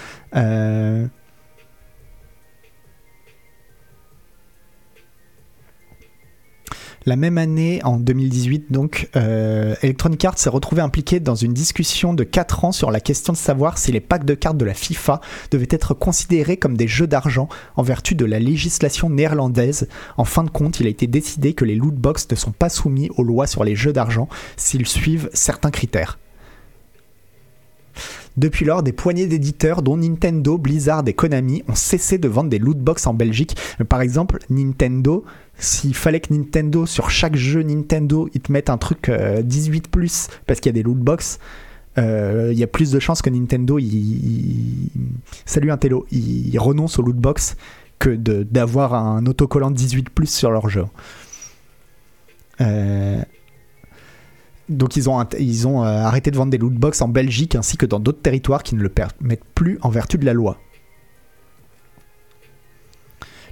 La 7.05 7.17
même 7.17 7.37
année, 7.37 7.81
en 7.83 7.97
2018, 7.97 8.71
donc, 8.71 9.09
euh, 9.17 9.75
Electronic 9.83 10.25
Arts 10.25 10.39
s'est 10.39 10.51
retrouvé 10.51 10.83
impliqué 10.83 11.19
dans 11.19 11.35
une 11.35 11.53
discussion 11.53 12.15
de 12.15 12.23
4 12.23 12.65
ans 12.65 12.71
sur 12.71 12.93
la 12.93 13.01
question 13.01 13.33
de 13.33 13.39
savoir 13.39 13.77
si 13.77 13.91
les 13.91 14.01
packs 14.01 14.25
de 14.25 14.35
cartes 14.35 14.57
de 14.57 14.65
la 14.65 14.75
FIFA 14.75 15.21
devaient 15.51 15.67
être 15.71 15.95
considérés 15.95 16.57
comme 16.57 16.77
des 16.77 16.87
jeux 16.87 17.09
d'argent 17.09 17.49
en 17.75 17.83
vertu 17.83 18.15
de 18.15 18.25
la 18.25 18.39
législation 18.39 19.11
néerlandaise. 19.11 19.89
En 20.17 20.25
fin 20.25 20.45
de 20.45 20.51
compte, 20.51 20.79
il 20.79 20.87
a 20.87 20.91
été 20.91 21.09
décidé 21.09 21.55
que 21.55 21.65
les 21.65 21.75
lootbox 21.75 22.29
ne 22.31 22.37
sont 22.37 22.53
pas 22.53 22.69
soumis 22.69 23.11
aux 23.17 23.25
lois 23.25 23.49
sur 23.49 23.65
les 23.65 23.75
jeux 23.75 23.93
d'argent 23.93 24.29
s'ils 24.57 24.87
suivent 24.87 25.29
certains 25.33 25.73
critères. 25.73 26.19
Depuis 28.39 28.65
lors, 28.65 28.83
des 28.83 28.93
poignées 28.93 29.27
d'éditeurs, 29.27 29.83
dont 29.83 29.99
Nintendo, 29.99 30.57
Blizzard 30.57 31.03
et 31.07 31.13
Konami, 31.13 31.63
ont 31.69 31.75
cessé 31.75 32.17
de 32.17 32.29
vendre 32.29 32.49
des 32.49 32.59
lootbox 32.59 33.07
en 33.07 33.13
Belgique. 33.13 33.57
Par 33.91 34.01
exemple, 34.01 34.39
Nintendo, 34.49 35.25
s'il 35.59 35.95
fallait 35.95 36.21
que 36.21 36.33
Nintendo, 36.33 36.87
sur 36.87 37.11
chaque 37.11 37.37
jeu 37.37 37.63
Nintendo, 37.63 38.29
ils 38.35 38.41
te 38.41 38.51
mettent 38.51 38.71
un 38.71 38.79
truc 38.79 39.11
18 39.11 39.89
euh, 39.97 40.07
parce 40.47 40.61
qu'il 40.61 40.71
y 40.71 40.71
a 40.71 40.73
des 40.73 40.83
lootbox, 40.83 41.39
euh, 41.99 42.51
il 42.53 42.59
y 42.59 42.63
a 42.63 42.67
plus 42.67 42.91
de 42.91 42.99
chances 42.99 43.23
que 43.23 43.31
Nintendo, 43.31 43.79
salut 45.45 45.71
Intello, 45.71 46.07
il, 46.11 46.59
renonce 46.59 46.99
aux 46.99 47.03
lootbox 47.03 47.57
que 47.99 48.11
d'avoir 48.11 48.95
un 48.95 49.25
autocollant 49.27 49.71
18 49.71 50.09
sur 50.27 50.51
leur 50.51 50.69
jeu. 50.69 50.85
Euh, 52.61 53.23
donc 54.69 54.97
ils 54.97 55.11
ont, 55.11 55.23
ils 55.39 55.69
ont 55.69 55.83
arrêté 55.83 56.31
de 56.31 56.37
vendre 56.37 56.51
des 56.51 56.59
lootbox 56.59 57.03
en 57.03 57.09
Belgique 57.09 57.55
ainsi 57.55 57.77
que 57.77 57.87
dans 57.87 58.01
d'autres 58.01 58.23
territoires 58.23 58.63
qui 58.63 58.75
ne 58.75 58.83
le 58.83 58.89
permettent 58.89 59.45
plus 59.55 59.79
en 59.83 59.91
vertu 59.91 60.19
de 60.19 60.25
la 60.25 60.33
loi. 60.33 60.59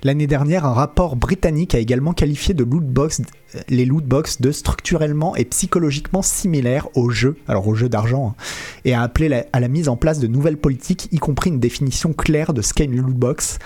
L'année 0.02 0.26
dernière, 0.26 0.64
un 0.64 0.72
rapport 0.72 1.14
britannique 1.14 1.74
a 1.74 1.78
également 1.78 2.14
qualifié 2.14 2.54
de 2.54 2.64
lootbox, 2.64 3.20
les 3.68 3.84
lootbox 3.84 4.40
de 4.40 4.50
structurellement 4.50 5.36
et 5.36 5.44
psychologiquement 5.44 6.22
similaires 6.22 6.88
aux 6.94 7.10
jeux, 7.10 7.36
alors 7.46 7.68
aux 7.68 7.74
jeux 7.74 7.90
d'argent, 7.90 8.28
hein, 8.28 8.42
et 8.86 8.94
a 8.94 9.02
appelé 9.02 9.44
à 9.52 9.60
la 9.60 9.68
mise 9.68 9.90
en 9.90 9.96
place 9.96 10.18
de 10.18 10.26
nouvelles 10.26 10.56
politiques, 10.56 11.08
y 11.12 11.18
compris 11.18 11.50
une 11.50 11.60
définition 11.60 12.14
claire 12.14 12.54
de 12.54 12.62
ce 12.62 12.72
qu'est 12.72 12.86
une 12.86 12.96
lootbox, 12.96 13.58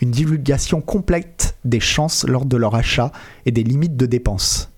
une 0.00 0.10
divulgation 0.10 0.80
complète 0.80 1.56
des 1.64 1.80
chances 1.80 2.26
lors 2.26 2.46
de 2.46 2.56
leur 2.56 2.74
achat 2.74 3.12
et 3.44 3.52
des 3.52 3.62
limites 3.62 3.96
de 3.96 4.06
dépenses. 4.06 4.72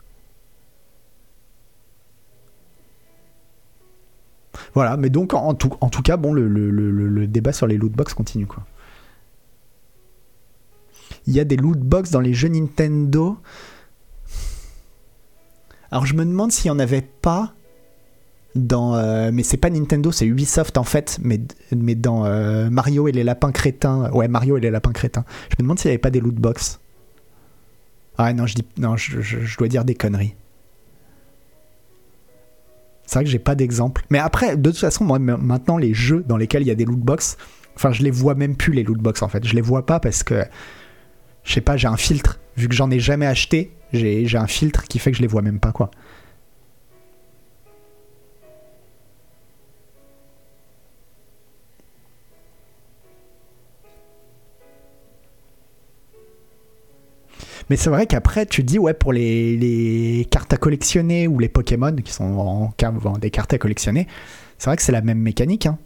Voilà, 4.75 4.99
mais 4.99 5.09
donc 5.09 5.33
en 5.33 5.55
tout, 5.55 6.03
cas, 6.03 6.19
bon, 6.19 6.35
le, 6.35 6.47
le 6.49 7.27
débat 7.27 7.55
sur 7.55 7.67
les 7.67 7.79
lootbox 7.79 8.13
continue 8.13 8.47
quoi 8.47 8.67
il 11.29 11.35
y 11.35 11.41
a 11.41 11.45
des 11.45 11.57
loot 11.57 11.79
box 11.79 12.11
dans 12.11 12.21
les 12.21 12.33
jeux 12.33 12.49
Nintendo. 12.49 13.37
Alors 15.91 16.07
je 16.07 16.15
me 16.15 16.25
demande 16.25 16.51
s'il 16.53 16.71
n'y 16.71 16.77
en 16.77 16.79
avait 16.79 17.03
pas 17.03 17.53
dans. 18.55 18.97
Euh, 18.97 19.31
mais 19.33 19.43
c'est 19.43 19.59
pas 19.59 19.69
Nintendo, 19.69 20.11
c'est 20.11 20.25
Ubisoft 20.25 20.79
en 20.79 20.85
fait, 20.85 21.19
mais, 21.23 21.39
dans 21.95 22.25
euh, 22.25 22.71
Mario 22.71 23.09
et 23.09 23.13
les 23.13 23.25
lapins 23.25 23.53
crétins. 23.53 24.11
Ouais, 24.13 24.27
Mario 24.27 24.57
et 24.57 24.61
les 24.61 24.71
lapins 24.71 24.93
crétins. 24.93 25.27
Je 25.51 25.57
me 25.59 25.65
demande 25.65 25.79
s'il 25.79 25.91
n'y 25.91 25.93
avait 25.93 25.99
pas 25.99 26.11
des 26.11 26.21
loot 26.21 26.35
box. 26.35 26.81
Ah 28.17 28.33
non, 28.33 28.47
je, 28.47 28.55
dis, 28.55 28.65
non 28.79 28.97
je, 28.97 29.57
dois 29.59 29.69
dire 29.69 29.85
des 29.85 29.95
conneries. 29.95 30.35
C'est 33.05 33.17
vrai 33.17 33.25
que 33.25 33.31
j'ai 33.31 33.39
pas 33.39 33.55
d'exemple. 33.55 34.03
Mais 34.09 34.19
après, 34.19 34.57
de 34.57 34.71
toute 34.71 34.81
façon, 34.81 35.05
moi, 35.05 35.19
maintenant, 35.19 35.77
les 35.77 35.93
jeux 35.93 36.25
dans 36.27 36.39
lesquels 36.39 36.63
il 36.63 36.69
y 36.69 36.71
a 36.71 36.75
des 36.75 36.87
loot 36.87 36.99
box, 36.99 37.37
enfin, 37.77 37.93
je 37.93 38.03
les 38.03 38.11
vois 38.11 38.35
même 38.35 38.57
plus, 38.57 38.73
les 38.73 38.83
loot 38.83 38.99
box 38.99 39.23
en 39.23 39.29
fait. 39.29 39.47
Je 39.47 39.55
les 39.55 39.61
vois 39.61 39.85
pas 39.85 40.01
parce 40.01 40.23
que 40.23 40.43
je 41.49 41.55
sais 41.55 41.63
pas, 41.63 41.79
j'ai 41.79 41.89
un 41.89 41.97
filtre. 41.97 42.39
Vu 42.59 42.69
que 42.69 42.75
j'en 42.75 42.91
ai 42.91 43.01
jamais 43.01 43.27
acheté, 43.27 43.73
j'ai 43.95 44.37
un 44.37 44.47
filtre 44.47 44.85
qui 44.85 44.99
fait 44.99 45.11
que 45.13 45.17
je 45.17 45.23
les 45.23 45.29
vois 45.29 45.41
même 45.41 45.61
pas, 45.61 45.73
quoi. 45.73 45.91
Mais 57.71 57.77
c'est 57.77 57.89
vrai 57.89 58.07
qu'après, 58.07 58.45
tu 58.45 58.63
dis, 58.63 58.79
ouais, 58.79 58.93
pour 58.93 59.15
les, 59.15 60.27
cartes 60.31 60.53
à 60.53 60.59
collectionner 60.59 61.29
ou 61.29 61.39
les 61.39 61.49
Pokémon 61.49 61.97
qui 61.97 62.13
sont 62.13 62.25
en, 62.25 62.75
en 62.85 63.19
des 63.19 63.31
cartes 63.31 63.55
à 63.55 63.59
collectionner, 63.59 64.07
c'est 64.59 64.69
vrai 64.69 64.77
que 64.77 64.83
c'est 64.83 64.93
la 64.93 65.03
même 65.03 65.19
mécanique. 65.19 65.65
Hein. 65.65 65.79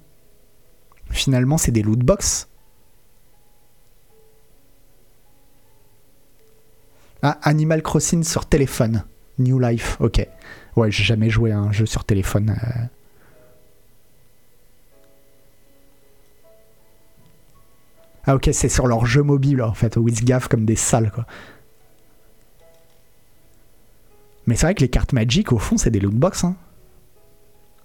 Finalement, 1.10 1.56
c'est 1.56 1.72
des 1.72 1.82
loot 1.82 2.00
box. 2.00 2.48
Ah, 7.22 7.38
Animal 7.42 7.82
Crossing 7.82 8.24
sur 8.24 8.46
téléphone. 8.46 9.04
New 9.38 9.58
Life, 9.58 9.96
ok. 10.00 10.26
Ouais, 10.76 10.90
j'ai 10.90 11.04
jamais 11.04 11.30
joué 11.30 11.52
à 11.52 11.58
un 11.58 11.70
jeu 11.72 11.86
sur 11.86 12.04
téléphone. 12.04 12.50
Euh. 12.50 12.86
Ah 18.24 18.36
ok, 18.36 18.50
c'est 18.52 18.68
sur 18.68 18.86
leur 18.86 19.04
jeu 19.06 19.22
mobile 19.22 19.62
en 19.62 19.74
fait, 19.74 19.96
WizGaf 19.96 20.48
comme 20.48 20.64
des 20.64 20.76
salles 20.76 21.10
quoi. 21.10 21.26
Mais 24.46 24.56
c'est 24.56 24.66
vrai 24.66 24.74
que 24.74 24.80
les 24.80 24.88
cartes 24.88 25.12
Magic 25.12 25.52
au 25.52 25.58
fond 25.58 25.76
c'est 25.76 25.90
des 25.90 26.00
lootbox. 26.00 26.44
Hein. 26.44 26.56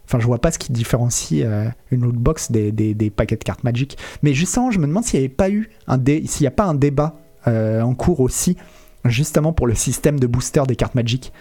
Enfin 0.05 0.19
je 0.19 0.25
vois 0.25 0.39
pas 0.39 0.51
ce 0.51 0.59
qui 0.59 0.71
différencie 0.71 1.43
euh, 1.43 1.69
une 1.91 2.01
lootbox 2.01 2.51
des, 2.51 2.71
des, 2.71 3.09
paquets 3.09 3.35
de 3.35 3.43
cartes 3.43 3.63
Magic. 3.63 3.97
Mais 4.21 4.33
justement 4.33 4.69
je 4.69 4.79
me 4.79 4.85
demande 4.87 5.03
s'il 5.03 5.19
n'y 5.19 5.25
avait 5.25 5.33
pas 5.33 5.49
eu 5.49 5.69
un 5.87 5.99
s'il 6.05 6.43
n'y 6.43 6.47
a 6.47 6.51
pas 6.51 6.65
un 6.65 6.75
débat 6.75 7.19
euh, 7.47 7.81
en 7.81 7.95
cours 7.95 8.19
aussi 8.19 8.57
justement 9.05 9.53
pour 9.53 9.67
le 9.67 9.75
système 9.75 10.19
de 10.19 10.27
booster 10.27 10.63
des 10.67 10.75
cartes 10.75 10.95
Magic. 10.95 11.31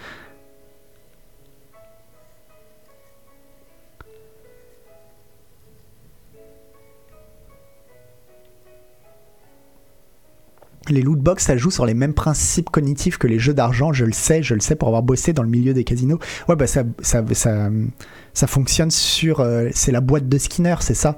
les 10.89 11.01
loot 11.01 11.19
box, 11.19 11.45
ça 11.45 11.57
joue 11.57 11.71
sur 11.71 11.85
les 11.85 11.93
mêmes 11.93 12.13
principes 12.13 12.69
cognitifs 12.69 13.17
que 13.17 13.27
les 13.27 13.39
jeux 13.39 13.53
d'argent, 13.53 13.93
je 13.93 14.05
le 14.05 14.13
sais, 14.13 14.43
je 14.43 14.53
le 14.53 14.59
sais 14.59 14.75
pour 14.75 14.87
avoir 14.87 15.03
bossé 15.03 15.33
dans 15.33 15.43
le 15.43 15.49
milieu 15.49 15.73
des 15.73 15.83
casinos. 15.83 16.19
Ouais, 16.47 16.55
bah 16.55 16.67
ça, 16.67 16.83
ça, 17.01 17.23
ça, 17.33 18.47
fonctionne 18.47 18.91
sur. 18.91 19.39
Euh, 19.39 19.69
c'est 19.73 19.91
la 19.91 20.01
boîte 20.01 20.29
de 20.29 20.37
Skinner, 20.37 20.75
c'est 20.79 20.93
ça 20.93 21.17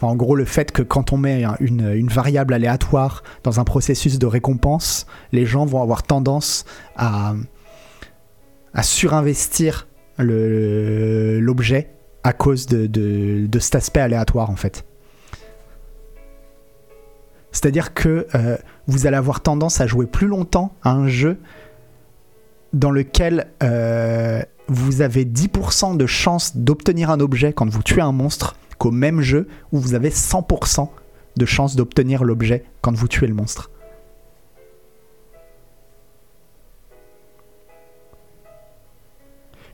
en 0.00 0.16
gros, 0.16 0.36
le 0.36 0.44
fait 0.44 0.70
que 0.70 0.82
quand 0.82 1.12
on 1.12 1.16
met 1.16 1.44
une, 1.60 2.08
variable 2.08 2.54
aléatoire 2.54 3.22
dans 3.42 3.60
un 3.60 3.64
processus 3.64 4.18
de 4.18 4.26
récompense, 4.26 5.06
les 5.32 5.44
gens 5.44 5.66
vont 5.66 5.82
avoir 5.82 6.02
tendance 6.04 6.64
à, 6.96 7.34
surinvestir 8.82 9.88
l'objet 10.18 11.90
à 12.22 12.32
cause 12.32 12.66
de 12.66 13.58
cet 13.58 13.74
aspect 13.74 14.00
aléatoire 14.00 14.50
en 14.50 14.56
fait. 14.56 14.84
C'est-à-dire 17.52 17.94
que 17.94 18.26
euh, 18.34 18.56
vous 18.86 19.06
allez 19.06 19.16
avoir 19.16 19.40
tendance 19.40 19.80
à 19.80 19.86
jouer 19.86 20.06
plus 20.06 20.26
longtemps 20.26 20.72
à 20.82 20.92
un 20.92 21.08
jeu 21.08 21.38
dans 22.72 22.90
lequel 22.90 23.48
euh, 23.62 24.42
vous 24.68 25.00
avez 25.00 25.24
10% 25.24 25.96
de 25.96 26.06
chance 26.06 26.56
d'obtenir 26.56 27.10
un 27.10 27.20
objet 27.20 27.52
quand 27.52 27.68
vous 27.68 27.82
tuez 27.82 28.02
un 28.02 28.12
monstre 28.12 28.54
qu'au 28.78 28.90
même 28.90 29.20
jeu 29.20 29.48
où 29.72 29.78
vous 29.78 29.94
avez 29.94 30.10
100% 30.10 30.88
de 31.36 31.46
chance 31.46 31.76
d'obtenir 31.76 32.24
l'objet 32.24 32.64
quand 32.80 32.94
vous 32.94 33.08
tuez 33.08 33.26
le 33.26 33.34
monstre. 33.34 33.70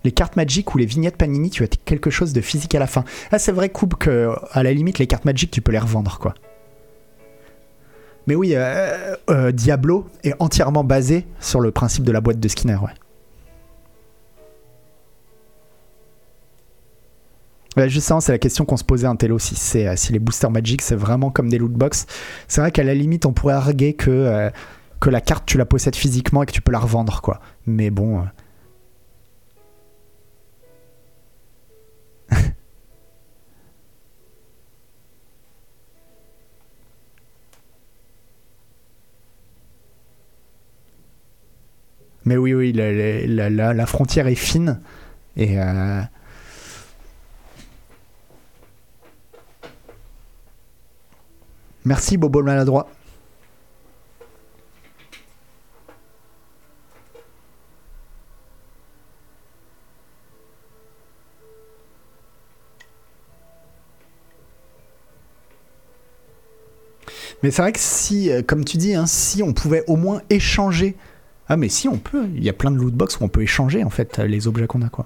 Les 0.05 0.13
cartes 0.13 0.37
Magic 0.37 0.75
ou 0.75 0.79
les 0.79 0.85
vignettes 0.85 1.17
Panini, 1.17 1.49
tu 1.49 1.65
as 1.65 1.67
quelque 1.67 2.11
chose 2.11 2.35
de 2.35 2.43
physique 2.43 2.75
à 2.75 2.79
la 2.79 2.87
fin. 2.87 3.05
Ah, 3.33 3.39
c'est 3.39 3.53
vrai, 3.53 3.71
Coupe, 3.71 3.95
que 3.95 4.35
à 4.53 4.63
la 4.63 4.73
limite, 4.73 4.99
les 4.99 5.07
cartes 5.07 5.25
Magic, 5.25 5.51
tu 5.51 5.63
peux 5.63 5.73
les 5.73 5.79
revendre, 5.79 6.19
quoi. 6.19 6.35
Mais 8.27 8.35
oui, 8.35 8.53
euh, 8.55 9.17
euh, 9.31 9.53
Diablo 9.53 10.07
est 10.23 10.35
entièrement 10.41 10.85
basé 10.85 11.27
sur 11.41 11.61
le 11.61 11.71
principe 11.71 12.05
de 12.05 12.13
la 12.13 12.21
boîte 12.21 12.39
de 12.39 12.49
Skinner, 12.49 12.77
ouais. 12.77 12.93
Justement, 17.77 18.21
c'est 18.21 18.33
la 18.33 18.39
question 18.39 18.65
qu'on 18.65 18.77
se 18.77 18.85
posait 18.85 19.07
un. 19.07 19.17
C'est 19.39 19.89
euh, 19.89 19.97
si 19.97 20.13
les 20.13 20.19
boosters 20.19 20.51
Magic, 20.51 20.81
c'est 20.83 20.95
vraiment 20.95 21.31
comme 21.31 21.49
des 21.49 21.59
loot 21.59 21.73
box. 21.73 22.07
C'est 22.49 22.61
vrai 22.61 22.71
qu'à 22.71 22.85
la 22.85 22.95
limite, 22.95 23.27
on 23.27 23.33
pourrait 23.33 23.55
arguer 23.55 23.95
que, 23.95 24.11
euh, 24.11 24.51
la 25.07 25.21
carte, 25.21 25.45
tu 25.47 25.59
la 25.59 25.67
possèdes 25.67 25.97
physiquement 25.97 26.43
et 26.43 26.47
que 26.47 26.53
tu 26.53 26.63
peux 26.63 26.73
la 26.73 26.79
revendre, 26.79 27.21
quoi. 27.21 27.41
Mais 27.67 27.91
bon. 27.91 28.21
euh, 28.21 28.25
Mais 42.25 42.37
oui, 42.37 42.55
oui, 42.55 42.73
la, 42.73 43.87
frontière 43.87 44.27
est 44.29 44.35
fine. 44.35 44.81
Et. 45.37 45.59
Merci, 51.85 52.17
Bobo 52.17 52.43
maladroit. 52.43 52.89
Mais 67.45 67.51
c'est 67.51 67.61
vrai 67.61 67.73
que 67.73 67.79
si, 67.79 68.31
euh, 68.31 68.41
comme 68.41 68.65
tu 68.65 68.79
dis, 68.79 68.95
hein, 68.95 69.05
si 69.05 69.43
on 69.43 69.53
pouvait 69.53 69.85
au 69.87 69.97
moins 69.97 70.23
échanger. 70.31 70.97
Ah, 71.47 71.59
mais 71.59 71.69
si, 71.69 71.89
on 71.89 71.99
peut. 71.99 72.25
Il 72.35 72.43
y 72.43 72.49
a 72.49 72.55
plein 72.55 72.71
de 72.71 72.79
loot 72.79 72.95
box 72.95 73.21
où 73.21 73.25
on 73.25 73.29
peut 73.29 73.43
échanger, 73.43 73.85
en 73.85 73.91
fait, 73.91 74.19
euh, 74.19 74.27
les 74.27 74.49
objets 74.49 74.67
qu'on 74.67 74.81
a, 74.81 74.89
quoi. 74.89 75.05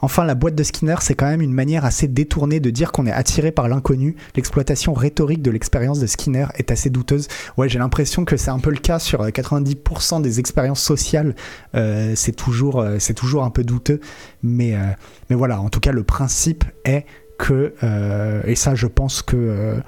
Enfin, 0.00 0.24
la 0.24 0.34
boîte 0.34 0.54
de 0.54 0.62
Skinner, 0.62 0.96
c'est 1.00 1.14
quand 1.14 1.26
même 1.26 1.40
une 1.40 1.52
manière 1.52 1.84
assez 1.84 2.08
détournée 2.08 2.60
de 2.60 2.70
dire 2.70 2.92
qu'on 2.92 3.06
est 3.06 3.12
attiré 3.12 3.50
par 3.50 3.68
l'inconnu. 3.68 4.16
L'exploitation 4.36 4.92
rhétorique 4.92 5.42
de 5.42 5.50
l'expérience 5.50 5.98
de 5.98 6.06
Skinner 6.06 6.46
est 6.56 6.70
assez 6.70 6.90
douteuse. 6.90 7.28
Ouais, 7.56 7.68
j'ai 7.68 7.78
l'impression 7.78 8.24
que 8.24 8.36
c'est 8.36 8.50
un 8.50 8.60
peu 8.60 8.70
le 8.70 8.78
cas 8.78 8.98
sur 8.98 9.22
euh, 9.22 9.28
90% 9.30 10.22
des 10.22 10.40
expériences 10.40 10.82
sociales. 10.82 11.34
Euh, 11.74 12.12
c'est 12.14 12.36
toujours, 12.36 12.80
euh, 12.80 12.96
c'est 12.98 13.14
toujours 13.14 13.44
un 13.44 13.50
peu 13.50 13.64
douteux. 13.64 14.00
Mais, 14.42 14.74
euh, 14.74 15.34
voilà, 15.36 15.60
en 15.60 15.68
tout 15.68 15.80
cas, 15.80 15.92
le 15.92 16.04
principe 16.04 16.64
est 16.84 17.04
que, 17.38 17.74
euh, 17.82 18.42
et 18.44 18.54
ça, 18.54 18.74
je 18.74 18.86
pense 18.86 19.22
que, 19.22 19.36
euh, 19.36 19.80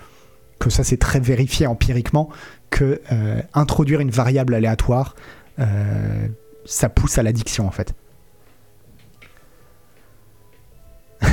que 0.59 0.71
ça, 0.71 0.85
c'est 0.85 0.99
très 0.99 1.21
vérifié 1.21 1.67
empiriquement, 1.67 2.31
que 2.71 3.01
euh, 3.13 3.43
introduire 3.55 4.01
une 4.01 4.11
variable 4.11 4.55
aléatoire, 4.55 5.15
euh, 5.59 6.29
ça 6.65 6.89
pousse 6.89 7.19
à 7.19 7.23
l'addiction 7.23 7.67
en 7.67 7.71
fait. 7.71 7.95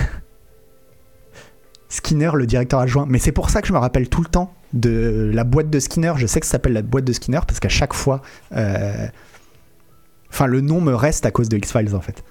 Skinner, 1.89 2.31
le 2.33 2.45
directeur 2.45 2.79
adjoint. 2.79 3.05
Mais 3.07 3.19
c'est 3.19 3.31
pour 3.31 3.49
ça 3.49 3.61
que 3.61 3.67
je 3.67 3.73
me 3.73 3.77
rappelle 3.77 4.09
tout 4.09 4.21
le 4.21 4.27
temps 4.29 4.53
de 4.73 5.31
la 5.33 5.43
boîte 5.43 5.69
de 5.69 5.79
Skinner. 5.79 6.13
Je 6.17 6.27
sais 6.27 6.39
que 6.39 6.45
ça 6.45 6.53
s'appelle 6.53 6.73
la 6.73 6.81
boîte 6.81 7.05
de 7.05 7.13
Skinner 7.13 7.39
parce 7.47 7.59
qu'à 7.59 7.69
chaque 7.69 7.93
fois. 7.93 8.21
euh, 8.55 9.07
Enfin, 10.29 10.45
le 10.45 10.61
nom 10.61 10.81
me 10.81 10.93
reste 10.93 11.25
à 11.25 11.31
cause 11.31 11.49
de 11.49 11.57
X-Files 11.57 11.95
en 11.95 12.01
fait. 12.01 12.23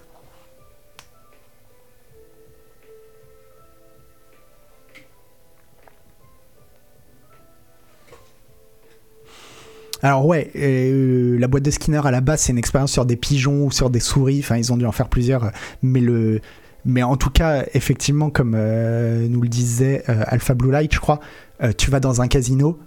Alors 10.02 10.26
ouais, 10.26 10.50
euh, 10.56 11.38
la 11.38 11.48
boîte 11.48 11.62
de 11.62 11.70
Skinner 11.70 12.02
à 12.04 12.10
la 12.10 12.20
base 12.20 12.42
c'est 12.42 12.52
une 12.52 12.58
expérience 12.58 12.92
sur 12.92 13.06
des 13.06 13.16
pigeons 13.16 13.64
ou 13.64 13.70
sur 13.70 13.88
des 13.88 13.98
souris, 14.00 14.40
enfin 14.40 14.56
ils 14.56 14.72
ont 14.72 14.76
dû 14.76 14.84
en 14.86 14.92
faire 14.92 15.08
plusieurs, 15.08 15.50
mais 15.82 16.00
le, 16.00 16.40
mais 16.86 17.02
en 17.02 17.16
tout 17.16 17.30
cas 17.30 17.64
effectivement 17.74 18.30
comme 18.30 18.54
euh, 18.56 19.26
nous 19.28 19.42
le 19.42 19.48
disait 19.48 20.04
euh, 20.08 20.22
Alpha 20.26 20.54
Blue 20.54 20.70
Light 20.70 20.94
je 20.94 21.00
crois, 21.00 21.20
euh, 21.62 21.72
tu 21.76 21.90
vas 21.90 22.00
dans 22.00 22.22
un 22.22 22.28
casino 22.28 22.78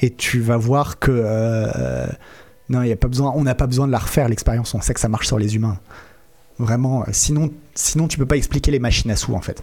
et 0.00 0.10
tu 0.10 0.40
vas 0.40 0.56
voir 0.56 0.98
que 0.98 1.22
non 2.68 2.82
il 2.82 2.92
a 2.92 2.96
pas 2.96 3.08
besoin, 3.08 3.32
on 3.36 3.44
n'a 3.44 3.54
pas 3.54 3.68
besoin 3.68 3.86
de 3.86 3.92
la 3.92 3.98
refaire 3.98 4.28
l'expérience, 4.28 4.74
on 4.74 4.80
sait 4.80 4.92
que 4.92 5.00
ça 5.00 5.08
marche 5.08 5.28
sur 5.28 5.38
les 5.38 5.54
humains, 5.54 5.78
vraiment. 6.58 7.04
Sinon, 7.12 7.52
sinon 7.74 8.08
tu 8.08 8.18
peux 8.18 8.26
pas 8.26 8.36
expliquer 8.36 8.72
les 8.72 8.80
machines 8.80 9.10
à 9.12 9.16
sous 9.16 9.34
en 9.34 9.40
fait. 9.40 9.62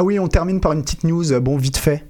Ah 0.00 0.02
oui, 0.02 0.18
on 0.18 0.28
termine 0.28 0.60
par 0.60 0.72
une 0.72 0.80
petite 0.80 1.04
news. 1.04 1.30
euh, 1.30 1.40
Bon, 1.40 1.58
vite 1.58 1.76
fait, 1.76 2.06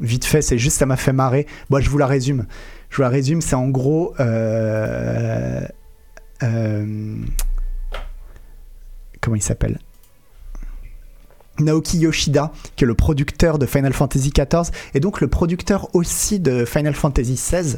vite 0.00 0.24
fait, 0.24 0.42
c'est 0.42 0.58
juste 0.58 0.76
ça 0.76 0.86
m'a 0.86 0.96
fait 0.96 1.12
marrer. 1.12 1.46
Bon, 1.70 1.80
je 1.80 1.88
vous 1.88 1.96
la 1.98 2.08
résume. 2.08 2.46
Je 2.90 2.96
vous 2.96 3.02
la 3.02 3.08
résume. 3.10 3.40
C'est 3.40 3.54
en 3.54 3.68
gros. 3.68 4.12
euh, 4.18 5.60
euh, 6.42 7.14
comment 9.20 9.36
il 9.36 9.42
s'appelle? 9.42 9.78
Naoki 11.60 11.98
Yoshida, 11.98 12.50
qui 12.74 12.82
est 12.82 12.88
le 12.88 12.94
producteur 12.94 13.60
de 13.60 13.66
Final 13.66 13.92
Fantasy 13.92 14.32
XIV, 14.36 14.72
et 14.94 14.98
donc 14.98 15.20
le 15.20 15.28
producteur 15.28 15.94
aussi 15.94 16.40
de 16.40 16.64
Final 16.64 16.94
Fantasy 16.94 17.34
XVI. 17.34 17.76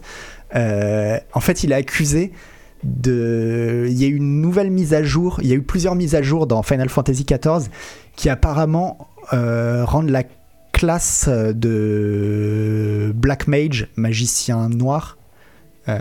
En 1.34 1.40
fait, 1.40 1.64
il 1.64 1.72
est 1.72 1.74
accusé 1.74 2.32
de. 2.82 3.86
Il 3.90 4.01
y 4.01 4.05
a 4.07 4.09
eu 4.09 4.14
une 4.14 4.40
nouvelle 4.40 4.70
mise 4.70 4.95
à 4.95 5.03
jour. 5.03 5.38
Il 5.42 5.49
y 5.49 5.53
a 5.53 5.57
eu 5.57 5.62
plusieurs 5.62 5.97
mises 5.97 6.14
à 6.14 6.22
jour 6.22 6.47
dans 6.47 6.62
Final 6.62 6.88
Fantasy 6.88 7.26
XIV 7.26 7.68
qui 8.16 8.30
apparemment 8.30 9.09
euh, 9.33 9.85
rendent 9.85 10.11
la 10.11 10.22
classe 10.72 11.29
de 11.29 13.12
Black 13.14 13.47
Mage, 13.47 13.89
magicien 13.97 14.68
noir, 14.68 15.18
euh, 15.89 15.99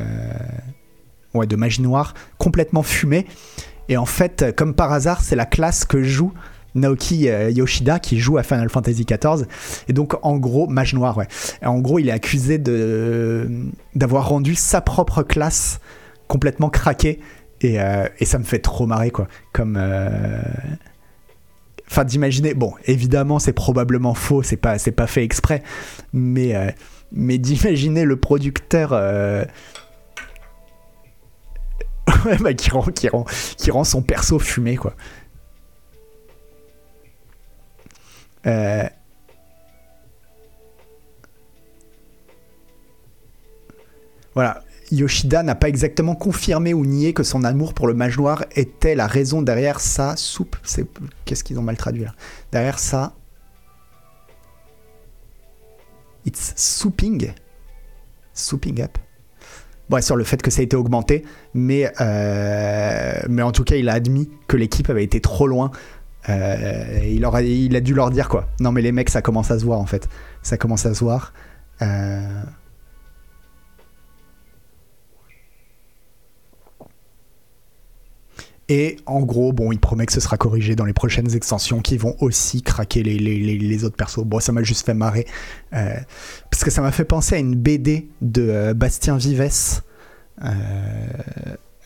ouais, 1.33 1.47
de 1.47 1.55
magie 1.55 1.81
noire, 1.81 2.13
complètement 2.37 2.83
fumée. 2.83 3.25
Et 3.89 3.97
en 3.97 4.05
fait, 4.05 4.55
comme 4.55 4.73
par 4.73 4.91
hasard, 4.91 5.21
c'est 5.21 5.35
la 5.35 5.45
classe 5.45 5.85
que 5.85 6.01
joue 6.03 6.33
Naoki 6.75 7.29
euh, 7.29 7.49
Yoshida 7.51 7.99
qui 7.99 8.19
joue 8.19 8.37
à 8.37 8.43
Final 8.43 8.69
Fantasy 8.69 9.05
XIV. 9.05 9.45
Et 9.87 9.93
donc, 9.93 10.15
en 10.23 10.37
gros, 10.37 10.67
mage 10.67 10.93
noir, 10.93 11.17
ouais. 11.17 11.27
Et 11.61 11.65
en 11.65 11.79
gros, 11.79 11.99
il 11.99 12.09
est 12.09 12.13
accusé 12.13 12.57
de 12.57 13.47
d'avoir 13.95 14.27
rendu 14.29 14.55
sa 14.55 14.81
propre 14.81 15.23
classe 15.23 15.79
complètement 16.27 16.69
craquée. 16.69 17.19
Et, 17.61 17.79
euh, 17.79 18.07
et 18.19 18.25
ça 18.25 18.39
me 18.39 18.43
fait 18.43 18.59
trop 18.59 18.85
marrer, 18.87 19.11
quoi. 19.11 19.27
Comme. 19.51 19.77
euh, 19.77 20.41
Enfin, 21.93 22.05
d'imaginer. 22.05 22.55
Bon, 22.55 22.73
évidemment, 22.85 23.37
c'est 23.37 23.53
probablement 23.53 24.15
faux, 24.15 24.41
c'est 24.41 24.57
pas, 24.57 24.79
c'est 24.79 24.91
pas 24.91 25.05
fait 25.05 25.23
exprès. 25.23 25.61
Mais, 26.11 26.55
euh, 26.55 26.71
mais 27.11 27.37
d'imaginer 27.37 28.03
le 28.03 28.15
producteur. 28.15 28.93
euh, 28.93 29.45
ouais, 32.25 32.37
bah, 32.39 32.55
qui, 32.55 32.71
rend, 32.71 32.81
qui, 32.81 33.09
rend, 33.09 33.25
qui 33.57 33.69
rend 33.69 33.83
son 33.83 34.01
perso 34.01 34.39
fumé, 34.39 34.75
quoi. 34.75 34.95
Euh, 38.47 38.89
Voilà. 44.33 44.62
Yoshida 44.93 45.41
n'a 45.41 45.55
pas 45.55 45.69
exactement 45.69 46.15
confirmé 46.15 46.73
ou 46.73 46.85
nié 46.85 47.13
que 47.13 47.23
son 47.23 47.43
amour 47.43 47.73
pour 47.73 47.87
le 47.87 47.93
mage 47.93 48.17
noir 48.17 48.45
était 48.55 48.93
la 48.95 49.07
raison 49.07 49.41
derrière 49.41 49.79
sa 49.79 50.15
soupe. 50.15 50.55
Qu'est-ce 51.25 51.43
qu'ils 51.43 51.57
ont 51.57 51.63
mal 51.63 51.77
traduit 51.77 52.03
là? 52.03 52.13
Derrière 52.51 52.77
ça, 52.77 53.13
it's 56.25 56.53
souping, 56.55 57.33
souping 58.33 58.81
up. 58.81 58.97
ouais, 59.89 60.01
sur 60.01 60.15
le 60.15 60.23
fait 60.23 60.41
que 60.41 60.51
ça 60.51 60.61
a 60.61 60.63
été 60.63 60.75
augmenté, 60.75 61.23
mais, 61.53 61.91
euh, 61.99 63.19
mais 63.29 63.41
en 63.41 63.51
tout 63.51 63.63
cas, 63.63 63.75
il 63.75 63.89
a 63.89 63.93
admis 63.93 64.29
que 64.47 64.57
l'équipe 64.57 64.89
avait 64.89 65.03
été 65.03 65.21
trop 65.21 65.47
loin. 65.47 65.71
Euh, 66.29 66.99
il, 67.03 67.25
il 67.45 67.75
a 67.75 67.81
dû 67.81 67.93
leur 67.93 68.09
dire 68.09 68.29
quoi. 68.29 68.47
Non, 68.59 68.71
mais 68.71 68.81
les 68.81 68.91
mecs, 68.91 69.09
ça 69.09 69.21
commence 69.21 69.51
à 69.51 69.59
se 69.59 69.65
voir 69.65 69.79
en 69.79 69.85
fait. 69.85 70.07
Ça 70.41 70.57
commence 70.57 70.85
à 70.85 70.93
se 70.93 71.03
voir. 71.03 71.33
Euh, 71.81 72.43
Et 78.69 78.97
en 79.05 79.21
gros, 79.21 79.51
bon, 79.51 79.71
il 79.71 79.79
promet 79.79 80.05
que 80.05 80.13
ce 80.13 80.21
sera 80.21 80.37
corrigé 80.37 80.75
dans 80.75 80.85
les 80.85 80.93
prochaines 80.93 81.35
extensions 81.35 81.81
qui 81.81 81.97
vont 81.97 82.15
aussi 82.19 82.61
craquer 82.61 83.03
les, 83.03 83.17
les, 83.17 83.57
les, 83.57 83.83
autres 83.83 83.97
persos. 83.97 84.23
Bon, 84.23 84.39
ça 84.39 84.53
m'a 84.53 84.63
juste 84.63 84.85
fait 84.85 84.93
marrer. 84.93 85.25
Euh, 85.73 85.95
parce 86.49 86.63
que 86.63 86.71
ça 86.71 86.81
m'a 86.81 86.91
fait 86.91 87.03
penser 87.03 87.35
à 87.35 87.39
une 87.39 87.55
BD 87.55 88.07
de 88.21 88.47
euh, 88.47 88.73
Bastien 88.73 89.17
Vives 89.17 89.81
euh, 90.43 90.51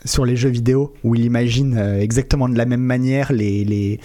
sur 0.06 0.24
les 0.24 0.36
jeux 0.36 0.50
vidéo, 0.50 0.94
où 1.04 1.16
il 1.16 1.26
imagine 1.26 1.78
exactement 1.78 2.48
de 2.48 2.58
la 2.58 2.66
même 2.66 2.82
manière 2.82 3.34
les, 3.34 4.00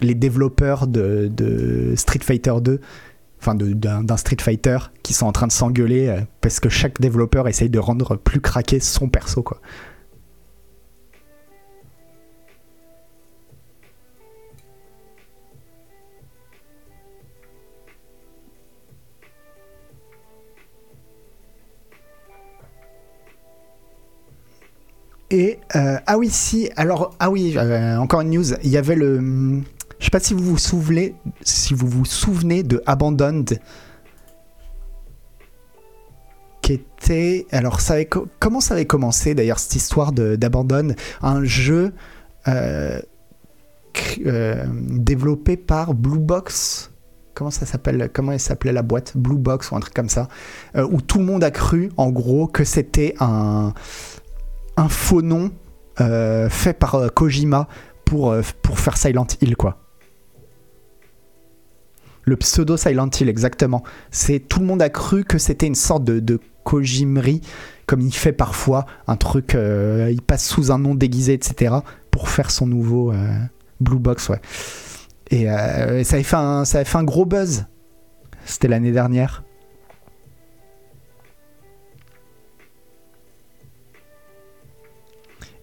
développeurs 0.00 0.86
de, 0.86 1.30
de, 1.34 1.94
Street 1.96 2.20
Fighter 2.22 2.54
2 2.60 2.80
enfin 3.40 3.56
d'un 3.56 4.16
Street 4.16 4.36
Fighter 4.40 4.78
qui 5.02 5.14
sont 5.14 5.26
en 5.26 5.32
train 5.32 5.48
de 5.48 5.52
s'engueuler 5.52 6.14
parce 6.40 6.60
que 6.60 6.68
chaque 6.68 7.00
développeur 7.00 7.48
essaye 7.48 7.70
de 7.70 7.80
rendre 7.80 8.14
plus 8.14 8.40
craqué 8.40 8.78
son 8.78 9.08
perso 9.08 9.42
quoi. 9.42 9.60
Et 25.32 25.58
euh, 25.76 25.96
ah 26.06 26.18
oui, 26.18 26.28
si, 26.28 26.68
alors 26.76 27.16
ah 27.18 27.30
oui, 27.30 27.54
euh, 27.56 27.96
encore 27.96 28.20
une 28.20 28.30
news. 28.30 28.52
Il 28.62 28.68
y 28.68 28.76
avait 28.76 28.94
le, 28.94 29.62
je 29.98 30.04
sais 30.04 30.10
pas 30.10 30.20
si 30.20 30.34
vous 30.34 30.44
vous 30.44 30.58
souvenez, 30.58 31.14
si 31.40 31.72
vous 31.72 31.88
vous 31.88 32.04
souvenez 32.04 32.62
de 32.62 32.82
Abandoned, 32.84 33.58
qui 36.60 36.74
était, 36.74 37.46
alors 37.50 37.80
ça 37.80 37.94
avait, 37.94 38.10
comment 38.38 38.60
ça 38.60 38.74
avait 38.74 38.84
commencé 38.84 39.34
d'ailleurs 39.34 39.58
cette 39.58 39.74
histoire 39.74 40.12
d'Abandon, 40.12 40.94
un 41.22 41.42
jeu 41.44 41.94
euh, 42.46 43.00
développé 44.18 45.56
par 45.56 45.94
Blue 45.94 46.18
Box. 46.18 46.90
Comment 47.32 47.50
ça 47.50 47.64
s'appelle 47.64 48.10
Comment 48.12 48.32
elle 48.32 48.40
s'appelait 48.40 48.72
la 48.72 48.82
boîte? 48.82 49.16
Blue 49.16 49.38
Box 49.38 49.70
ou 49.70 49.76
un 49.76 49.80
truc 49.80 49.94
comme 49.94 50.10
ça, 50.10 50.28
où 50.76 51.00
tout 51.00 51.18
le 51.18 51.24
monde 51.24 51.42
a 51.42 51.50
cru, 51.50 51.90
en 51.96 52.10
gros, 52.10 52.46
que 52.46 52.64
c'était 52.64 53.14
un 53.18 53.72
un 54.76 54.88
faux 54.88 55.22
nom 55.22 55.52
euh, 56.00 56.48
fait 56.48 56.72
par 56.72 56.94
euh, 56.94 57.08
Kojima 57.08 57.68
pour, 58.04 58.30
euh, 58.30 58.42
pour 58.62 58.78
faire 58.78 58.96
Silent 58.96 59.26
Hill, 59.40 59.56
quoi. 59.56 59.78
Le 62.24 62.36
pseudo 62.36 62.76
Silent 62.76 63.10
Hill, 63.10 63.28
exactement. 63.28 63.82
C'est 64.10 64.38
tout 64.38 64.60
le 64.60 64.66
monde 64.66 64.80
a 64.80 64.88
cru 64.90 65.24
que 65.24 65.38
c'était 65.38 65.66
une 65.66 65.74
sorte 65.74 66.04
de, 66.04 66.20
de 66.20 66.38
Kojimerie, 66.64 67.40
comme 67.86 68.00
il 68.00 68.14
fait 68.14 68.32
parfois 68.32 68.86
un 69.08 69.16
truc, 69.16 69.54
il 69.54 70.22
passe 70.24 70.46
sous 70.46 70.70
un 70.70 70.78
nom 70.78 70.94
déguisé, 70.94 71.32
etc., 71.32 71.74
pour 72.12 72.28
faire 72.28 72.52
son 72.52 72.68
nouveau 72.68 73.12
Blue 73.80 73.98
Box, 73.98 74.28
ouais. 74.28 74.40
Et, 75.32 75.46
ça, 75.46 76.14
avait 76.14 76.22
fait 76.22 76.36
un, 76.36 76.64
ça 76.64 76.78
avait 76.78 76.84
fait 76.84 76.98
un 76.98 77.02
gros 77.02 77.24
buzz. 77.24 77.66
C'était 78.44 78.68
l'année 78.68 78.92
dernière. 78.92 79.42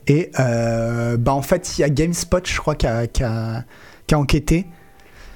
Et 0.09 0.31
euh, 0.39 1.17
bah 1.17 1.33
en 1.33 1.43
fait, 1.43 1.77
il 1.77 1.81
y 1.81 1.83
a 1.83 1.89
GameSpot, 1.89 2.41
je 2.43 2.57
crois, 2.57 2.75
qui 2.75 2.87
a, 2.87 3.05
qui 3.07 3.23
a, 3.23 3.63
enquêté. 4.13 4.65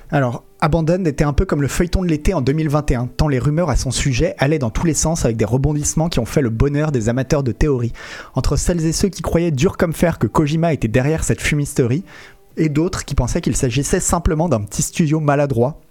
Alors, 0.10 0.44
Abandon 0.62 1.06
était 1.06 1.24
un 1.24 1.34
peu 1.34 1.46
comme 1.46 1.62
le 1.62 1.68
feuilleton 1.68 2.02
de 2.02 2.08
l'été 2.08 2.34
en 2.34 2.42
2021, 2.42 3.08
tant 3.08 3.28
les 3.28 3.38
rumeurs 3.38 3.70
à 3.70 3.76
son 3.76 3.92
sujet 3.92 4.36
allaient 4.40 4.60
dans 4.60 4.72
tous 4.72 4.86
les 4.86 4.96
sens 4.96 5.26
avec 5.26 5.38
des 5.38 5.46
rebondissements 5.46 6.10
qui 6.10 6.20
ont 6.20 6.26
fait 6.26 6.42
le 6.42 6.50
bonheur 6.50 6.92
des 6.92 7.08
amateurs 7.08 7.44
de 7.44 7.52
théorie. 7.52 7.94
Entre 8.34 8.56
celles 8.56 8.84
et 8.86 8.94
ceux 8.94 9.10
qui 9.10 9.22
croyaient 9.22 9.52
dur 9.52 9.78
comme 9.78 9.94
fer 9.94 10.18
que 10.18 10.28
Kojima 10.28 10.74
était 10.74 10.88
derrière 10.88 11.24
cette 11.24 11.42
fumisterie, 11.42 12.04
et 12.58 12.70
d'autres 12.70 13.06
qui 13.06 13.14
pensaient 13.14 13.42
qu'il 13.42 13.56
s'agissait 13.56 14.00
simplement 14.00 14.50
d'un 14.50 14.62
petit 14.62 14.82
studio 14.82 15.20
maladroit 15.20 15.82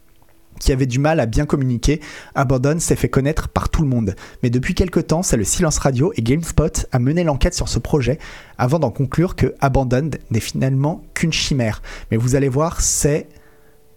qui 0.60 0.72
avait 0.72 0.86
du 0.86 0.98
mal 0.98 1.20
à 1.20 1.26
bien 1.26 1.46
communiquer, 1.46 2.00
Abandon 2.34 2.78
s'est 2.78 2.96
fait 2.96 3.08
connaître 3.08 3.48
par 3.48 3.68
tout 3.68 3.82
le 3.82 3.88
monde. 3.88 4.14
Mais 4.42 4.50
depuis 4.50 4.74
quelque 4.74 5.00
temps, 5.00 5.22
c'est 5.22 5.36
le 5.36 5.44
silence 5.44 5.78
radio 5.78 6.12
et 6.16 6.22
GameSpot 6.22 6.86
a 6.92 6.98
mené 6.98 7.24
l'enquête 7.24 7.54
sur 7.54 7.68
ce 7.68 7.78
projet 7.78 8.18
avant 8.58 8.78
d'en 8.78 8.90
conclure 8.90 9.34
que 9.34 9.54
Abandon 9.60 10.10
n'est 10.30 10.40
finalement 10.40 11.02
qu'une 11.14 11.32
chimère. 11.32 11.82
Mais 12.10 12.16
vous 12.16 12.36
allez 12.36 12.48
voir, 12.48 12.80
c'est 12.80 13.28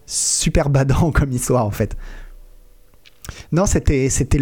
super 0.05 0.69
badant 0.69 1.11
comme 1.11 1.31
histoire 1.31 1.65
en 1.65 1.71
fait. 1.71 1.95
Non, 3.51 3.65
c'était 3.65 4.09
c'était 4.09 4.39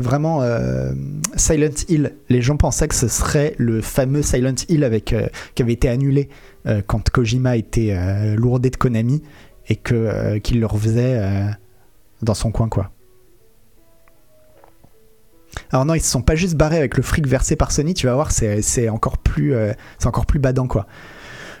vraiment 0.00 0.42
euh, 0.42 0.92
Silent 1.36 1.84
Hill. 1.88 2.14
Les 2.28 2.42
gens 2.42 2.56
pensaient 2.56 2.88
que 2.88 2.94
ce 2.94 3.08
serait 3.08 3.54
le 3.58 3.80
fameux 3.80 4.22
Silent 4.22 4.54
Hill 4.68 4.84
euh, 4.84 5.28
qui 5.54 5.62
avait 5.62 5.72
été 5.72 5.88
annulé 5.88 6.28
euh, 6.66 6.82
quand 6.86 7.08
Kojima 7.10 7.56
était 7.56 7.96
lourdé 8.36 8.70
de 8.70 8.76
Konami 8.76 9.22
et 9.68 9.76
que 9.76 9.94
euh, 9.94 10.38
qu'il 10.38 10.60
le 10.60 10.66
refaisait 10.66 11.18
euh, 11.18 11.48
dans 12.22 12.34
son 12.34 12.50
coin 12.50 12.68
quoi. 12.68 12.90
Alors 15.70 15.84
non, 15.84 15.94
ils 15.94 16.00
se 16.00 16.10
sont 16.10 16.22
pas 16.22 16.34
juste 16.34 16.54
barrés 16.54 16.76
avec 16.76 16.96
le 16.96 17.02
fric 17.02 17.26
versé 17.26 17.56
par 17.56 17.72
Sony, 17.72 17.94
tu 17.94 18.06
vas 18.06 18.14
voir, 18.14 18.30
c'est 18.30 18.88
encore 18.88 19.18
plus 19.18 19.54
euh, 19.54 19.72
c'est 19.98 20.06
encore 20.06 20.26
plus 20.26 20.38
badant 20.38 20.66
quoi. 20.66 20.86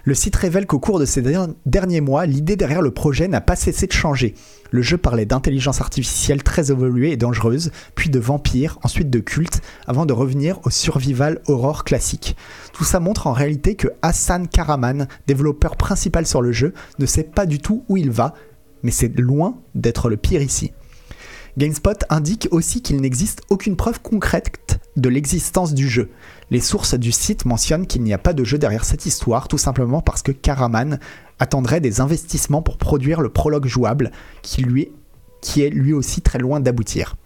Le 0.06 0.14
site 0.14 0.36
révèle 0.36 0.66
qu'au 0.66 0.78
cours 0.78 1.00
de 1.00 1.04
ces 1.04 1.20
derniers 1.66 2.00
mois, 2.00 2.26
l'idée 2.26 2.54
derrière 2.54 2.80
le 2.80 2.92
projet 2.92 3.26
n'a 3.26 3.40
pas 3.40 3.56
cessé 3.56 3.88
de 3.88 3.92
changer. 3.92 4.34
Le 4.70 4.80
jeu 4.80 4.96
parlait 4.96 5.26
d'intelligence 5.26 5.80
artificielle 5.80 6.44
très 6.44 6.70
évoluée 6.70 7.10
et 7.10 7.16
dangereuse, 7.16 7.72
puis 7.96 8.08
de 8.08 8.20
vampires, 8.20 8.78
ensuite 8.84 9.10
de 9.10 9.18
culte, 9.18 9.62
avant 9.88 10.06
de 10.06 10.12
revenir 10.12 10.60
au 10.62 10.70
survival 10.70 11.40
horror 11.48 11.82
classique. 11.82 12.36
Tout 12.72 12.84
ça 12.84 13.00
montre 13.00 13.26
en 13.26 13.32
réalité 13.32 13.74
que 13.74 13.88
Hassan 14.00 14.46
Karaman, 14.46 15.08
développeur 15.26 15.74
principal 15.74 16.24
sur 16.24 16.40
le 16.40 16.52
jeu, 16.52 16.72
ne 17.00 17.06
sait 17.06 17.24
pas 17.24 17.44
du 17.44 17.58
tout 17.58 17.82
où 17.88 17.96
il 17.96 18.12
va, 18.12 18.32
mais 18.84 18.92
c'est 18.92 19.18
loin 19.18 19.58
d'être 19.74 20.08
le 20.08 20.16
pire 20.16 20.40
ici. 20.40 20.70
GameSpot 21.58 22.04
indique 22.10 22.48
aussi 22.50 22.82
qu'il 22.82 23.00
n'existe 23.00 23.42
aucune 23.48 23.76
preuve 23.76 24.00
concrète 24.00 24.78
de 24.96 25.08
l'existence 25.08 25.72
du 25.72 25.88
jeu. 25.88 26.10
Les 26.50 26.60
sources 26.60 26.94
du 26.94 27.12
site 27.12 27.46
mentionnent 27.46 27.86
qu'il 27.86 28.02
n'y 28.02 28.12
a 28.12 28.18
pas 28.18 28.34
de 28.34 28.44
jeu 28.44 28.58
derrière 28.58 28.84
cette 28.84 29.06
histoire, 29.06 29.48
tout 29.48 29.56
simplement 29.56 30.02
parce 30.02 30.22
que 30.22 30.32
Karaman 30.32 30.98
attendrait 31.38 31.80
des 31.80 32.00
investissements 32.00 32.62
pour 32.62 32.76
produire 32.76 33.22
le 33.22 33.30
prologue 33.30 33.66
jouable, 33.66 34.10
qui, 34.42 34.62
lui, 34.62 34.90
qui 35.40 35.62
est 35.62 35.70
lui 35.70 35.94
aussi 35.94 36.20
très 36.20 36.38
loin 36.38 36.60
d'aboutir. 36.60 37.16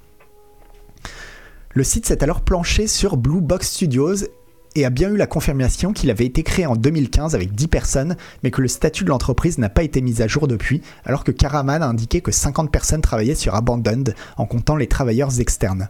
Le 1.73 1.85
site 1.85 2.07
s'est 2.07 2.23
alors 2.23 2.41
planché 2.41 2.87
sur 2.87 3.17
Blue 3.17 3.41
Box 3.41 3.69
Studios 3.69 4.27
et 4.75 4.85
a 4.85 4.91
bien 4.91 5.11
eu 5.11 5.17
la 5.17 5.27
confirmation 5.27 5.93
qu'il 5.93 6.11
avait 6.11 6.27
été 6.27 6.43
créé 6.43 6.67
en 6.67 6.77
2015 6.77 7.35
avec 7.35 7.55
10 7.55 7.69
personnes, 7.69 8.17
mais 8.43 8.51
que 8.51 8.61
le 8.61 8.69
statut 8.69 9.05
de 9.05 9.09
l'entreprise 9.09 9.59
n'a 9.59 9.69
pas 9.69 9.83
été 9.83 10.01
mis 10.01 10.23
à 10.23 10.29
jour 10.29 10.49
depuis, 10.49 10.83
alors 11.05 11.25
que 11.25 11.33
Karaman 11.33 11.83
a 11.83 11.89
indiqué 11.89 12.21
que 12.21 12.33
50 12.33 12.71
personnes 12.71 13.01
travaillaient 13.01 13.35
sur 13.35 13.55
Abandoned 13.55 14.15
en 14.37 14.47
comptant 14.47 14.77
les 14.77 14.87
travailleurs 14.87 15.41
externes. 15.41 15.89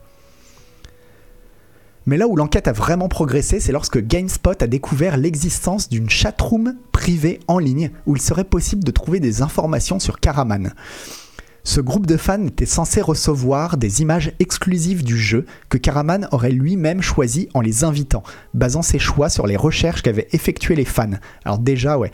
Mais 2.06 2.16
là 2.16 2.26
où 2.26 2.34
l'enquête 2.34 2.66
a 2.66 2.72
vraiment 2.72 3.08
progressé, 3.08 3.60
c'est 3.60 3.72
lorsque 3.72 4.00
GameSpot 4.00 4.62
a 4.62 4.66
découvert 4.66 5.16
l'existence 5.16 5.88
d'une 5.88 6.08
chatroom 6.08 6.76
privée 6.92 7.40
en 7.46 7.58
ligne 7.58 7.90
où 8.06 8.16
il 8.16 8.22
serait 8.22 8.44
possible 8.44 8.82
de 8.82 8.90
trouver 8.90 9.20
des 9.20 9.42
informations 9.42 10.00
sur 10.00 10.18
Karaman. 10.18 10.72
Ce 11.70 11.80
groupe 11.80 12.06
de 12.06 12.16
fans 12.16 12.46
était 12.46 12.66
censé 12.66 13.00
recevoir 13.00 13.76
des 13.76 14.02
images 14.02 14.32
exclusives 14.40 15.04
du 15.04 15.16
jeu 15.16 15.46
que 15.68 15.78
Karaman 15.78 16.26
aurait 16.32 16.50
lui-même 16.50 17.00
choisi 17.00 17.48
en 17.54 17.60
les 17.60 17.84
invitant, 17.84 18.24
basant 18.54 18.82
ses 18.82 18.98
choix 18.98 19.28
sur 19.28 19.46
les 19.46 19.56
recherches 19.56 20.02
qu'avaient 20.02 20.26
effectuées 20.32 20.74
les 20.74 20.84
fans. 20.84 21.12
Alors 21.44 21.60
déjà, 21.60 21.96
ouais, 21.96 22.10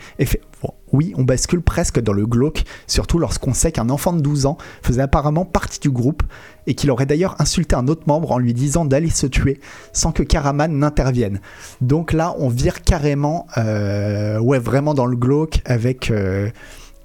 oui, 0.93 1.11
on 1.17 1.23
bascule 1.23 1.63
presque 1.63 1.99
dans 1.99 2.13
le 2.13 2.27
glauque, 2.27 2.65
surtout 2.85 3.17
lorsqu'on 3.17 3.55
sait 3.55 3.71
qu'un 3.71 3.89
enfant 3.89 4.13
de 4.13 4.21
12 4.21 4.45
ans 4.45 4.59
faisait 4.83 5.01
apparemment 5.01 5.43
partie 5.43 5.79
du 5.79 5.89
groupe 5.89 6.21
et 6.67 6.75
qu'il 6.75 6.91
aurait 6.91 7.07
d'ailleurs 7.07 7.35
insulté 7.41 7.75
un 7.75 7.87
autre 7.87 8.03
membre 8.05 8.33
en 8.33 8.37
lui 8.37 8.53
disant 8.53 8.85
d'aller 8.85 9.09
se 9.09 9.25
tuer 9.25 9.59
sans 9.91 10.11
que 10.11 10.21
Karaman 10.21 10.71
n'intervienne. 10.71 11.41
Donc 11.81 12.13
là, 12.13 12.35
on 12.37 12.49
vire 12.49 12.83
carrément, 12.83 13.47
euh, 13.57 14.37
ouais, 14.37 14.59
vraiment 14.59 14.93
dans 14.93 15.07
le 15.07 15.17
glauque 15.17 15.61
avec... 15.65 16.11
Euh, 16.11 16.51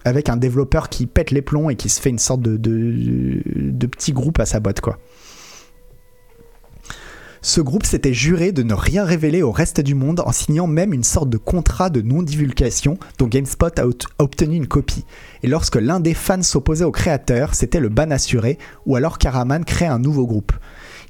avec 0.05 0.29
un 0.29 0.37
développeur 0.37 0.89
qui 0.89 1.07
pète 1.07 1.31
les 1.31 1.43
plombs 1.43 1.71
et 1.71 1.77
qui 1.77 1.89
se 1.89 2.01
fait 2.01 2.11
une 2.11 2.19
sorte 2.19 2.43
de, 2.43 2.57
de, 2.57 3.87
petit 3.87 4.13
groupe 4.13 4.41
à 4.41 4.47
sa 4.47 4.61
boîte, 4.61 4.81
quoi. 4.81 4.99
Ce 7.45 7.61
groupe 7.61 7.85
s'était 7.85 8.15
juré 8.15 8.53
de 8.53 8.63
ne 8.63 8.73
rien 8.73 9.05
révéler 9.05 9.43
au 9.43 9.51
reste 9.51 9.81
du 9.81 9.97
monde 9.97 10.23
en 10.25 10.31
signant 10.31 10.69
même 10.69 10.95
une 10.95 11.03
sorte 11.03 11.29
de 11.29 11.39
contrat 11.39 11.91
de 11.91 12.01
non-divulgation 12.01 12.99
dont 13.19 13.27
GameSpot 13.27 13.77
a, 13.81 13.85
obtenu 14.21 14.55
une 14.55 14.69
copie. 14.69 15.05
Et 15.43 15.49
lorsque 15.49 15.75
l'un 15.75 15.99
des 15.99 16.15
fans 16.15 16.45
s'opposait 16.45 16.85
au 16.85 16.93
créateur, 16.93 17.57
c'était 17.57 17.81
le 17.81 17.89
ban 17.89 18.13
assuré, 18.13 18.59
ou 18.87 18.95
alors 18.95 19.19
Karaman 19.19 19.65
crée 19.65 19.87
un 19.87 19.99
nouveau 19.99 20.25
groupe. 20.25 20.53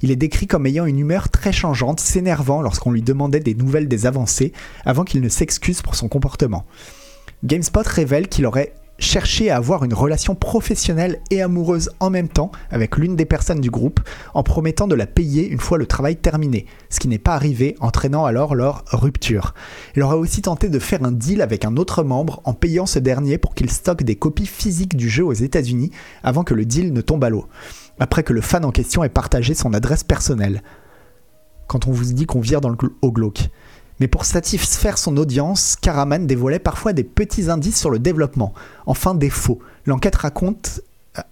Il 0.01 0.09
est 0.09 0.15
décrit 0.15 0.47
comme 0.47 0.65
ayant 0.65 0.87
une 0.87 0.97
humeur 0.97 1.29
très 1.29 1.51
changeante, 1.51 1.99
s'énervant 1.99 2.63
lorsqu'on 2.63 2.91
lui 2.91 3.03
demandait 3.03 3.39
des 3.39 3.53
nouvelles 3.53 3.87
des 3.87 4.07
avancées, 4.07 4.53
avant 4.85 5.03
qu'il 5.03 5.21
ne 5.21 5.29
s'excuse 5.29 5.83
pour 5.83 5.93
son 5.93 6.07
comportement. 6.07 6.65
GameSpot 7.43 7.85
révèle 7.85 8.27
qu'il 8.27 8.47
aurait 8.47 8.73
cherché 9.03 9.49
à 9.49 9.57
avoir 9.57 9.83
une 9.83 9.93
relation 9.93 10.33
professionnelle 10.35 11.19
et 11.29 11.41
amoureuse 11.41 11.91
en 11.99 12.09
même 12.09 12.29
temps 12.29 12.51
avec 12.71 12.97
l'une 12.97 13.15
des 13.15 13.25
personnes 13.25 13.61
du 13.61 13.69
groupe, 13.69 13.99
en 14.33 14.43
promettant 14.43 14.87
de 14.87 14.95
la 14.95 15.05
payer 15.05 15.47
une 15.47 15.59
fois 15.59 15.77
le 15.77 15.85
travail 15.85 16.15
terminé, 16.15 16.65
ce 16.89 16.99
qui 16.99 17.07
n'est 17.07 17.19
pas 17.19 17.35
arrivé, 17.35 17.75
entraînant 17.79 18.25
alors 18.25 18.55
leur 18.55 18.83
rupture. 18.91 19.53
Il 19.95 20.03
aurait 20.03 20.15
aussi 20.15 20.41
tenté 20.41 20.69
de 20.69 20.79
faire 20.79 21.03
un 21.03 21.11
deal 21.11 21.41
avec 21.41 21.65
un 21.65 21.77
autre 21.77 22.03
membre 22.03 22.41
en 22.45 22.53
payant 22.53 22.85
ce 22.85 22.99
dernier 22.99 23.37
pour 23.37 23.53
qu'il 23.53 23.69
stocke 23.69 24.03
des 24.03 24.15
copies 24.15 24.47
physiques 24.47 24.95
du 24.95 25.09
jeu 25.09 25.25
aux 25.25 25.33
États-Unis 25.33 25.91
avant 26.23 26.43
que 26.43 26.53
le 26.53 26.65
deal 26.65 26.93
ne 26.93 27.01
tombe 27.01 27.23
à 27.23 27.29
l'eau, 27.29 27.47
après 27.99 28.23
que 28.23 28.33
le 28.33 28.41
fan 28.41 28.65
en 28.65 28.71
question 28.71 29.03
ait 29.03 29.09
partagé 29.09 29.53
son 29.53 29.73
adresse 29.73 30.03
personnelle. 30.03 30.63
Quand 31.67 31.87
on 31.87 31.91
vous 31.91 32.13
dit 32.13 32.25
qu'on 32.25 32.41
vire 32.41 32.61
dans 32.61 32.69
le 32.69 32.77
au 33.01 33.11
glauque. 33.11 33.49
Mais 33.99 34.07
pour 34.07 34.25
satisfaire 34.25 34.97
son 34.97 35.17
audience, 35.17 35.75
Karaman 35.79 36.25
dévoilait 36.25 36.59
parfois 36.59 36.93
des 36.93 37.03
petits 37.03 37.49
indices 37.49 37.79
sur 37.79 37.89
le 37.89 37.99
développement. 37.99 38.53
Enfin, 38.85 39.15
des 39.15 39.29
faux. 39.29 39.59
L'enquête 39.85 40.15
raconte 40.15 40.81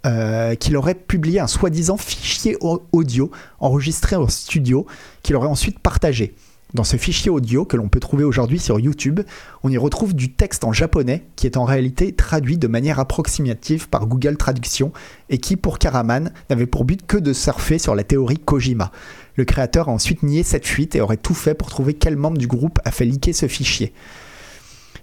euh, 0.06 0.54
qu'il 0.56 0.78
aurait 0.78 0.96
publié 0.96 1.40
un 1.40 1.48
soi-disant 1.48 1.98
fichier 1.98 2.56
audio 2.92 3.32
enregistré 3.60 4.16
au 4.16 4.28
studio 4.28 4.86
qu'il 5.24 5.36
aurait 5.36 5.48
ensuite 5.48 5.80
partagé. 5.80 6.36
Dans 6.74 6.86
ce 6.86 6.96
fichier 6.96 7.30
audio 7.30 7.66
que 7.66 7.76
l'on 7.76 7.90
peut 7.90 8.00
trouver 8.00 8.24
aujourd'hui 8.24 8.58
sur 8.58 8.80
YouTube, 8.80 9.20
on 9.64 9.70
y 9.70 9.78
retrouve 9.78 10.16
du 10.16 10.32
texte 10.32 10.64
en 10.64 10.72
japonais 10.72 11.26
qui 11.36 11.46
est 11.46 11.58
en 11.58 11.66
réalité 11.66 12.14
traduit 12.14 12.58
de 12.58 12.68
manière 12.68 13.00
approximative 13.00 13.90
par 13.90 14.06
Google 14.06 14.38
Traduction 14.38 14.94
et 15.30 15.38
qui, 15.38 15.58
pour 15.58 15.80
Karaman, 15.80 16.32
n'avait 16.50 16.68
pour 16.68 16.86
but 16.86 17.06
que 17.06 17.18
de 17.18 17.34
surfer 17.34 17.78
sur 17.78 17.94
la 17.94 18.06
théorie 18.06 18.38
Kojima. 18.38 18.92
Le 19.36 19.46
créateur 19.46 19.90
a 19.90 19.92
ensuite 19.92 20.24
nié 20.24 20.44
cette 20.44 20.68
fuite 20.68 20.96
et 20.96 21.02
aurait 21.02 21.18
tout 21.18 21.34
fait 21.34 21.54
pour 21.54 21.70
trouver 21.70 21.94
quel 21.94 22.16
membre 22.16 22.38
du 22.38 22.48
groupe 22.48 22.80
a 22.86 22.92
fait 22.92 23.06
liquer 23.06 23.34
ce 23.34 23.48
fichier. 23.48 23.94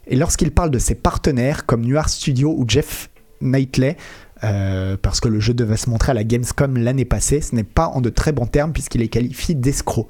Et 0.07 0.17
lorsqu'il 0.17 0.51
parle 0.51 0.71
de 0.71 0.79
ses 0.79 0.95
partenaires 0.95 1.67
comme 1.67 1.85
Noir 1.85 2.09
Studio 2.09 2.55
ou 2.57 2.65
Jeff 2.67 3.11
Knightley, 3.41 3.97
euh, 4.45 4.97
parce 5.01 5.21
que 5.21 5.29
le 5.29 5.41
jeu 5.41 5.55
devait 5.55 5.77
se 5.77 5.91
montrer 5.91 6.13
à 6.13 6.15
la 6.15 6.25
Gamescom 6.25 6.77
l'année 6.77 7.05
passée, 7.05 7.41
ce 7.41 7.55
n'est 7.55 7.65
pas 7.65 7.89
en 7.89 8.01
de 8.01 8.09
très 8.09 8.33
bons 8.33 8.47
termes 8.47 8.73
puisqu'il 8.73 9.03
est 9.03 9.09
qualifié 9.09 9.55
d'escroc. 9.55 10.09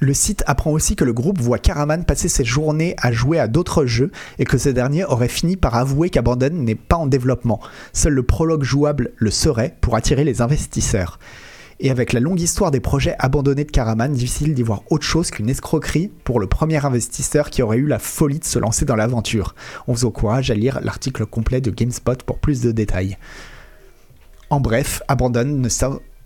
Le 0.00 0.12
site 0.12 0.42
apprend 0.46 0.70
aussi 0.72 0.96
que 0.96 1.04
le 1.04 1.14
groupe 1.14 1.40
voit 1.40 1.58
Karaman 1.58 2.04
passer 2.04 2.28
ses 2.28 2.44
journées 2.44 2.94
à 2.98 3.10
jouer 3.12 3.38
à 3.38 3.48
d'autres 3.48 3.86
jeux 3.86 4.10
et 4.38 4.44
que 4.44 4.58
ce 4.58 4.68
dernier 4.68 5.04
aurait 5.04 5.28
fini 5.28 5.56
par 5.56 5.76
avouer 5.76 6.10
qu'Abandon 6.10 6.50
n'est 6.50 6.74
pas 6.74 6.96
en 6.96 7.06
développement. 7.06 7.60
Seul 7.94 8.12
le 8.12 8.22
prologue 8.22 8.64
jouable 8.64 9.12
le 9.16 9.30
serait 9.30 9.76
pour 9.80 9.96
attirer 9.96 10.24
les 10.24 10.42
investisseurs. 10.42 11.18
Et 11.80 11.90
avec 11.90 12.12
la 12.12 12.20
longue 12.20 12.40
histoire 12.40 12.70
des 12.70 12.80
projets 12.80 13.16
abandonnés 13.18 13.64
de 13.64 13.70
Karaman, 13.70 14.12
difficile 14.12 14.54
d'y 14.54 14.62
voir 14.62 14.82
autre 14.90 15.04
chose 15.04 15.30
qu'une 15.30 15.50
escroquerie 15.50 16.10
pour 16.24 16.38
le 16.38 16.46
premier 16.46 16.84
investisseur 16.84 17.50
qui 17.50 17.62
aurait 17.62 17.78
eu 17.78 17.86
la 17.86 17.98
folie 17.98 18.38
de 18.38 18.44
se 18.44 18.58
lancer 18.58 18.84
dans 18.84 18.96
l'aventure. 18.96 19.54
On 19.88 19.92
vous 19.92 20.04
encourage 20.04 20.50
à 20.50 20.54
lire 20.54 20.80
l'article 20.82 21.26
complet 21.26 21.60
de 21.60 21.70
GameSpot 21.70 22.22
pour 22.22 22.38
plus 22.38 22.60
de 22.60 22.70
détails. 22.70 23.18
En 24.50 24.60
bref, 24.60 25.02
Abandon 25.08 25.44
ne, 25.44 25.68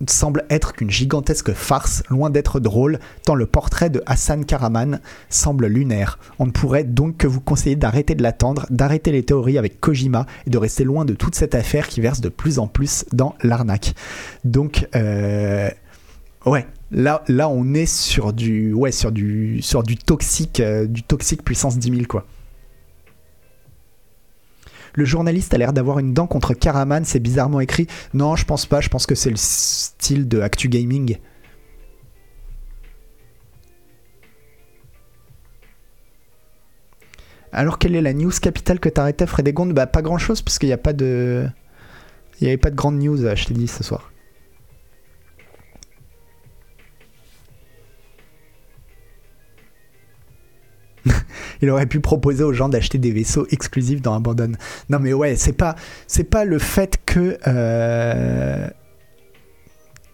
semble 0.07 0.45
être 0.51 0.73
qu'une 0.75 0.91
gigantesque 0.91 1.53
farce, 1.53 2.03
loin 2.09 2.31
d'être 2.31 2.61
drôle, 2.61 3.01
tant 3.25 3.35
le 3.35 3.47
portrait 3.47 3.91
de 3.91 4.03
Hassan 4.07 4.45
Karaman 4.45 5.01
semble 5.29 5.67
lunaire. 5.67 6.19
On 6.39 6.47
ne 6.47 6.51
pourrait 6.53 6.85
donc 6.85 7.17
que 7.17 7.27
vous 7.27 7.41
conseiller 7.41 7.77
d'arrêter 7.77 8.15
de 8.15 8.23
l'attendre, 8.23 8.67
d'arrêter 8.71 9.11
les 9.11 9.25
théories 9.25 9.59
avec 9.59 9.81
Kojima 9.81 10.27
et 10.47 10.51
de 10.51 10.59
rester 10.59 10.85
loin 10.85 11.05
de 11.05 11.15
toute 11.15 11.35
cette 11.35 11.55
affaire 11.55 11.89
qui 11.89 12.01
verse 12.01 12.21
de 12.21 12.29
plus 12.29 12.59
en 12.59 12.69
plus 12.69 13.05
dans 13.13 13.35
l'arnaque. 13.43 13.95
Donc, 14.45 14.87
euh, 14.95 15.69
ouais. 16.47 16.67
Là, 16.91 17.23
on 17.51 17.75
est 17.75 17.85
sur 17.85 18.33
du, 18.33 18.73
ouais, 18.73 18.93
toxique, 20.07 20.61
euh, 20.61 20.87
du 20.87 21.03
toxique 21.03 21.45
puissance 21.45 21.79
10 21.79 21.91
000, 21.91 22.03
quoi. 22.09 22.25
Le 24.95 25.05
journaliste 25.05 25.55
a 25.55 25.59
l'air 25.59 25.73
d'avoir 25.73 25.99
une 25.99 26.15
dent 26.15 26.27
contre 26.27 26.55
Karaman, 26.55 27.05
c'est 27.05 27.21
bizarrement 27.21 27.61
écrit. 27.61 27.87
Non, 28.15 28.37
je 28.37 28.45
pense 28.45 28.67
pas, 28.67 28.81
je 28.81 28.89
pense 28.89 29.07
que 29.07 29.15
c'est 29.15 29.31
le 29.31 29.37
style 29.37 30.29
de 30.29 30.41
Actu 30.41 30.69
Gaming. 30.69 31.19
Alors 37.53 37.79
quelle 37.79 37.97
est 37.97 38.03
la 38.03 38.13
news 38.13 38.31
capitale 38.31 38.79
que 38.79 38.89
t'arrêtais 38.89 39.27
Frédégonde 39.27 39.73
Bah 39.73 39.87
pas 39.87 40.03
grand 40.03 40.19
chose 40.19 40.43
puisqu'il 40.43 40.67
n'y 40.67 40.73
a 40.73 40.79
pas 40.79 40.93
de... 40.93 41.49
Il 42.41 42.45
n'y 42.45 42.49
avait 42.49 42.57
pas 42.57 42.71
de 42.71 42.77
grande 42.77 42.99
news, 42.99 43.17
je 43.17 43.45
t'ai 43.47 43.55
dit 43.55 43.67
ce 43.67 43.83
soir. 43.83 44.13
il 51.63 51.71
aurait 51.71 51.87
pu 51.87 52.01
proposer 52.01 52.45
aux 52.45 52.53
gens 52.53 52.69
d'acheter 52.69 52.99
des 52.99 53.11
vaisseaux 53.11 53.47
exclusifs 53.51 54.03
dans 54.03 54.15
Abandon. 54.15 54.53
Non 54.89 54.99
mais 55.01 55.13
ouais, 55.13 55.37
c'est 55.37 55.53
pas 55.53 55.77
pas 56.31 56.45
le 56.45 56.59
fait 56.59 56.99
que 57.07 57.39
euh, 57.47 58.69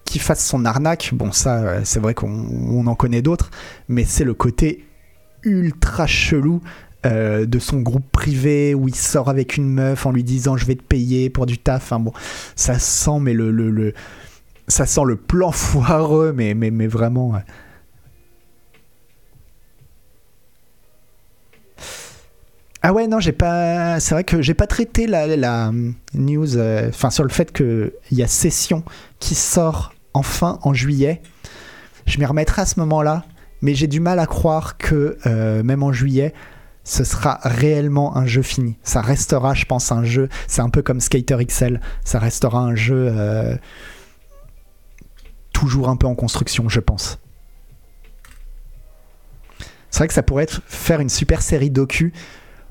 qu'il 0.04 0.20
fasse 0.20 0.44
son 0.46 0.64
arnaque. 0.64 1.10
Bon 1.12 1.32
ça, 1.32 1.58
euh, 1.58 1.80
c'est 1.84 2.00
vrai 2.00 2.14
qu'on 2.14 2.86
en 2.86 2.94
connaît 2.94 3.22
d'autres, 3.22 3.50
mais 3.88 4.04
c'est 4.04 4.24
le 4.24 4.34
côté 4.34 4.84
ultra 5.42 6.06
chelou 6.06 6.62
euh, 7.04 7.44
de 7.44 7.58
son 7.58 7.80
groupe 7.80 8.10
privé 8.10 8.74
où 8.74 8.88
il 8.88 8.94
sort 8.94 9.28
avec 9.28 9.56
une 9.56 9.68
meuf 9.68 10.06
en 10.06 10.12
lui 10.12 10.24
disant 10.24 10.56
je 10.56 10.64
vais 10.64 10.76
te 10.76 10.82
payer 10.82 11.30
pour 11.30 11.46
du 11.46 11.58
taf. 11.58 11.82
Enfin 11.82 12.00
bon, 12.00 12.12
ça 12.56 12.78
sent 12.78 13.18
mais 13.20 13.34
le, 13.34 13.50
le, 13.50 13.70
le 13.70 13.94
ça 14.68 14.86
sent 14.86 15.02
le 15.06 15.16
plan 15.16 15.52
foireux, 15.52 16.32
mais 16.32 16.54
vraiment. 16.86 17.34
Ah 22.86 22.92
ouais, 22.92 23.06
non, 23.06 23.18
j'ai 23.18 23.32
pas. 23.32 23.98
C'est 23.98 24.14
vrai 24.14 24.24
que 24.24 24.42
j'ai 24.42 24.52
pas 24.52 24.66
traité 24.66 25.06
la, 25.06 25.72
news, 26.12 26.58
euh, 26.58 26.90
enfin 26.90 27.08
sur 27.08 27.24
le 27.24 27.30
fait 27.30 27.50
qu'il 27.50 27.92
y 28.10 28.22
a 28.22 28.26
Session 28.26 28.84
qui 29.20 29.34
sort 29.34 29.94
enfin 30.12 30.58
en 30.60 30.74
juillet. 30.74 31.22
Je 32.04 32.18
m'y 32.18 32.26
remettrai 32.26 32.60
à 32.60 32.66
ce 32.66 32.78
moment-là, 32.80 33.24
mais 33.62 33.74
j'ai 33.74 33.86
du 33.86 34.00
mal 34.00 34.18
à 34.18 34.26
croire 34.26 34.76
que 34.76 35.16
euh, 35.24 35.62
même 35.62 35.82
en 35.82 35.94
juillet, 35.94 36.34
ce 36.84 37.04
sera 37.04 37.38
réellement 37.42 38.18
un 38.18 38.26
jeu 38.26 38.42
fini. 38.42 38.76
Ça 38.82 39.00
restera, 39.00 39.54
je 39.54 39.64
pense, 39.64 39.90
un 39.90 40.04
jeu. 40.04 40.28
C'est 40.46 40.60
un 40.60 40.68
peu 40.68 40.82
comme 40.82 41.00
Skater 41.00 41.38
XL. 41.42 41.80
Ça 42.04 42.18
restera 42.18 42.58
un 42.58 42.74
jeu 42.74 43.08
euh, 43.10 43.56
toujours 45.54 45.88
un 45.88 45.96
peu 45.96 46.06
en 46.06 46.14
construction, 46.14 46.68
je 46.68 46.80
pense. 46.80 47.18
C'est 49.88 50.00
vrai 50.00 50.08
que 50.08 50.14
ça 50.14 50.22
pourrait 50.22 50.44
être, 50.44 50.60
faire 50.66 51.00
une 51.00 51.08
super 51.08 51.40
série 51.40 51.70
docu 51.70 52.12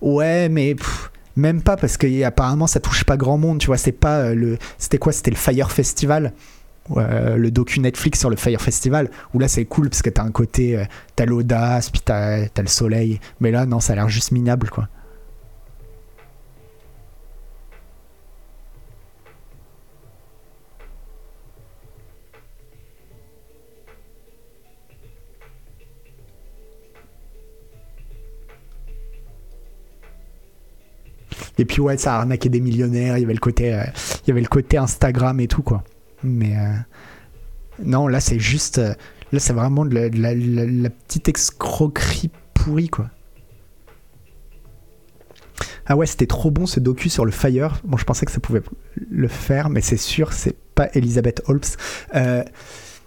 Ouais, 0.03 0.49
mais 0.49 0.75
même 1.37 1.61
pas 1.61 1.77
parce 1.77 1.95
que 1.95 2.23
apparemment 2.23 2.67
ça 2.67 2.81
touche 2.81 3.05
pas 3.05 3.15
grand 3.15 3.37
monde, 3.37 3.59
tu 3.59 3.67
vois. 3.67 3.77
C'est 3.77 3.93
pas 3.93 4.17
euh, 4.19 4.35
le. 4.35 4.57
C'était 4.77 4.97
quoi 4.97 5.13
C'était 5.13 5.31
le 5.31 5.37
Fire 5.37 5.71
Festival. 5.71 6.33
Euh, 6.97 7.37
le 7.37 7.49
docu 7.49 7.79
Netflix 7.79 8.19
sur 8.19 8.29
le 8.29 8.35
Fire 8.35 8.61
Festival, 8.61 9.09
où 9.33 9.39
là 9.39 9.47
c'est 9.47 9.63
cool 9.63 9.89
parce 9.89 10.01
que 10.01 10.09
t'as 10.09 10.23
un 10.23 10.31
côté, 10.31 10.77
euh, 10.77 10.83
t'as 11.15 11.25
l'audace, 11.25 11.89
puis 11.89 12.01
t'as 12.03 12.41
as 12.43 12.61
le 12.61 12.67
soleil, 12.67 13.21
mais 13.39 13.51
là 13.51 13.65
non, 13.65 13.79
ça 13.79 13.93
a 13.93 13.95
l'air 13.95 14.09
juste 14.09 14.33
minable 14.33 14.69
quoi. 14.69 14.89
Et 31.57 31.65
puis 31.65 31.81
ouais, 31.81 31.97
ça 31.97 32.15
a 32.15 32.19
arnaqué 32.19 32.49
des 32.49 32.59
millionnaires. 32.59 33.17
Il 33.17 33.21
y 33.21 33.23
avait 33.23 33.33
le 33.33 33.39
côté, 33.39 33.73
euh, 33.73 33.83
il 34.25 34.29
y 34.29 34.31
avait 34.31 34.41
le 34.41 34.47
côté 34.47 34.77
Instagram 34.77 35.39
et 35.39 35.47
tout 35.47 35.61
quoi. 35.61 35.83
Mais 36.23 36.57
euh, 36.57 36.73
non, 37.83 38.07
là 38.07 38.19
c'est 38.19 38.39
juste, 38.39 38.79
euh, 38.79 38.93
là 39.31 39.39
c'est 39.39 39.53
vraiment 39.53 39.85
de 39.85 39.95
la, 39.95 40.89
petite 40.89 41.29
escroquerie 41.29 42.31
pourrie 42.53 42.89
quoi. 42.89 43.09
Ah 45.85 45.97
ouais, 45.97 46.05
c'était 46.05 46.27
trop 46.27 46.49
bon 46.49 46.65
ce 46.65 46.79
docu 46.79 47.09
sur 47.09 47.25
le 47.25 47.31
Fire. 47.31 47.81
Bon, 47.83 47.97
je 47.97 48.05
pensais 48.05 48.25
que 48.25 48.31
ça 48.31 48.39
pouvait 48.39 48.61
le 49.11 49.27
faire, 49.27 49.69
mais 49.69 49.81
c'est 49.81 49.97
sûr, 49.97 50.31
c'est 50.31 50.55
pas 50.75 50.87
Elisabeth 50.93 51.43
Holmes. 51.47 51.59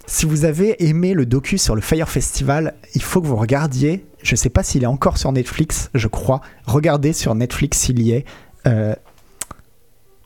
Si 0.07 0.27
vous 0.27 0.45
avez 0.45 0.85
aimé 0.85 1.15
le 1.15 1.27
docu 1.27 1.59
sur 1.59 1.75
le 1.75 1.81
Fire 1.81 2.09
Festival, 2.09 2.75
il 2.95 3.03
faut 3.03 3.21
que 3.21 3.27
vous 3.27 3.37
regardiez 3.37 4.05
je 4.27 4.33
ne 4.33 4.37
sais 4.37 4.51
pas 4.51 4.65
s'il 4.65 4.83
est 4.83 4.87
encore 4.87 5.19
sur 5.19 5.31
Netflix, 5.31 5.89
je 5.95 6.09
crois. 6.09 6.41
Regardez 6.65 7.13
sur 7.13 7.37
Netflix 7.37 7.79
s'il 7.79 8.01
y 8.03 8.11
est. 8.11 8.25
Euh, 8.67 8.97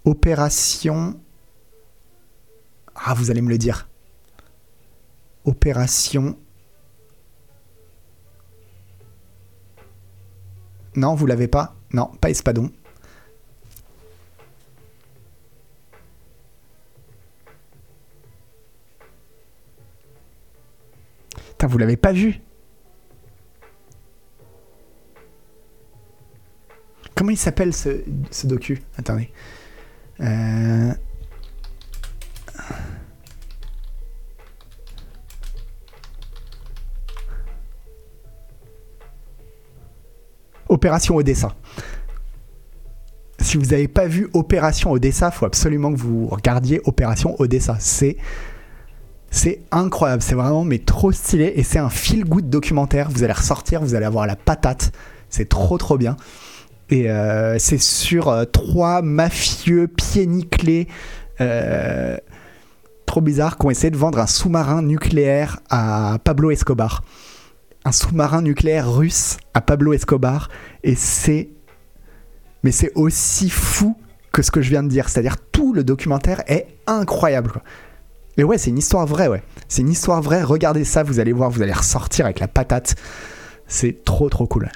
Opération. 0.07 1.21
Ah, 2.95 3.13
vous 3.13 3.31
allez 3.31 3.43
me 3.43 3.51
le 3.51 3.59
dire. 3.59 3.89
Opération. 5.45 6.39
Non, 10.97 11.15
vous 11.15 11.27
l'avez 11.27 11.47
pas 11.47 11.77
Non, 11.93 12.07
pas 12.23 12.31
Espadon. 12.31 12.71
Vous 21.67 21.79
l'avez 21.79 21.97
pas 21.97 22.13
vu 22.13 22.41
Comment 27.21 27.33
il 27.33 27.37
s'appelle 27.37 27.75
ce, 27.75 28.03
ce 28.31 28.47
docu? 28.47 28.81
Attendez. 28.97 29.31
Euh... 30.21 30.95
Opération 40.71 41.17
Odessa. 41.17 41.55
Si 43.41 43.59
vous 43.59 43.67
n'avez 43.67 43.89
pas 43.89 44.07
vu 44.07 44.31
Opération 44.33 44.93
Odessa, 44.93 45.31
faut 45.31 45.45
absolument 45.45 45.93
que 45.93 45.99
vous 45.99 46.27
regardiez 46.29 46.81
Opération 46.85 47.35
Odessa. 47.39 47.77
C'est 47.81 48.17
c'est 49.31 49.61
incroyable, 49.71 50.23
c'est 50.23 50.35
vraiment 50.35 50.65
mais 50.65 50.79
trop 50.79 51.13
stylé 51.13 51.53
et 51.55 51.63
c'est 51.63 51.79
un 51.79 51.89
feel 51.89 52.25
good 52.25 52.51
documentaire. 52.51 53.09
Vous 53.11 53.23
allez 53.23 53.33
ressortir, 53.33 53.81
vous 53.81 53.95
allez 53.95 54.07
avoir 54.07 54.27
la 54.27 54.37
patate. 54.37 54.93
C'est 55.29 55.49
trop 55.49 55.79
trop 55.79 55.97
bien. 55.97 56.17
Et 56.91 57.09
euh, 57.09 57.57
c'est 57.59 57.79
sur 57.79 58.29
euh, 58.29 58.45
trois 58.45 59.01
mafieux 59.01 59.87
pieds 59.87 60.27
nickelés, 60.27 60.89
euh, 61.41 62.17
trop 63.07 63.21
bizarres, 63.21 63.57
qui 63.57 63.67
ont 63.67 63.71
essayé 63.71 63.93
de 63.93 63.97
vendre 63.97 64.19
un 64.19 64.27
sous-marin 64.27 64.83
nucléaire 64.83 65.61
à 65.71 66.19
Pablo 66.25 66.51
Escobar. 66.51 67.05
Un 67.85 67.93
sous-marin 67.93 68.43
nucléaire 68.43 68.93
russe 68.93 69.37
à 69.55 69.61
Pablo 69.61 69.93
Escobar. 69.93 70.49
Et 70.83 70.97
c'est. 70.97 71.51
Mais 72.65 72.73
c'est 72.73 72.91
aussi 72.97 73.49
fou 73.49 73.97
que 74.33 74.43
ce 74.43 74.51
que 74.51 74.61
je 74.61 74.71
viens 74.71 74.83
de 74.83 74.89
dire. 74.89 75.09
C'est-à-dire, 75.09 75.37
tout 75.53 75.73
le 75.73 75.85
documentaire 75.85 76.43
est 76.49 76.67
incroyable. 76.89 77.63
Et 78.37 78.45
ouais, 78.45 78.59
c'est 78.59 78.71
une 78.71 78.79
histoire 78.79 79.07
vraie, 79.07 79.29
ouais. 79.29 79.43
C'est 79.69 79.83
une 79.83 79.91
histoire 79.91 80.23
vraie. 80.23 80.43
Regardez 80.43 80.85
ça, 80.85 81.03
vous 81.03 81.21
allez 81.21 81.33
voir, 81.33 81.51
vous 81.51 81.63
allez 81.63 81.73
ressortir 81.73 82.25
avec 82.25 82.41
la 82.41 82.49
patate. 82.49 82.95
C'est 83.67 84.05
trop, 84.05 84.29
trop 84.29 84.47
cool. 84.47 84.71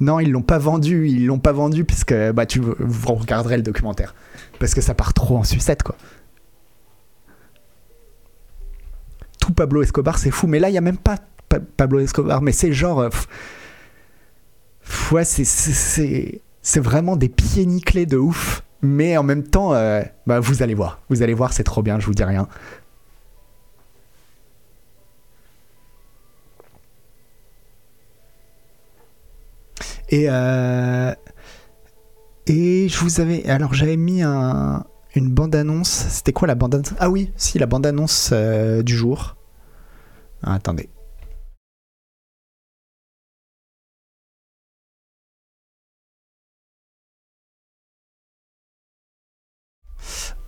Non, 0.00 0.20
ils 0.20 0.30
l'ont 0.30 0.42
pas 0.42 0.58
vendu, 0.58 1.08
ils 1.08 1.26
l'ont 1.26 1.40
pas 1.40 1.52
vendu 1.52 1.84
parce 1.84 2.04
que 2.04 2.30
bah 2.30 2.46
tu 2.46 2.60
vous 2.60 3.14
regarderez 3.14 3.56
le 3.56 3.64
documentaire 3.64 4.14
parce 4.60 4.74
que 4.74 4.80
ça 4.80 4.94
part 4.94 5.12
trop 5.12 5.36
en 5.36 5.42
sucette 5.44 5.82
quoi. 5.82 5.96
Tout 9.40 9.52
Pablo 9.52 9.82
Escobar, 9.82 10.18
c'est 10.18 10.30
fou, 10.30 10.46
mais 10.46 10.60
là 10.60 10.68
il 10.68 10.74
y 10.74 10.78
a 10.78 10.82
même 10.82 10.98
pas 10.98 11.16
pa 11.48 11.58
Pablo 11.58 11.98
Escobar, 11.98 12.42
mais 12.42 12.52
c'est 12.52 12.72
genre 12.72 13.00
euh, 13.00 13.08
pff, 13.08 13.28
c'est 15.24 16.42
c'est 16.68 16.80
vraiment 16.80 17.16
des 17.16 17.30
pieds 17.30 17.64
nickelés 17.64 18.04
de 18.04 18.18
ouf, 18.18 18.62
mais 18.82 19.16
en 19.16 19.22
même 19.22 19.42
temps 19.42 19.72
euh, 19.72 20.02
bah 20.26 20.38
vous 20.38 20.62
allez 20.62 20.74
voir, 20.74 21.00
vous 21.08 21.22
allez 21.22 21.32
voir, 21.32 21.54
c'est 21.54 21.64
trop 21.64 21.82
bien, 21.82 21.98
je 21.98 22.04
vous 22.04 22.12
dis 22.12 22.24
rien. 22.24 22.46
Et, 30.10 30.26
euh, 30.28 31.14
et 32.46 32.88
je 32.90 32.98
vous 32.98 33.20
avais. 33.20 33.48
Alors 33.48 33.72
j'avais 33.72 33.96
mis 33.96 34.22
un, 34.22 34.84
une 35.14 35.30
bande-annonce. 35.30 35.88
C'était 35.88 36.32
quoi 36.32 36.48
la 36.48 36.54
bande-annonce? 36.54 36.92
Ah 36.98 37.08
oui, 37.08 37.32
si, 37.36 37.58
la 37.58 37.66
bande-annonce 37.66 38.30
euh, 38.32 38.82
du 38.82 38.94
jour. 38.94 39.36
Ah, 40.42 40.54
attendez. 40.54 40.90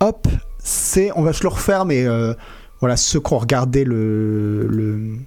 Hop, 0.01 0.27
c'est. 0.57 1.11
On 1.15 1.21
va 1.21 1.31
se 1.31 1.43
le 1.43 1.49
refaire, 1.49 1.85
mais 1.85 2.07
euh, 2.07 2.33
voilà, 2.79 2.97
ceux 2.97 3.19
qui 3.19 3.33
ont 3.33 3.37
regardé 3.37 3.83
le, 3.83 4.65
le 4.67 5.17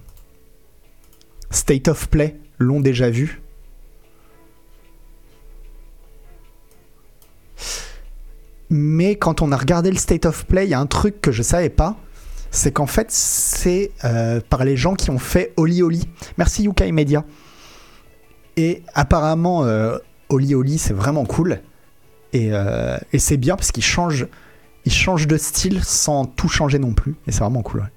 State 1.49 1.87
of 1.87 2.09
Play 2.09 2.35
l'ont 2.59 2.81
déjà 2.81 3.09
vu. 3.09 3.41
Mais 8.69 9.15
quand 9.15 9.41
on 9.41 9.53
a 9.53 9.57
regardé 9.57 9.91
le 9.91 9.97
State 9.97 10.25
of 10.25 10.45
Play, 10.45 10.65
il 10.65 10.71
y 10.71 10.73
a 10.73 10.79
un 10.79 10.87
truc 10.87 11.21
que 11.21 11.31
je 11.31 11.41
savais 11.41 11.69
pas. 11.69 11.95
C'est 12.51 12.73
qu'en 12.73 12.87
fait, 12.87 13.09
c'est 13.11 13.91
euh, 14.03 14.41
par 14.49 14.65
les 14.65 14.75
gens 14.75 14.95
qui 14.95 15.09
ont 15.09 15.19
fait 15.19 15.53
Oli 15.55 15.83
Oli. 15.83 16.05
Merci 16.37 16.63
Yukai 16.63 16.91
Media. 16.91 17.23
Et 18.57 18.83
apparemment, 18.93 19.63
euh, 19.63 19.97
Oli 20.27 20.53
Oli, 20.53 20.77
c'est 20.77 20.93
vraiment 20.93 21.23
cool. 21.23 21.61
Et, 22.33 22.51
et 23.13 23.19
c'est 23.19 23.37
bien 23.37 23.55
parce 23.55 23.71
qu'il 23.71 23.83
change, 23.83 24.27
il 24.85 24.91
change 24.91 25.27
de 25.27 25.37
style 25.37 25.83
sans 25.83 26.25
tout 26.25 26.47
changer 26.47 26.79
non 26.79 26.93
plus. 26.93 27.15
Et 27.27 27.31
c'est 27.31 27.39
vraiment 27.39 27.63
cool. 27.63 27.81
Ouais. 27.81 27.87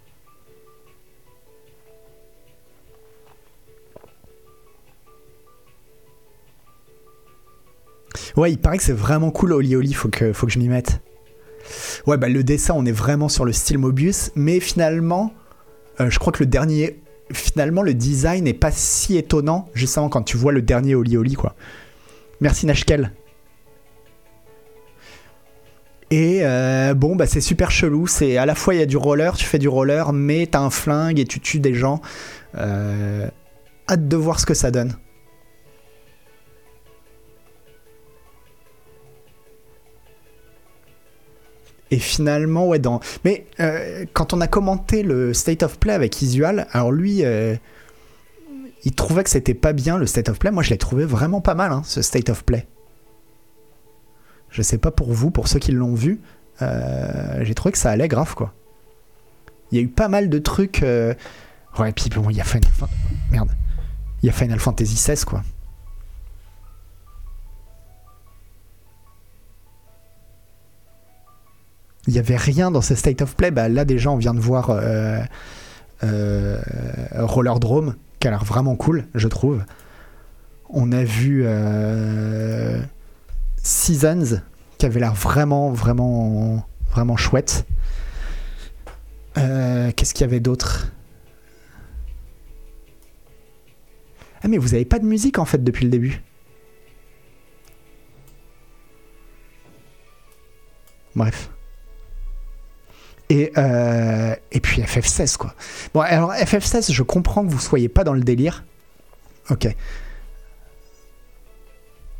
Ouais, 8.37 8.53
il 8.53 8.59
paraît 8.59 8.79
que 8.79 8.85
c'est 8.85 8.93
vraiment 8.93 9.31
cool 9.31 9.53
Oli 9.53 9.75
Oli, 9.77 9.93
faut 9.93 10.09
que, 10.09 10.33
faut 10.33 10.47
que 10.47 10.53
je 10.53 10.59
m'y 10.59 10.69
mette. 10.69 11.01
Ouais, 12.07 12.17
bah 12.17 12.29
le 12.29 12.45
dessin, 12.45 12.75
on 12.77 12.87
est 12.87 12.93
vraiment 12.93 13.29
sur 13.29 13.45
le 13.45 13.53
style 13.53 13.79
Mobius, 13.79 14.31
mais 14.35 14.61
finalement, 14.61 15.35
euh, 16.01 16.09
je 16.09 16.19
crois 16.19 16.33
que 16.33 16.43
le 16.43 16.47
dernier. 16.47 17.01
Finalement, 17.31 17.83
le 17.83 17.93
design 17.93 18.45
n'est 18.45 18.55
pas 18.55 18.71
si 18.71 19.19
étonnant, 19.19 19.69
justement, 19.75 20.09
quand 20.09 20.23
tu 20.23 20.39
vois 20.39 20.53
le 20.53 20.63
dernier 20.63 20.95
Oli 20.95 21.17
Oli, 21.19 21.35
quoi. 21.35 21.55
Merci 22.41 22.65
Nashkel. 22.65 23.13
Et 26.11 26.41
euh, 26.43 26.95
bon, 26.95 27.17
bah 27.17 27.27
c'est 27.27 27.41
super 27.41 27.71
chelou. 27.71 28.07
C'est 28.07 28.39
à 28.39 28.47
la 28.47 28.55
fois 28.55 28.75
il 28.75 28.81
y 28.81 28.83
a 28.83 28.87
du 28.87 28.97
roller, 28.97 29.37
tu 29.37 29.45
fais 29.45 29.59
du 29.59 29.69
roller, 29.69 30.13
mais 30.13 30.47
t'as 30.47 30.61
un 30.61 30.71
flingue 30.71 31.21
et 31.21 31.27
tu 31.27 31.41
tues 31.41 31.61
des 31.61 31.75
gens. 31.75 32.01
Euh, 32.57 33.29
hâte 33.89 34.09
de 34.09 34.17
voir 34.17 34.41
ce 34.41 34.47
que 34.47 34.55
ça 34.55 34.71
donne. 34.71 34.97
Et 41.91 41.99
finalement, 41.99 42.67
ouais, 42.69 42.79
dans. 42.79 43.01
Mais 43.25 43.47
euh, 43.61 44.05
quand 44.13 44.35
on 44.35 44.41
a 44.41 44.47
commenté 44.47 45.03
le 45.03 45.33
State 45.33 45.63
of 45.63 45.79
Play 45.79 45.93
avec 45.93 46.21
Isual, 46.21 46.67
alors 46.73 46.93
lui, 46.93 47.23
il 48.85 48.93
trouvait 48.95 49.25
que 49.25 49.31
c'était 49.31 49.55
pas 49.55 49.73
bien 49.75 49.99
le 49.99 50.07
State 50.07 50.29
of 50.31 50.39
Play. 50.39 50.51
Moi, 50.51 50.63
je 50.63 50.71
l'ai 50.71 50.79
trouvé 50.79 51.05
vraiment 51.05 51.41
pas 51.41 51.55
mal, 51.55 51.73
hein, 51.73 51.83
ce 51.85 52.01
State 52.03 52.31
of 52.31 52.45
Play. 52.45 52.67
Je 54.51 54.63
sais 54.63 54.79
pas 54.79 54.91
pour 54.91 55.13
vous, 55.13 55.31
pour 55.31 55.49
ceux 55.49 55.59
qui 55.59 55.73
l'ont 55.73 55.95
vu, 55.95 56.21
euh, 56.63 57.45
j'ai 57.45 57.55
trouvé 57.55 57.73
que 57.73 57.79
ça 57.79 57.91
allait 57.91 58.09
grave, 58.09 58.35
quoi. 58.35 58.53
Il 59.71 59.79
y 59.79 59.81
a 59.81 59.85
eu 59.85 59.89
pas 59.89 60.09
mal 60.09 60.31
de 60.31 60.39
trucs. 60.39 60.83
Euh... 60.83 61.15
Ouais, 61.79 61.93
puis 61.93 62.09
bon, 62.09 62.31
il 62.31 62.37
y 62.37 62.41
a 62.41 62.45
Final. 62.45 62.71
Merde. 63.31 63.51
Il 64.23 64.27
y 64.27 64.31
a 64.31 64.33
Final 64.33 64.59
Fantasy 64.59 64.95
XVI, 64.95 65.25
quoi. 65.25 65.43
il 72.09 72.13
n'y 72.13 72.19
avait 72.19 72.37
rien 72.37 72.71
dans 72.71 72.81
ce 72.81 72.95
state 72.95 73.21
of 73.21 73.37
play. 73.37 73.51
Bah, 73.51 73.69
là, 73.69 73.85
déjà, 73.85 74.11
on 74.11 74.17
vient 74.17 74.33
de 74.33 74.41
voir 74.41 74.71
euh, 74.71 75.21
Roller 77.15 77.61
Drome, 77.61 77.97
qui 78.19 78.29
a 78.29 78.31
l'air 78.31 78.45
vraiment 78.45 78.77
cool, 78.77 79.05
je 79.15 79.29
trouve. 79.29 79.63
On 80.71 80.91
a 80.91 81.05
vu 81.05 81.45
Seasons, 83.63 84.41
qui 84.79 84.87
avait 84.87 85.01
l'air 85.01 85.15
vraiment, 85.15 85.71
vraiment, 85.71 86.67
vraiment 86.91 87.17
chouette. 87.17 87.67
Euh, 89.37 89.93
Qu'est-ce 89.95 90.15
qu'il 90.15 90.23
y 90.23 90.29
avait 90.29 90.41
d'autre? 90.41 90.93
Ah, 94.43 94.49
mais 94.49 94.59
vous 94.59 94.75
avez 94.75 94.85
pas 94.85 94.99
de 94.99 95.05
musique 95.05 95.39
en 95.39 95.45
fait 95.45 95.63
depuis 95.63 95.85
le 95.85 95.91
début? 95.91 96.23
Bref. 101.17 101.51
Et, 103.31 103.53
euh, 103.59 104.35
et 104.53 104.61
puis 104.61 104.81
FF16, 104.83 105.37
quoi. 105.37 105.55
Bon, 105.93 106.01
alors 106.01 106.33
FF16, 106.33 106.93
je 106.93 107.03
comprends 107.03 107.45
que 107.45 107.51
vous 107.51 107.59
soyez 107.59 107.89
pas 107.89 108.05
dans 108.05 108.15
le 108.15 108.23
délire. 108.23 108.65
Ok. 109.51 109.69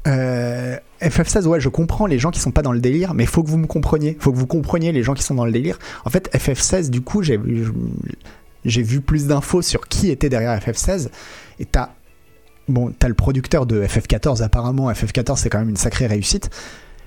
Euh, 0.09 0.77
FF16, 1.03 1.47
ouais, 1.47 1.61
je 1.61 1.69
comprends 1.69 2.07
les 2.07 2.19
gens 2.19 2.31
qui 2.31 2.41
sont 2.41 2.51
pas 2.51 2.63
dans 2.63 2.73
le 2.73 2.81
délire, 2.81 3.15
mais 3.15 3.27
faut 3.27 3.43
que 3.43 3.51
vous 3.51 3.59
me 3.59 3.67
compreniez. 3.67 4.17
faut 4.19 4.33
que 4.33 4.39
vous 4.39 4.47
compreniez 4.47 4.93
les 4.93 5.03
gens 5.03 5.15
qui 5.15 5.23
sont 5.23 5.35
dans 5.35 5.45
le 5.45 5.53
délire. 5.53 5.79
En 6.05 6.11
fait, 6.11 6.31
FF16, 6.35 6.91
du 6.91 7.03
coup, 7.03 7.23
j'ai 7.23 8.83
vu 8.83 9.01
plus 9.01 9.27
d'infos 9.27 9.63
sur 9.63 9.87
qui 9.89 10.11
était 10.11 10.29
derrière 10.29 10.59
FF16. 10.59 11.09
Et 11.61 11.65
t'as 11.65 11.91
bon, 12.69 12.93
as 13.03 13.09
le 13.09 13.15
producteur 13.15 13.67
de 13.67 13.83
FF14, 13.83 14.43
apparemment. 14.43 14.91
FF14, 14.91 15.37
c'est 15.37 15.51
quand 15.51 15.59
même 15.59 15.71
une 15.71 15.77
sacrée 15.77 16.07
réussite. 16.07 16.51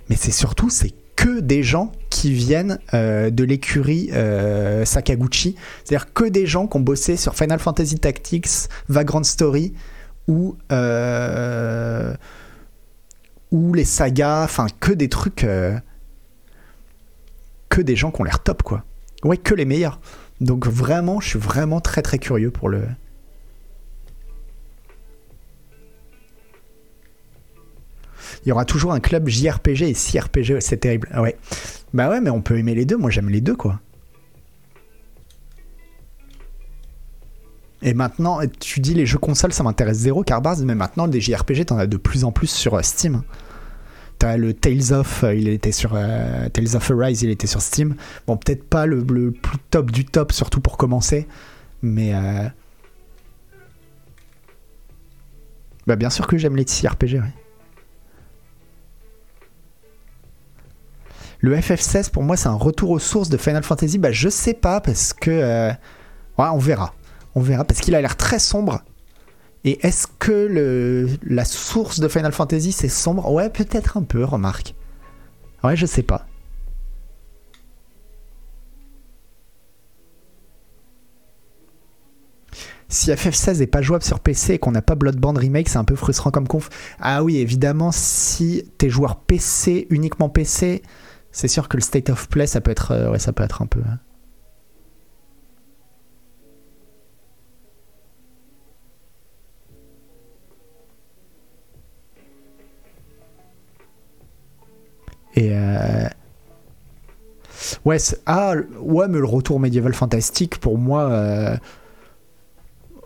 Mais 0.10 0.16
c'est 0.16 0.32
surtout, 0.32 0.70
c'est 0.70 0.94
que 1.16 1.40
des 1.40 1.64
gens 1.64 1.92
qui 2.10 2.34
viennent 2.34 2.80
euh, 2.94 3.30
de 3.30 3.44
l'écurie 3.44 4.10
euh, 4.14 4.86
Sakaguchi. 4.86 5.56
C'est-à-dire 5.84 6.14
que 6.14 6.26
des 6.26 6.46
gens 6.46 6.68
qui 6.68 6.78
ont 6.78 6.82
bossé 6.82 7.18
sur 7.18 7.36
Final 7.36 7.60
Fantasy 7.60 8.00
Tactics, 8.00 8.70
Vagrant 8.90 9.24
Story 9.24 9.74
ou, 10.28 10.56
ou 13.52 13.74
les 13.74 13.86
sagas, 13.86 14.44
enfin 14.44 14.68
que 14.80 14.92
des 14.92 15.10
trucs. 15.10 15.46
que 17.70 17.82
des 17.82 17.96
gens 17.96 18.12
qui 18.12 18.22
ont 18.22 18.24
l'air 18.24 18.44
top, 18.44 18.64
quoi. 18.64 18.84
Ouais, 19.24 19.38
que 19.38 19.54
les 19.54 19.66
meilleurs. 19.66 20.00
Donc 20.40 20.68
vraiment, 20.68 21.20
je 21.20 21.30
suis 21.30 21.40
vraiment 21.40 21.82
très 21.82 22.02
très 22.02 22.18
curieux 22.18 22.52
pour 22.52 22.70
le. 22.70 22.84
Il 28.46 28.50
y 28.50 28.52
aura 28.52 28.66
toujours 28.66 28.92
un 28.94 29.00
club 29.00 29.28
JRPG 29.28 29.84
et 29.84 29.94
CRPG, 29.94 30.62
c'est 30.62 30.78
terrible. 30.78 31.10
Ouais. 31.16 31.38
Bah 31.94 32.10
ouais, 32.10 32.22
mais 32.22 32.30
on 32.30 32.42
peut 32.42 32.58
aimer 32.58 32.74
les 32.74 32.86
deux. 32.86 32.98
Moi, 32.98 33.12
j'aime 33.12 33.30
les 33.30 33.42
deux, 33.42 33.56
quoi. 33.56 33.80
Et 37.84 37.94
maintenant, 37.94 38.40
tu 38.60 38.80
dis 38.80 38.94
les 38.94 39.06
jeux 39.06 39.18
consoles, 39.18 39.54
ça 39.54 39.64
m'intéresse 39.64 39.98
zéro, 39.98 40.24
Carbars, 40.24 40.58
mais 40.60 40.76
maintenant, 40.76 41.08
des 41.08 41.20
JRPG, 41.20 41.66
t'en 41.66 41.78
as 41.78 41.88
de 41.88 41.98
plus 41.98 42.24
en 42.24 42.32
plus 42.32 42.50
sur 42.50 42.76
euh, 42.76 42.82
Steam. 42.84 43.24
T'as 44.20 44.38
le 44.38 44.54
Tales 44.54 44.94
of, 44.94 45.24
euh, 45.24 45.34
il 45.34 45.48
était 45.48 45.72
sur 45.72 45.94
euh, 45.96 46.48
Tales 46.50 46.76
of 46.76 46.92
Arise, 46.92 47.24
il 47.24 47.32
était 47.32 47.48
sur 47.48 47.60
Steam. 47.60 47.96
Bon, 48.28 48.38
peut-être 48.38 48.64
pas 48.64 48.86
le, 48.86 49.04
plus 49.32 49.58
top 49.72 49.90
du 49.90 50.06
top, 50.06 50.32
surtout 50.32 50.62
pour 50.62 50.78
commencer, 50.78 51.28
mais 51.82 52.14
bah 55.88 55.96
bien 55.96 56.12
sûr 56.12 56.28
que 56.28 56.38
j'aime 56.38 56.56
les 56.56 56.66
JRPG. 56.68 57.16
Ouais. 57.16 57.34
Le 61.40 61.58
FF16 61.58 62.12
pour 62.12 62.22
moi 62.22 62.38
c'est 62.38 62.50
un 62.50 62.54
retour 62.54 62.92
aux 62.92 63.00
sources 63.00 63.30
de 63.30 63.38
Final 63.38 63.64
Fantasy. 63.64 63.98
Bah 63.98 64.12
je 64.12 64.30
sais 64.30 64.54
pas 64.54 64.80
parce 64.80 65.12
que 65.12 65.72
ouais, 65.72 65.76
on 66.38 66.60
verra, 66.60 66.94
on 67.36 67.42
verra 67.42 67.64
parce 67.66 67.80
qu'il 67.82 67.96
a 67.96 68.02
l'air 68.02 68.18
très 68.18 68.40
sombre. 68.40 68.82
Et 69.64 69.86
est-ce 69.86 70.08
que 70.20 71.08
la 71.24 71.46
source 71.46 72.00
de 72.00 72.08
Final 72.08 72.32
Fantasy 72.32 72.72
c'est 72.72 72.90
sombre? 72.90 73.32
Ouais, 73.32 73.50
peut-être 73.50 73.98
un 73.98 74.04
peu, 74.04 74.24
remarque. 74.24 74.74
Ouais, 75.64 75.76
je 75.76 75.86
sais 75.86 76.04
pas. 76.04 76.26
Si 82.90 83.10
FF16 83.10 83.62
est 83.62 83.68
pas 83.68 83.82
jouable 83.82 84.04
sur 84.04 84.20
PC 84.20 84.56
et 84.56 84.60
qu'on 84.60 84.72
n'a 84.72 84.82
pas 84.82 84.96
Bloodborne 84.96 85.38
Remake, 85.38 85.70
c'est 85.70 85.78
un 85.78 85.86
peu 85.86 85.96
frustrant 85.96 86.30
comme 86.32 86.48
conf. 86.48 86.70
Ah 87.00 87.24
oui, 87.24 87.38
évidemment, 87.38 87.92
si 87.94 88.70
t'es 88.78 88.90
joueur 88.90 89.16
PC, 89.22 89.88
uniquement 89.90 90.28
PC, 90.28 90.82
c'est 91.32 91.48
sûr 91.48 91.70
que 91.70 91.78
le 91.78 91.82
state 91.82 92.10
of 92.10 92.28
play, 92.28 92.48
ça 92.48 92.60
peut 92.60 92.72
être, 92.72 92.92
euh, 92.92 93.12
ouais, 93.12 93.20
ça 93.20 93.32
peut 93.32 93.44
être 93.44 93.62
un 93.62 93.66
peu. 93.68 93.80
hein. 93.88 94.00
Ouais, 107.86 107.98
ah 108.26 108.54
ouais, 108.80 109.08
mais 109.08 109.20
le 109.20 109.26
retour 109.26 109.60
médiéval 109.60 109.94
fantastique 109.94 110.58
pour 110.60 110.78
moi. 110.78 111.10
euh, 111.12 111.58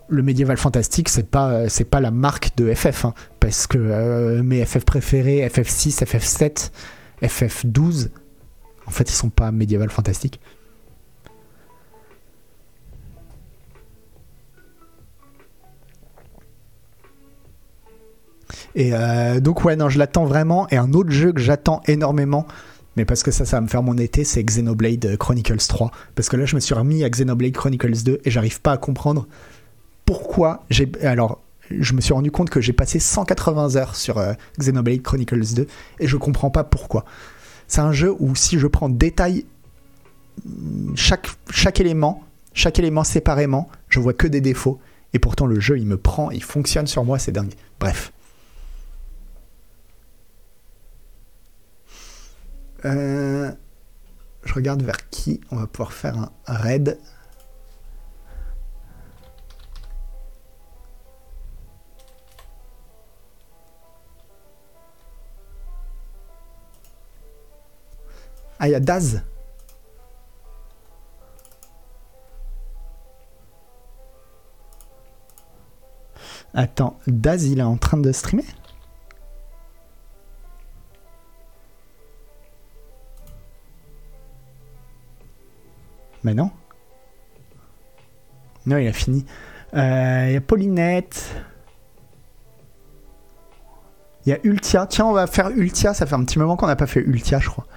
le 0.08 0.22
médiéval 0.22 0.58
fantastique, 0.58 1.10
c'est 1.10 1.30
pas 1.30 1.68
c'est 1.68 1.84
pas 1.86 2.00
la 2.00 2.12
marque 2.12 2.56
de 2.58 2.72
FF, 2.74 3.06
hein, 3.06 3.14
parce 3.40 3.66
que 3.68 3.78
euh, 3.80 4.44
mes 4.44 4.64
FF 4.64 4.86
préférés, 4.86 5.48
FF6, 5.48 6.04
FF7, 6.06 6.70
FF12, 7.24 8.10
en 8.86 8.92
fait, 8.92 9.10
ils 9.10 9.14
sont 9.16 9.30
pas 9.30 9.52
médiéval 9.52 9.90
fantastique. 9.90 10.40
Et 18.76 18.94
euh, 18.94 19.40
donc 19.40 19.64
ouais, 19.64 19.76
non, 19.76 19.90
je 19.90 19.98
l'attends 19.98 20.26
vraiment. 20.26 20.68
Et 20.70 20.78
un 20.78 20.94
autre 20.94 21.10
jeu 21.12 21.32
que 21.32 21.42
j'attends 21.42 21.82
énormément, 21.88 22.46
mais 22.96 23.06
parce 23.06 23.24
que 23.24 23.32
ça, 23.32 23.46
ça 23.46 23.58
va 23.58 23.62
me 23.62 23.68
faire 23.68 23.84
mon 23.84 23.98
été, 23.98 24.24
c'est 24.24 24.44
Xenoblade 24.44 25.18
Chronicles 25.18 25.58
3. 25.58 25.92
Parce 26.16 26.30
que 26.30 26.38
là, 26.38 26.46
je 26.46 26.56
me 26.56 26.60
suis 26.60 26.74
remis 26.74 27.04
à 27.04 27.10
Xenoblade 27.10 27.54
Chronicles 27.54 28.04
2 28.04 28.22
et 28.24 28.32
j'arrive 28.32 28.62
pas 28.62 28.72
à 28.72 28.78
comprendre 28.78 29.28
pourquoi 30.06 30.64
j'ai. 30.70 30.90
Alors, 31.02 31.42
je 31.72 31.94
me 31.94 32.02
suis 32.02 32.14
rendu 32.14 32.32
compte 32.32 32.50
que 32.50 32.62
j'ai 32.62 32.74
passé 32.74 33.00
180 33.00 33.76
heures 33.76 33.96
sur 33.96 34.18
euh, 34.18 34.34
Xenoblade 34.60 35.02
Chronicles 35.02 35.54
2 35.56 35.68
et 36.00 36.08
je 36.08 36.18
comprends 36.18 36.52
pas 36.52 36.64
pourquoi. 36.64 37.06
C'est 37.68 37.82
un 37.82 37.92
jeu 37.92 38.14
où 38.20 38.36
si 38.36 38.60
je 38.60 38.68
prends 38.68 38.90
détail 38.90 39.46
chaque, 40.96 41.28
chaque 41.50 41.80
élément, 41.80 42.24
chaque 42.54 42.80
élément 42.80 43.04
séparément, 43.04 43.70
je 43.90 44.00
vois 44.00 44.14
que 44.14 44.28
des 44.28 44.42
défauts. 44.42 44.80
Et 45.14 45.20
pourtant, 45.20 45.46
le 45.46 45.60
jeu, 45.60 45.78
il 45.78 45.86
me 45.86 45.98
prend, 45.98 46.30
il 46.32 46.44
fonctionne 46.44 46.88
sur 46.88 47.04
moi, 47.04 47.20
c'est 47.20 47.32
dingue. 47.32 47.54
Bref. 47.80 48.12
Euh, 52.86 53.52
je 54.44 54.54
regarde 54.54 54.84
vers 54.84 55.10
qui 55.10 55.42
on 55.50 55.56
va 55.58 55.66
pouvoir 55.66 55.92
faire 55.92 56.30
un 56.46 56.54
raid. 56.54 57.00
Ah, 68.60 68.68
il 68.68 68.72
y 68.72 68.76
a 68.76 68.80
Daz. 68.80 69.22
Attends, 76.54 76.98
Daz, 77.08 77.46
il 77.46 77.60
est 77.60 77.64
en 77.64 77.78
train 77.78 77.98
de 77.98 78.12
streamer? 78.12 78.46
Mais 86.26 86.34
non. 86.34 86.50
Non, 88.66 88.78
il 88.78 88.88
a 88.88 88.94
fini. 88.94 89.28
Euh, 89.76 90.26
Il 90.30 90.34
y 90.34 90.36
a 90.36 90.42
Paulinette. 90.42 91.36
Il 94.26 94.30
y 94.32 94.34
a 94.34 94.40
Ultia. 94.44 94.88
Tiens, 94.88 95.06
on 95.06 95.12
va 95.14 95.28
faire 95.28 95.50
Ultia. 95.50 95.94
Ça 95.94 96.08
fait 96.08 96.16
un 96.16 96.24
petit 96.26 96.40
moment 96.40 96.58
qu'on 96.58 96.66
n'a 96.66 96.76
pas 96.76 96.88
fait 96.88 97.02
Ultia, 97.02 97.38
je 97.38 97.50
crois. 97.50 97.68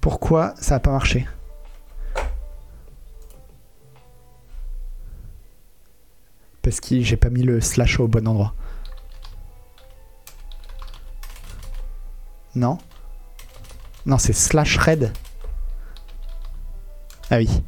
Pourquoi 0.00 0.54
ça 0.56 0.76
n'a 0.76 0.80
pas 0.80 0.90
marché? 0.90 1.26
Parce 6.72 6.80
que 6.80 7.02
j'ai 7.02 7.18
pas 7.18 7.28
mis 7.28 7.42
le 7.42 7.60
slash 7.60 8.00
au 8.00 8.08
bon 8.08 8.26
endroit. 8.26 8.54
Non? 12.54 12.78
Non, 14.06 14.16
c'est 14.16 14.32
slash 14.32 14.78
red. 14.78 15.12
Ah 17.30 17.36
oui. 17.36 17.62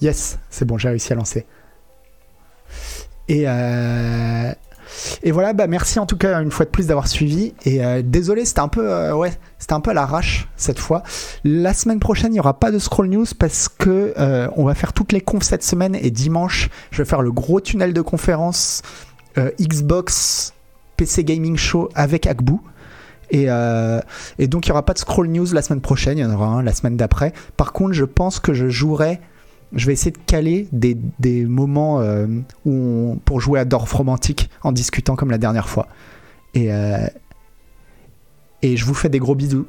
Yes, 0.00 0.38
c'est 0.48 0.64
bon, 0.64 0.78
j'ai 0.78 0.88
réussi 0.88 1.12
à 1.12 1.16
lancer. 1.16 1.44
Et, 3.28 3.46
euh, 3.46 3.52
et 5.26 5.32
voilà, 5.32 5.52
bah 5.54 5.66
merci 5.66 5.98
en 5.98 6.06
tout 6.06 6.16
cas 6.16 6.40
une 6.40 6.52
fois 6.52 6.66
de 6.66 6.70
plus 6.70 6.86
d'avoir 6.86 7.08
suivi. 7.08 7.52
Et 7.64 7.84
euh, 7.84 8.00
désolé, 8.00 8.44
c'était 8.44 8.60
un 8.60 8.68
peu, 8.68 8.88
euh, 8.88 9.12
ouais, 9.12 9.32
un 9.70 9.80
peu 9.80 9.90
à 9.90 9.94
l'arrache 9.94 10.46
cette 10.56 10.78
fois. 10.78 11.02
La 11.42 11.74
semaine 11.74 11.98
prochaine, 11.98 12.30
il 12.30 12.34
n'y 12.34 12.40
aura 12.40 12.60
pas 12.60 12.70
de 12.70 12.78
scroll 12.78 13.08
news 13.08 13.26
parce 13.36 13.68
que 13.68 14.14
euh, 14.16 14.48
on 14.54 14.62
va 14.62 14.76
faire 14.76 14.92
toutes 14.92 15.10
les 15.10 15.20
confs 15.20 15.42
cette 15.42 15.64
semaine 15.64 15.96
et 15.96 16.12
dimanche, 16.12 16.70
je 16.92 17.02
vais 17.02 17.08
faire 17.08 17.22
le 17.22 17.32
gros 17.32 17.60
tunnel 17.60 17.92
de 17.92 18.00
conférence 18.02 18.82
euh, 19.36 19.50
Xbox 19.60 20.54
PC 20.96 21.24
Gaming 21.24 21.56
Show 21.56 21.88
avec 21.96 22.28
Agbu. 22.28 22.58
Et, 23.30 23.48
et 24.38 24.46
donc 24.46 24.66
il 24.66 24.68
n'y 24.68 24.72
aura 24.72 24.84
pas 24.84 24.92
de 24.92 24.98
scroll 24.98 25.26
news 25.26 25.52
la 25.52 25.60
semaine 25.60 25.80
prochaine, 25.80 26.18
il 26.18 26.20
y 26.20 26.24
en 26.24 26.32
aura 26.32 26.46
un 26.46 26.62
la 26.62 26.72
semaine 26.72 26.96
d'après. 26.96 27.32
Par 27.56 27.72
contre, 27.72 27.94
je 27.94 28.04
pense 28.04 28.38
que 28.38 28.54
je 28.54 28.68
jouerai 28.68 29.18
je 29.72 29.86
vais 29.86 29.92
essayer 29.92 30.10
de 30.10 30.18
caler 30.18 30.68
des, 30.72 31.44
moments 31.44 32.00
euh, 32.00 32.26
pour 33.24 33.40
jouer 33.40 33.60
à 33.60 33.64
Dorf 33.64 33.92
Romantique 33.92 34.50
en 34.62 34.72
discutant 34.72 35.16
comme 35.16 35.30
la 35.30 35.38
dernière 35.38 35.68
fois. 35.68 35.88
Et, 36.54 36.72
euh, 36.72 37.06
et 38.62 38.76
je 38.76 38.84
vous 38.84 38.94
fais 38.94 39.08
des 39.08 39.18
gros 39.18 39.34
bisous. 39.34 39.66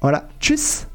Voilà, 0.00 0.28
tchuss 0.40 0.86